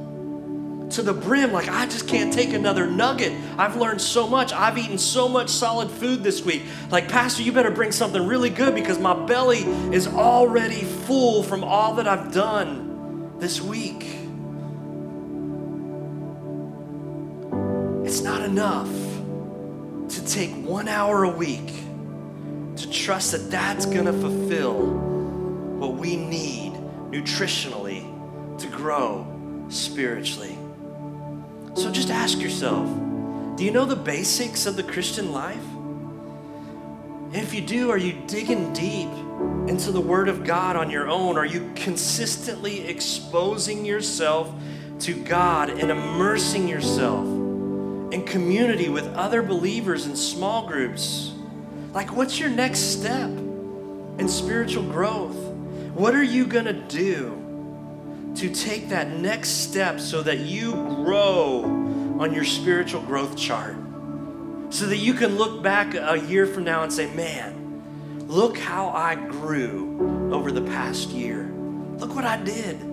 to 0.92 1.02
the 1.02 1.14
brim. 1.14 1.52
Like, 1.52 1.68
I 1.68 1.86
just 1.86 2.08
can't 2.08 2.34
take 2.34 2.54
another 2.54 2.88
nugget. 2.88 3.34
I've 3.58 3.76
learned 3.76 4.02
so 4.02 4.28
much. 4.28 4.54
I've 4.54 4.78
eaten 4.78 4.98
so 4.98 5.28
much 5.28 5.50
solid 5.50 5.90
food 5.90 6.24
this 6.24 6.44
week. 6.44 6.64
Like, 6.90 7.10
Pastor, 7.10 7.44
you 7.44 7.52
better 7.52 7.72
bring 7.72 7.92
something 7.92 8.26
really 8.26 8.50
good 8.50 8.74
because 8.76 9.00
my 9.00 9.14
belly 9.26 9.60
is 9.94 10.08
already 10.08 10.84
full 10.84 11.44
from 11.44 11.64
all 11.64 11.96
that 11.96 12.08
I've 12.08 12.32
done 12.32 13.38
this 13.40 13.62
week. 13.62 14.06
It's 18.06 18.22
not 18.22 18.42
enough 18.42 18.90
to 20.10 20.26
take 20.26 20.52
one 20.66 20.88
hour 20.88 21.26
a 21.26 21.30
week 21.30 21.74
to 22.78 22.90
trust 22.90 23.34
that 23.34 23.52
that's 23.52 23.86
going 23.86 24.06
to 24.06 24.14
fulfill 24.14 24.76
what 25.78 25.96
we 25.96 26.16
need 26.16 26.74
nutritionally 27.12 28.04
to 28.60 28.68
grow 28.68 29.28
spiritually. 29.70 30.57
So 31.78 31.92
just 31.92 32.10
ask 32.10 32.40
yourself 32.40 32.90
do 33.56 33.64
you 33.64 33.70
know 33.70 33.86
the 33.86 33.96
basics 33.96 34.66
of 34.66 34.76
the 34.76 34.84
Christian 34.84 35.32
life? 35.32 35.64
If 37.34 37.54
you 37.54 37.62
do, 37.62 37.92
are 37.92 37.98
you 37.98 38.14
digging 38.26 38.74
deep 38.74 39.10
into 39.70 39.92
the 39.92 40.02
Word 40.02 40.28
of 40.28 40.44
God 40.44 40.76
on 40.76 40.90
your 40.90 41.08
own? 41.08 41.38
Are 41.38 41.46
you 41.46 41.72
consistently 41.76 42.88
exposing 42.88 43.86
yourself 43.86 44.52
to 45.02 45.14
God 45.24 45.70
and 45.70 45.92
immersing 45.92 46.68
yourself 46.68 47.26
in 48.12 48.26
community 48.26 48.90
with 48.90 49.06
other 49.14 49.44
believers 49.44 50.08
in 50.08 50.16
small 50.16 50.68
groups? 50.68 51.34
Like, 51.94 52.16
what's 52.16 52.40
your 52.40 52.50
next 52.50 52.80
step 53.00 53.30
in 53.30 54.28
spiritual 54.28 54.84
growth? 54.84 55.38
What 55.94 56.16
are 56.16 56.24
you 56.24 56.48
going 56.48 56.66
to 56.66 56.74
do 56.74 57.47
to 58.38 58.50
take 58.50 58.90
that 58.90 59.10
next 59.10 59.50
step 59.50 60.00
so 60.00 60.22
that 60.22 60.40
you 60.40 60.72
grow 60.72 61.64
on 62.20 62.34
your 62.34 62.44
spiritual 62.44 63.02
growth 63.02 63.36
chart? 63.36 63.76
So 64.70 64.86
that 64.86 64.98
you 64.98 65.14
can 65.14 65.38
look 65.38 65.64
back 65.64 65.96
a 65.96 66.20
year 66.20 66.46
from 66.46 66.64
now 66.64 66.84
and 66.84 66.94
say, 66.94 67.12
man, 67.16 68.28
look 68.28 68.58
how 68.58 68.90
I 68.90 69.16
grew 69.16 70.30
over 70.32 70.52
the 70.52 70.62
past 70.62 71.10
year. 71.10 71.52
Look 71.98 72.14
what 72.14 72.26
I 72.26 72.38
did. 72.38 72.84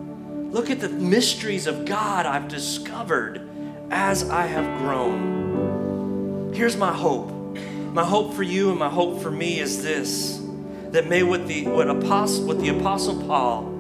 Look 0.53 0.71
at 0.71 0.81
the 0.81 0.89
mysteries 0.89 1.67
of 1.67 1.85
God 1.85 2.27
I've 2.27 2.49
discovered 2.49 3.47
as 3.91 4.31
I 4.31 4.47
have 4.47 4.79
grown. 4.79 6.53
Here's 6.55 6.77
my 6.77 6.93
hope. 6.93 7.31
My 7.93 8.05
hope 8.05 8.35
for 8.35 8.45
you 8.45 8.71
and 8.71 8.79
my 8.79 8.89
hope 8.89 9.21
for 9.21 9.31
me 9.31 9.59
is 9.59 9.83
this 9.83 10.41
that 10.91 11.09
may 11.09 11.25
what 11.25 11.49
the 11.49 11.67
what 11.67 11.91
apostle 11.91 12.47
what 12.47 12.61
the 12.61 12.69
apostle 12.69 13.21
Paul 13.27 13.74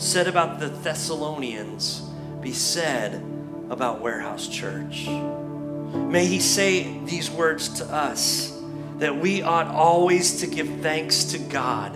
said 0.00 0.26
about 0.26 0.58
the 0.58 0.68
Thessalonians 0.68 2.00
be 2.40 2.52
said 2.52 3.22
about 3.68 4.00
Warehouse 4.00 4.48
Church. 4.48 5.06
May 5.06 6.24
he 6.26 6.40
say 6.40 6.98
these 7.04 7.30
words 7.30 7.68
to 7.80 7.84
us 7.84 8.58
that 8.96 9.16
we 9.16 9.42
ought 9.42 9.66
always 9.66 10.40
to 10.40 10.46
give 10.46 10.68
thanks 10.80 11.24
to 11.24 11.38
God 11.38 11.92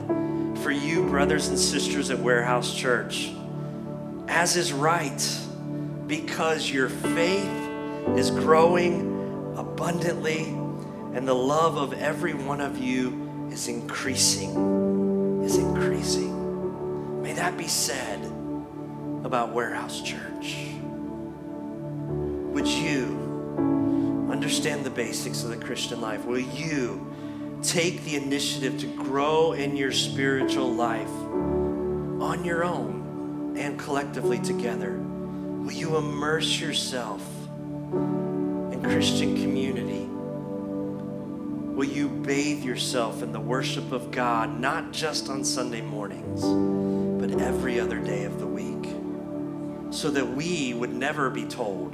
for 0.59 0.71
you 0.71 1.07
brothers 1.09 1.49
and 1.49 1.59
sisters 1.59 2.11
at 2.11 2.19
Warehouse 2.19 2.75
Church 2.75 3.33
as 4.29 4.57
is 4.57 4.73
right 4.73 5.41
because 6.07 6.71
your 6.71 6.89
faith 6.89 7.69
is 8.17 8.31
growing 8.31 9.55
abundantly 9.57 10.45
and 11.15 11.27
the 11.27 11.35
love 11.35 11.77
of 11.77 11.93
every 11.95 12.35
one 12.35 12.61
of 12.61 12.79
you 12.79 13.49
is 13.51 13.69
increasing, 13.69 15.43
is 15.43 15.57
increasing. 15.57 16.44
May 17.25 17.33
that 17.33 17.57
be 17.57 17.69
said 17.69 18.23
about 19.25 19.55
Warehouse 19.55 20.03
Church. 20.03 20.59
Would 22.53 22.69
you 22.69 24.29
understand 24.31 24.85
the 24.85 24.91
basics 24.91 25.43
of 25.43 25.49
the 25.49 25.57
Christian 25.57 26.03
life? 26.03 26.27
Will 26.27 26.39
you 26.39 27.11
take 27.63 28.05
the 28.05 28.17
initiative 28.17 28.79
to 28.81 28.87
grow 28.89 29.55
in 29.55 29.75
your 29.75 29.91
spiritual 29.91 30.71
life 30.75 31.09
on 31.09 32.45
your 32.45 32.63
own 32.63 33.55
and 33.57 33.79
collectively 33.79 34.39
together? 34.41 34.99
Will 34.99 35.73
you 35.73 35.97
immerse 35.97 36.61
yourself 36.61 37.27
in 38.71 38.83
Christian 38.83 39.35
community? 39.41 40.05
Will 41.75 41.89
you 41.89 42.07
bathe 42.07 42.63
yourself 42.63 43.23
in 43.23 43.33
the 43.33 43.41
worship 43.41 43.93
of 43.93 44.11
God, 44.11 44.61
not 44.61 44.93
just 44.93 45.31
on 45.31 45.43
Sunday 45.43 45.81
mornings, 45.81 46.45
every 47.41 47.81
other 47.81 47.99
day 47.99 48.25
of 48.25 48.39
the 48.39 48.47
week? 48.47 48.91
So 49.91 50.11
that 50.11 50.27
we 50.27 50.75
would 50.75 50.93
never 50.93 51.31
be 51.31 51.45
told, 51.45 51.93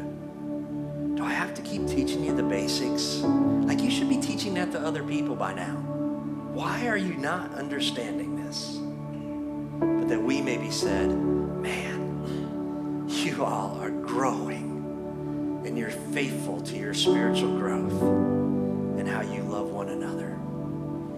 Do 1.16 1.24
I 1.24 1.32
have 1.32 1.55
to 1.55 1.62
keep 1.62 1.86
teaching 1.86 2.24
you 2.24 2.34
the 2.34 2.43
basics? 2.43 3.18
Like 3.18 3.80
you 3.80 3.91
should 3.91 4.09
be 4.09 4.20
teaching 4.20 4.55
that 4.55 4.72
to 4.72 4.80
other 4.80 5.03
people 5.03 5.36
by 5.36 5.53
now. 5.55 5.76
Why 6.53 6.88
are 6.88 6.97
you 6.97 7.14
not 7.14 7.55
understanding 7.55 8.45
this? 8.45 8.78
But 9.78 10.09
that 10.09 10.22
we 10.22 10.41
may 10.41 10.57
be 10.57 10.70
said, 10.70 11.09
Man, 11.11 13.07
you 13.41 13.45
all 13.47 13.78
are 13.80 13.91
growing 13.91 15.62
and 15.64 15.78
you're 15.78 15.91
faithful 15.91 16.61
to 16.61 16.76
your 16.76 16.93
spiritual 16.93 17.57
growth 17.57 18.03
and 18.99 19.09
how 19.09 19.22
you 19.22 19.43
love 19.43 19.70
one 19.70 19.88
another. 19.88 20.38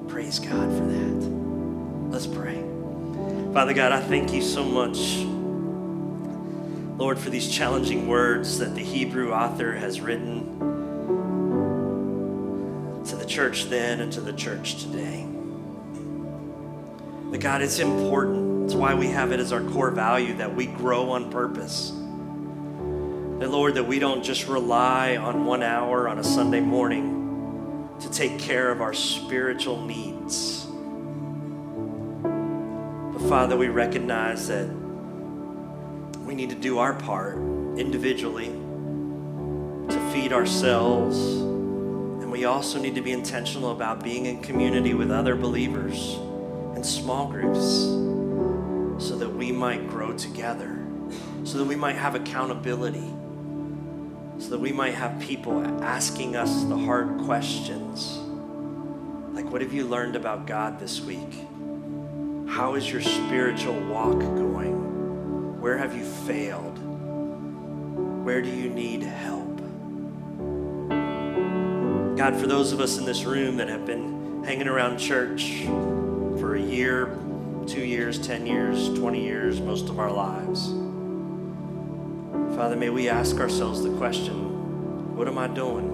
Praise 0.09 0.39
God 0.39 0.71
for 0.77 0.85
that. 0.85 2.11
Let's 2.11 2.27
pray. 2.27 2.72
Father 3.53 3.75
God, 3.75 3.93
I 3.93 4.01
thank 4.01 4.33
you 4.33 4.41
so 4.43 4.65
much, 4.65 5.19
Lord, 6.99 7.19
for 7.19 7.29
these 7.29 7.51
challenging 7.51 8.09
words 8.09 8.59
that 8.61 8.75
the 8.75 8.83
Hebrew 8.83 9.33
author 9.33 9.75
has 9.75 10.01
written 10.01 10.59
to 13.05 13.17
the 13.17 13.27
church 13.27 13.65
then 13.65 14.01
and 14.01 14.11
to 14.15 14.23
the 14.23 14.33
church 14.33 14.83
today. 14.83 15.27
But 17.31 17.41
God, 17.41 17.61
it's 17.61 17.79
important. 17.79 18.65
It's 18.65 18.75
why 18.75 18.95
we 18.95 19.09
have 19.09 19.33
it 19.33 19.41
as 19.41 19.53
our 19.53 19.63
core 19.63 19.91
value 19.91 20.35
that 20.39 20.55
we 20.55 20.67
grow 20.67 21.11
on 21.11 21.31
purpose 21.31 21.93
That, 23.41 23.51
Lord, 23.51 23.75
that 23.75 23.85
we 23.85 23.99
don't 23.99 24.23
just 24.23 24.47
rely 24.49 25.17
on 25.17 25.45
one 25.47 25.65
hour 25.65 26.09
on 26.09 26.21
a 26.21 26.25
Sunday 26.25 26.61
morning 26.61 27.91
to 28.01 28.11
take 28.11 28.39
care 28.39 28.71
of 28.71 28.81
our 28.81 28.95
spiritual 28.95 29.85
needs. 29.85 30.62
Father, 33.33 33.57
we 33.57 33.69
recognize 33.69 34.49
that 34.49 34.69
we 36.27 36.35
need 36.35 36.51
to 36.51 36.55
do 36.55 36.77
our 36.77 36.93
part 36.93 37.39
individually 37.79 38.49
to 39.89 40.11
feed 40.13 40.35
ourselves. 40.35 41.17
And 41.17 42.31
we 42.31 42.45
also 42.45 42.79
need 42.79 42.95
to 42.95 43.01
be 43.01 43.11
intentional 43.11 43.71
about 43.71 44.05
being 44.05 44.27
in 44.27 44.43
community 44.43 44.93
with 44.93 45.11
other 45.11 45.35
believers 45.35 46.17
in 46.77 46.85
small 46.85 47.27
groups 47.27 47.87
so 49.03 49.17
that 49.17 49.31
we 49.31 49.51
might 49.51 49.89
grow 49.89 50.13
together, 50.13 50.85
so 51.45 51.57
that 51.57 51.65
we 51.65 51.75
might 51.75 51.97
have 51.97 52.15
accountability, 52.15 53.11
so 54.41 54.51
that 54.51 54.61
we 54.61 54.73
might 54.73 54.93
have 54.93 55.19
people 55.21 55.59
asking 55.83 56.37
us 56.37 56.65
the 56.65 56.77
hard 56.77 57.17
questions. 57.25 58.19
Like, 59.35 59.51
what 59.51 59.63
have 59.63 59.73
you 59.73 59.87
learned 59.87 60.17
about 60.17 60.47
God 60.47 60.79
this 60.79 61.01
week? 61.01 61.47
How 62.53 62.75
is 62.75 62.93
your 62.93 63.01
spiritual 63.01 63.81
walk 63.89 64.19
going? 64.19 65.59
Where 65.63 65.79
have 65.79 65.97
you 65.97 66.05
failed? 66.05 66.79
Where 68.27 68.43
do 68.43 68.51
you 68.51 68.69
need 68.69 69.03
help? 69.03 69.57
God, 72.19 72.37
for 72.37 72.47
those 72.47 72.75
of 72.75 72.81
us 72.81 72.99
in 72.99 73.07
this 73.07 73.25
room 73.25 73.57
that 73.57 73.69
have 73.71 73.87
been 73.87 74.45
hanging 74.45 74.69
around 74.69 74.99
church 74.99 75.63
for 76.39 76.57
a 76.57 76.61
year, 76.61 77.19
two 77.67 77.87
years, 77.87 78.19
10 78.19 78.47
years, 78.47 78.91
20 78.99 79.25
years, 79.25 79.59
most 79.59 79.89
of 79.89 79.99
our 79.99 80.13
lives, 80.13 80.67
Father, 82.55 82.77
may 82.77 82.91
we 82.91 83.09
ask 83.09 83.37
ourselves 83.39 83.83
the 83.83 83.97
question 83.97 85.17
what 85.17 85.27
am 85.27 85.39
I 85.39 85.47
doing 85.47 85.89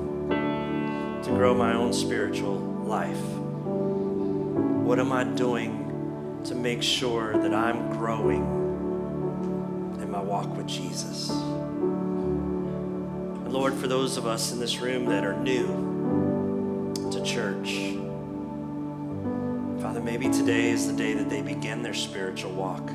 to 1.23 1.31
grow 1.31 1.55
my 1.55 1.75
own 1.75 1.93
spiritual 1.93 2.57
life? 2.57 3.23
What 4.85 4.99
am 4.99 5.13
I 5.13 5.23
doing 5.23 5.78
to 6.49 6.55
make 6.55 6.83
sure 6.83 7.37
that 7.37 7.53
I'm 7.53 7.91
growing 7.91 8.41
in 10.01 10.11
my 10.11 10.21
walk 10.21 10.57
with 10.57 10.67
Jesus? 10.67 11.29
And 11.29 13.53
Lord, 13.53 13.75
for 13.75 13.87
those 13.87 14.17
of 14.17 14.27
us 14.27 14.51
in 14.51 14.59
this 14.59 14.79
room 14.79 15.05
that 15.07 15.27
are 15.27 15.39
new 15.39 16.95
to 17.11 17.23
church, 17.23 17.97
Father, 19.83 20.01
maybe 20.01 20.31
today 20.31 20.71
is 20.71 20.87
the 20.87 20.95
day 20.95 21.13
that 21.13 21.29
they 21.29 21.43
begin 21.43 21.83
their 21.83 21.93
spiritual 21.93 22.53
walk. 22.53 22.91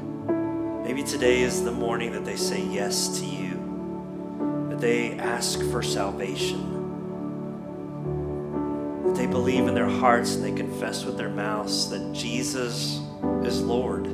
Maybe 0.83 1.03
today 1.03 1.41
is 1.41 1.63
the 1.63 1.71
morning 1.71 2.11
that 2.13 2.25
they 2.25 2.35
say 2.35 2.65
yes 2.65 3.19
to 3.19 3.25
you, 3.25 4.67
that 4.71 4.81
they 4.81 5.19
ask 5.19 5.61
for 5.69 5.83
salvation 5.83 6.71
that 9.05 9.15
they 9.15 9.27
believe 9.27 9.67
in 9.67 9.75
their 9.75 9.89
hearts 9.89 10.33
and 10.33 10.43
they 10.43 10.51
confess 10.51 11.05
with 11.05 11.17
their 11.17 11.29
mouths 11.29 11.91
that 11.91 12.13
Jesus 12.13 13.03
is 13.45 13.61
Lord, 13.61 14.05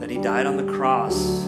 that 0.00 0.10
He 0.10 0.18
died 0.18 0.46
on 0.46 0.56
the 0.56 0.72
cross, 0.72 1.44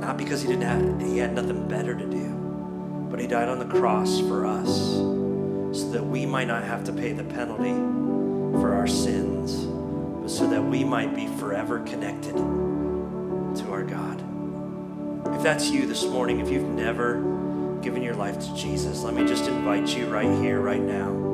not 0.00 0.16
because 0.16 0.42
He 0.42 0.48
didn't 0.48 0.62
have, 0.62 1.00
He 1.00 1.18
had 1.18 1.34
nothing 1.34 1.68
better 1.68 1.94
to 1.94 2.06
do, 2.06 2.28
but 3.10 3.20
He 3.20 3.26
died 3.26 3.48
on 3.48 3.58
the 3.58 3.78
cross 3.78 4.20
for 4.20 4.46
us 4.46 4.94
so 4.96 5.90
that 5.90 6.04
we 6.04 6.24
might 6.24 6.46
not 6.46 6.62
have 6.62 6.84
to 6.84 6.92
pay 6.92 7.12
the 7.12 7.24
penalty 7.24 7.74
for 8.60 8.74
our 8.74 8.86
sins, 8.86 9.66
but 10.22 10.30
so 10.30 10.48
that 10.48 10.62
we 10.62 10.84
might 10.84 11.14
be 11.14 11.26
forever 11.26 11.80
connected 11.80 12.34
to 12.34 13.70
our 13.70 13.82
God. 13.82 14.22
If 15.34 15.42
that's 15.42 15.70
you 15.70 15.86
this 15.86 16.04
morning, 16.06 16.40
if 16.40 16.50
you've 16.50 16.68
never 16.68 17.20
given 17.82 18.02
your 18.02 18.14
life 18.14 18.38
to 18.40 18.54
Jesus, 18.54 19.02
let 19.02 19.12
me 19.14 19.26
just 19.26 19.46
invite 19.48 19.94
you 19.96 20.06
right 20.06 20.30
here, 20.40 20.60
right 20.60 20.80
now, 20.80 21.25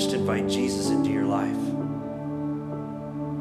just 0.00 0.14
invite 0.14 0.48
Jesus 0.48 0.88
into 0.88 1.10
your 1.10 1.26
life. 1.26 1.52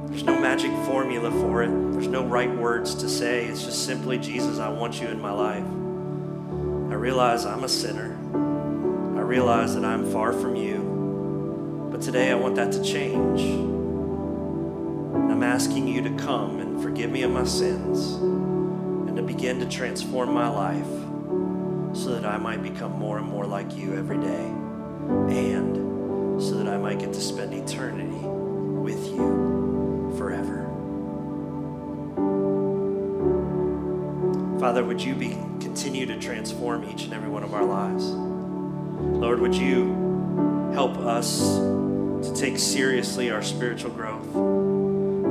There's 0.10 0.26
no 0.26 0.38
magic 0.38 0.72
formula 0.86 1.32
for 1.32 1.64
it, 1.64 1.70
there's 1.94 2.10
no 2.10 2.26
right 2.26 2.54
words 2.54 2.96
to 2.96 3.08
say. 3.08 3.46
It's 3.46 3.64
just 3.64 3.86
simply, 3.86 4.18
Jesus, 4.18 4.60
I 4.60 4.68
want 4.68 5.00
you 5.00 5.08
in 5.08 5.22
my 5.22 5.32
life. 5.32 5.64
I 5.64 6.96
realize 6.96 7.46
I'm 7.46 7.64
a 7.64 7.70
sinner, 7.70 8.14
I 9.18 9.22
realize 9.22 9.74
that 9.76 9.86
I'm 9.86 10.12
far 10.12 10.34
from 10.34 10.58
you, 10.58 11.88
but 11.94 12.02
today 12.02 12.30
I 12.30 12.36
want 12.36 12.56
that 12.56 12.74
to 12.74 12.84
change. 12.84 13.40
I'm 15.32 15.44
asking 15.44 15.88
you 15.88 16.02
to 16.02 16.12
come 16.18 16.60
and 16.60 16.84
forgive 16.84 17.10
me 17.10 17.22
of 17.22 17.32
my 17.32 17.46
sins 17.46 18.16
and 18.16 19.16
to 19.16 19.24
begin 19.24 19.62
to 19.62 19.66
transform 19.66 20.34
my 20.34 20.50
life 20.50 21.96
so 21.98 22.10
that 22.10 22.26
I 22.26 22.36
might 22.36 22.62
become 22.62 22.92
more 23.00 23.18
and 23.18 23.28
more 23.28 23.46
like 23.46 23.78
you 23.78 23.96
every 23.96 24.18
day 24.18 24.54
and 25.10 25.69
so 26.40 26.56
that 26.56 26.68
I 26.68 26.78
might 26.78 27.00
get 27.00 27.14
to 27.14 27.22
spend 27.22 27.54
eternity 27.54 28.18
with 28.26 29.06
you 29.08 30.14
forever. 30.18 30.66
Father, 34.60 34.84
would 34.84 35.02
you 35.02 35.16
be, 35.16 35.30
continue 35.60 36.06
to 36.06 36.20
transform 36.20 36.90
each 36.90 37.04
and 37.04 37.14
every 37.14 37.30
one 37.30 37.44
of 37.44 37.54
our 37.54 37.64
lives? 37.64 38.06
Lord, 38.06 39.40
would 39.40 39.56
you 39.56 40.72
help 40.74 40.98
us 40.98 41.58
to 41.58 42.34
take 42.36 42.58
seriously 42.58 43.32
our 43.32 43.42
spiritual 43.42 43.92
growth? 43.92 44.34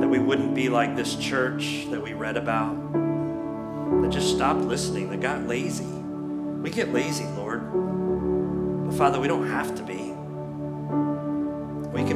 That 0.01 0.07
we 0.07 0.19
wouldn't 0.19 0.55
be 0.55 0.69
like 0.69 0.95
this 0.95 1.15
church 1.15 1.85
that 1.89 2.01
we 2.01 2.13
read 2.13 2.37
about 2.37 2.75
that 4.01 4.09
just 4.11 4.35
stopped 4.35 4.61
listening, 4.61 5.09
that 5.09 5.21
got 5.21 5.47
lazy. 5.47 5.85
We 5.85 6.69
get 6.69 6.93
lazy, 6.93 7.25
Lord. 7.25 7.61
But 8.85 8.95
Father, 8.95 9.19
we 9.19 9.27
don't 9.27 9.47
have 9.47 9.75
to 9.75 9.83
be. 9.83 9.98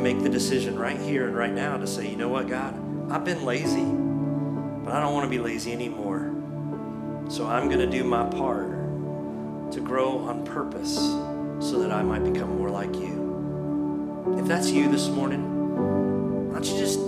Make 0.03 0.21
the 0.21 0.27
decision 0.27 0.77
right 0.77 0.99
here 0.99 1.27
and 1.27 1.33
right 1.33 1.53
now 1.53 1.77
to 1.77 1.87
say, 1.87 2.09
you 2.09 2.17
know 2.17 2.27
what, 2.27 2.49
God, 2.49 2.75
I've 3.09 3.23
been 3.23 3.45
lazy, 3.45 3.85
but 3.85 4.93
I 4.93 4.99
don't 4.99 5.13
want 5.13 5.23
to 5.23 5.29
be 5.29 5.39
lazy 5.39 5.71
anymore. 5.71 6.29
So 7.29 7.47
I'm 7.47 7.69
going 7.69 7.79
to 7.79 7.89
do 7.89 8.03
my 8.03 8.25
part 8.29 8.67
to 9.71 9.79
grow 9.79 10.17
on 10.17 10.45
purpose 10.45 10.93
so 10.95 11.79
that 11.79 11.89
I 11.89 12.03
might 12.03 12.21
become 12.21 12.57
more 12.57 12.69
like 12.69 12.93
you. 12.95 14.35
If 14.37 14.45
that's 14.45 14.69
you 14.69 14.91
this 14.91 15.07
morning, 15.07 16.49
why 16.49 16.55
don't 16.55 16.65
you 16.65 16.77
just 16.77 16.99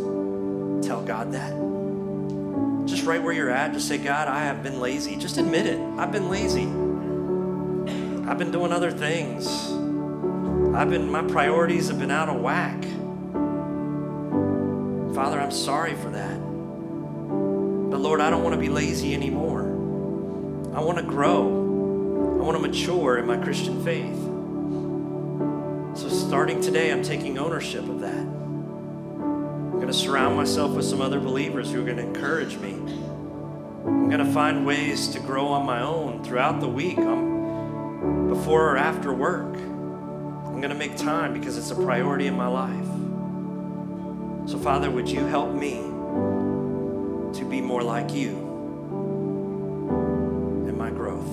tell 0.88 1.04
God 1.04 1.34
that? 1.34 1.52
Just 2.88 3.06
right 3.06 3.22
where 3.22 3.34
you're 3.34 3.50
at, 3.50 3.74
just 3.74 3.90
say, 3.90 3.98
God, 3.98 4.30
I 4.30 4.46
have 4.46 4.64
been 4.64 4.80
lazy. 4.80 5.18
Just 5.18 5.38
admit 5.38 5.66
it. 5.66 5.82
I've 5.98 6.14
been 6.14 6.30
lazy. 6.30 6.68
I've 8.26 8.38
been 8.38 8.52
doing 8.52 8.72
other 8.72 8.90
things. 8.90 9.75
I've 10.76 10.90
been 10.90 11.10
my 11.10 11.22
priorities 11.22 11.88
have 11.88 12.00
been 12.00 12.12
out 12.12 12.28
of 12.28 12.42
whack. 12.42 12.84
Father, 15.16 15.40
I'm 15.40 15.52
sorry 15.52 15.96
for 15.96 16.10
that. 16.10 16.38
But 17.90 18.02
Lord, 18.02 18.20
I 18.20 18.30
don't 18.30 18.44
want 18.44 18.56
to 18.56 18.60
be 18.60 18.68
lazy 18.68 19.14
anymore. 19.14 19.62
I 20.76 20.82
want 20.82 20.98
to 20.98 21.04
grow. 21.04 21.48
I 22.42 22.44
want 22.44 22.58
to 22.58 22.68
mature 22.68 23.18
in 23.18 23.26
my 23.26 23.38
Christian 23.38 23.86
faith. 23.86 24.18
So 25.98 26.10
starting 26.10 26.60
today, 26.60 26.92
I'm 26.92 27.04
taking 27.04 27.38
ownership 27.38 27.88
of 27.88 28.02
that. 28.02 28.14
I'm 28.14 29.72
going 29.72 29.88
to 29.88 29.94
surround 29.94 30.36
myself 30.36 30.76
with 30.76 30.84
some 30.84 31.00
other 31.00 31.22
believers 31.22 31.72
who 31.72 31.82
are 31.82 31.86
going 31.86 31.98
to 31.98 32.04
encourage 32.04 32.58
me. 32.58 32.74
I'm 33.86 34.10
going 34.10 34.26
to 34.26 34.34
find 34.34 34.66
ways 34.66 35.08
to 35.10 35.22
grow 35.22 35.48
on 35.48 35.66
my 35.66 35.82
own 35.82 36.22
throughout 36.26 36.60
the 36.60 36.68
week, 36.68 36.98
um, 36.98 38.28
before 38.28 38.72
or 38.72 38.78
after 38.78 39.14
work. 39.14 39.56
Going 40.66 40.80
to 40.80 40.88
make 40.88 40.98
time 40.98 41.32
because 41.32 41.58
it's 41.60 41.70
a 41.70 41.76
priority 41.76 42.26
in 42.26 42.34
my 42.34 42.48
life. 42.48 42.88
So, 44.50 44.58
Father, 44.58 44.90
would 44.90 45.08
you 45.08 45.24
help 45.24 45.54
me 45.54 45.74
to 47.38 47.46
be 47.48 47.62
more 47.62 47.84
like 47.84 48.12
you 48.12 48.30
in 50.68 50.76
my 50.76 50.90
growth? 50.90 51.30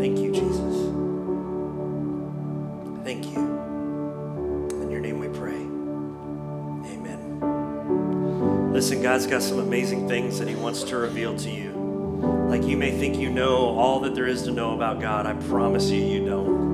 Thank 0.00 0.20
you, 0.20 0.32
Jesus. 0.32 0.86
Thank 3.04 3.26
you. 3.26 3.40
In 4.80 4.90
your 4.90 5.00
name 5.00 5.18
we 5.18 5.28
pray. 5.28 5.66
Amen. 6.94 7.40
Listen, 8.72 9.02
God's 9.02 9.26
got 9.26 9.42
some 9.42 9.58
amazing 9.58 10.08
things 10.08 10.38
that 10.38 10.48
He 10.48 10.54
wants 10.54 10.82
to 10.84 10.96
reveal 10.96 11.36
to 11.36 11.50
you. 11.50 11.72
Like 12.48 12.62
you 12.62 12.78
may 12.78 12.90
think 12.98 13.18
you 13.18 13.28
know 13.28 13.76
all 13.78 14.00
that 14.00 14.14
there 14.14 14.26
is 14.26 14.44
to 14.44 14.50
know 14.50 14.72
about 14.72 14.98
God. 14.98 15.26
I 15.26 15.34
promise 15.34 15.90
you, 15.90 16.02
you 16.02 16.24
don't. 16.24 16.65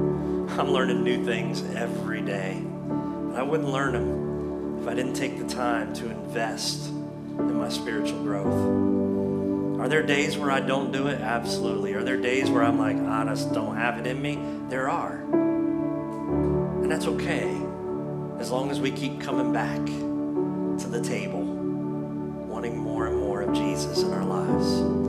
I'm 0.59 0.71
learning 0.71 1.03
new 1.03 1.25
things 1.25 1.63
every 1.75 2.21
day. 2.21 2.63
But 2.63 3.37
I 3.37 3.43
wouldn't 3.43 3.71
learn 3.71 3.95
them 3.95 4.83
if 4.83 4.87
I 4.87 4.93
didn't 4.93 5.15
take 5.15 5.39
the 5.39 5.49
time 5.49 5.95
to 5.95 6.11
invest 6.11 6.89
in 6.89 7.55
my 7.57 7.71
spiritual 7.71 8.23
growth. 8.23 9.81
Are 9.81 9.89
there 9.89 10.03
days 10.03 10.37
where 10.37 10.51
I 10.51 10.61
don't 10.61 10.93
do 10.93 11.07
it? 11.07 11.23
Absolutely. 11.23 11.95
Are 11.95 12.05
there 12.05 12.19
days 12.19 12.51
where 12.51 12.63
I'm 12.63 12.79
like, 12.79 12.97
ah, 13.01 13.23
I 13.23 13.25
just 13.25 13.55
don't 13.55 13.77
have 13.77 13.99
it 13.99 14.07
in 14.07 14.21
me? 14.21 14.39
There 14.69 14.91
are. 14.91 15.23
And 16.83 16.93
that's 16.93 17.07
okay 17.07 17.49
as 18.39 18.51
long 18.51 18.71
as 18.71 18.79
we 18.79 18.91
keep 18.91 19.23
coming 19.23 19.55
back 19.55 19.85
to 19.87 20.89
the 20.89 21.01
table 21.03 21.41
wanting 21.41 22.77
more 22.77 23.07
and 23.07 23.17
more 23.17 23.41
of 23.41 23.55
Jesus 23.55 24.03
in 24.03 24.13
our 24.13 24.25
lives. 24.25 25.02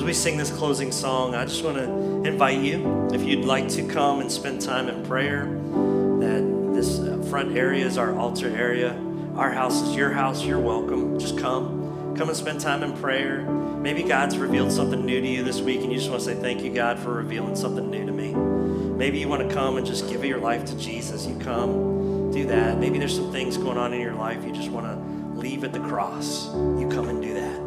As 0.00 0.04
we 0.04 0.14
sing 0.14 0.38
this 0.38 0.50
closing 0.50 0.92
song, 0.92 1.34
I 1.34 1.44
just 1.44 1.62
want 1.62 1.76
to 1.76 1.84
invite 2.26 2.60
you, 2.60 3.10
if 3.12 3.22
you'd 3.22 3.44
like 3.44 3.68
to 3.68 3.86
come 3.86 4.20
and 4.20 4.32
spend 4.32 4.62
time 4.62 4.88
in 4.88 5.04
prayer, 5.04 5.44
that 5.44 6.72
this 6.72 7.00
uh, 7.00 7.22
front 7.28 7.54
area 7.54 7.84
is 7.84 7.98
our 7.98 8.16
altar 8.16 8.48
area. 8.48 8.98
Our 9.36 9.52
house 9.52 9.82
is 9.82 9.94
your 9.94 10.10
house. 10.10 10.42
You're 10.42 10.58
welcome. 10.58 11.18
Just 11.18 11.36
come. 11.36 12.16
Come 12.16 12.30
and 12.30 12.36
spend 12.36 12.62
time 12.62 12.82
in 12.82 12.94
prayer. 12.96 13.42
Maybe 13.42 14.02
God's 14.02 14.38
revealed 14.38 14.72
something 14.72 15.04
new 15.04 15.20
to 15.20 15.28
you 15.28 15.44
this 15.44 15.60
week 15.60 15.82
and 15.82 15.92
you 15.92 15.98
just 15.98 16.08
want 16.08 16.22
to 16.22 16.34
say, 16.34 16.34
Thank 16.34 16.62
you, 16.62 16.72
God, 16.72 16.98
for 16.98 17.12
revealing 17.12 17.54
something 17.54 17.90
new 17.90 18.06
to 18.06 18.12
me. 18.12 18.32
Maybe 18.32 19.18
you 19.18 19.28
want 19.28 19.46
to 19.46 19.54
come 19.54 19.76
and 19.76 19.86
just 19.86 20.08
give 20.08 20.24
your 20.24 20.38
life 20.38 20.64
to 20.64 20.78
Jesus. 20.78 21.26
You 21.26 21.38
come, 21.40 22.32
do 22.32 22.46
that. 22.46 22.78
Maybe 22.78 22.98
there's 22.98 23.14
some 23.14 23.30
things 23.32 23.58
going 23.58 23.76
on 23.76 23.92
in 23.92 24.00
your 24.00 24.14
life 24.14 24.42
you 24.46 24.52
just 24.52 24.70
want 24.70 24.86
to 24.86 25.38
leave 25.38 25.62
at 25.62 25.74
the 25.74 25.80
cross. 25.80 26.46
You 26.54 26.88
come 26.90 27.10
and 27.10 27.20
do 27.20 27.34
that. 27.34 27.59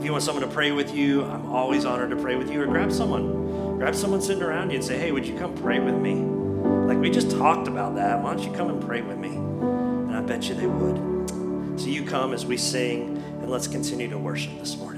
If 0.00 0.06
you 0.06 0.12
want 0.12 0.24
someone 0.24 0.48
to 0.48 0.48
pray 0.48 0.72
with 0.72 0.94
you, 0.94 1.26
I'm 1.26 1.52
always 1.52 1.84
honored 1.84 2.08
to 2.08 2.16
pray 2.16 2.34
with 2.34 2.50
you. 2.50 2.62
Or 2.62 2.66
grab 2.66 2.90
someone. 2.90 3.76
Grab 3.76 3.94
someone 3.94 4.22
sitting 4.22 4.42
around 4.42 4.70
you 4.70 4.76
and 4.76 4.84
say, 4.84 4.98
Hey, 4.98 5.12
would 5.12 5.26
you 5.26 5.38
come 5.38 5.54
pray 5.54 5.78
with 5.78 5.94
me? 5.94 6.14
Like 6.14 6.96
we 6.96 7.10
just 7.10 7.30
talked 7.32 7.68
about 7.68 7.96
that. 7.96 8.22
Why 8.22 8.32
don't 8.32 8.42
you 8.42 8.50
come 8.50 8.70
and 8.70 8.82
pray 8.82 9.02
with 9.02 9.18
me? 9.18 9.28
And 9.28 10.16
I 10.16 10.22
bet 10.22 10.48
you 10.48 10.54
they 10.54 10.66
would. 10.66 11.78
So 11.78 11.88
you 11.88 12.06
come 12.06 12.32
as 12.32 12.46
we 12.46 12.56
sing 12.56 13.22
and 13.42 13.50
let's 13.50 13.66
continue 13.66 14.08
to 14.08 14.16
worship 14.16 14.58
this 14.58 14.74
morning. 14.78 14.89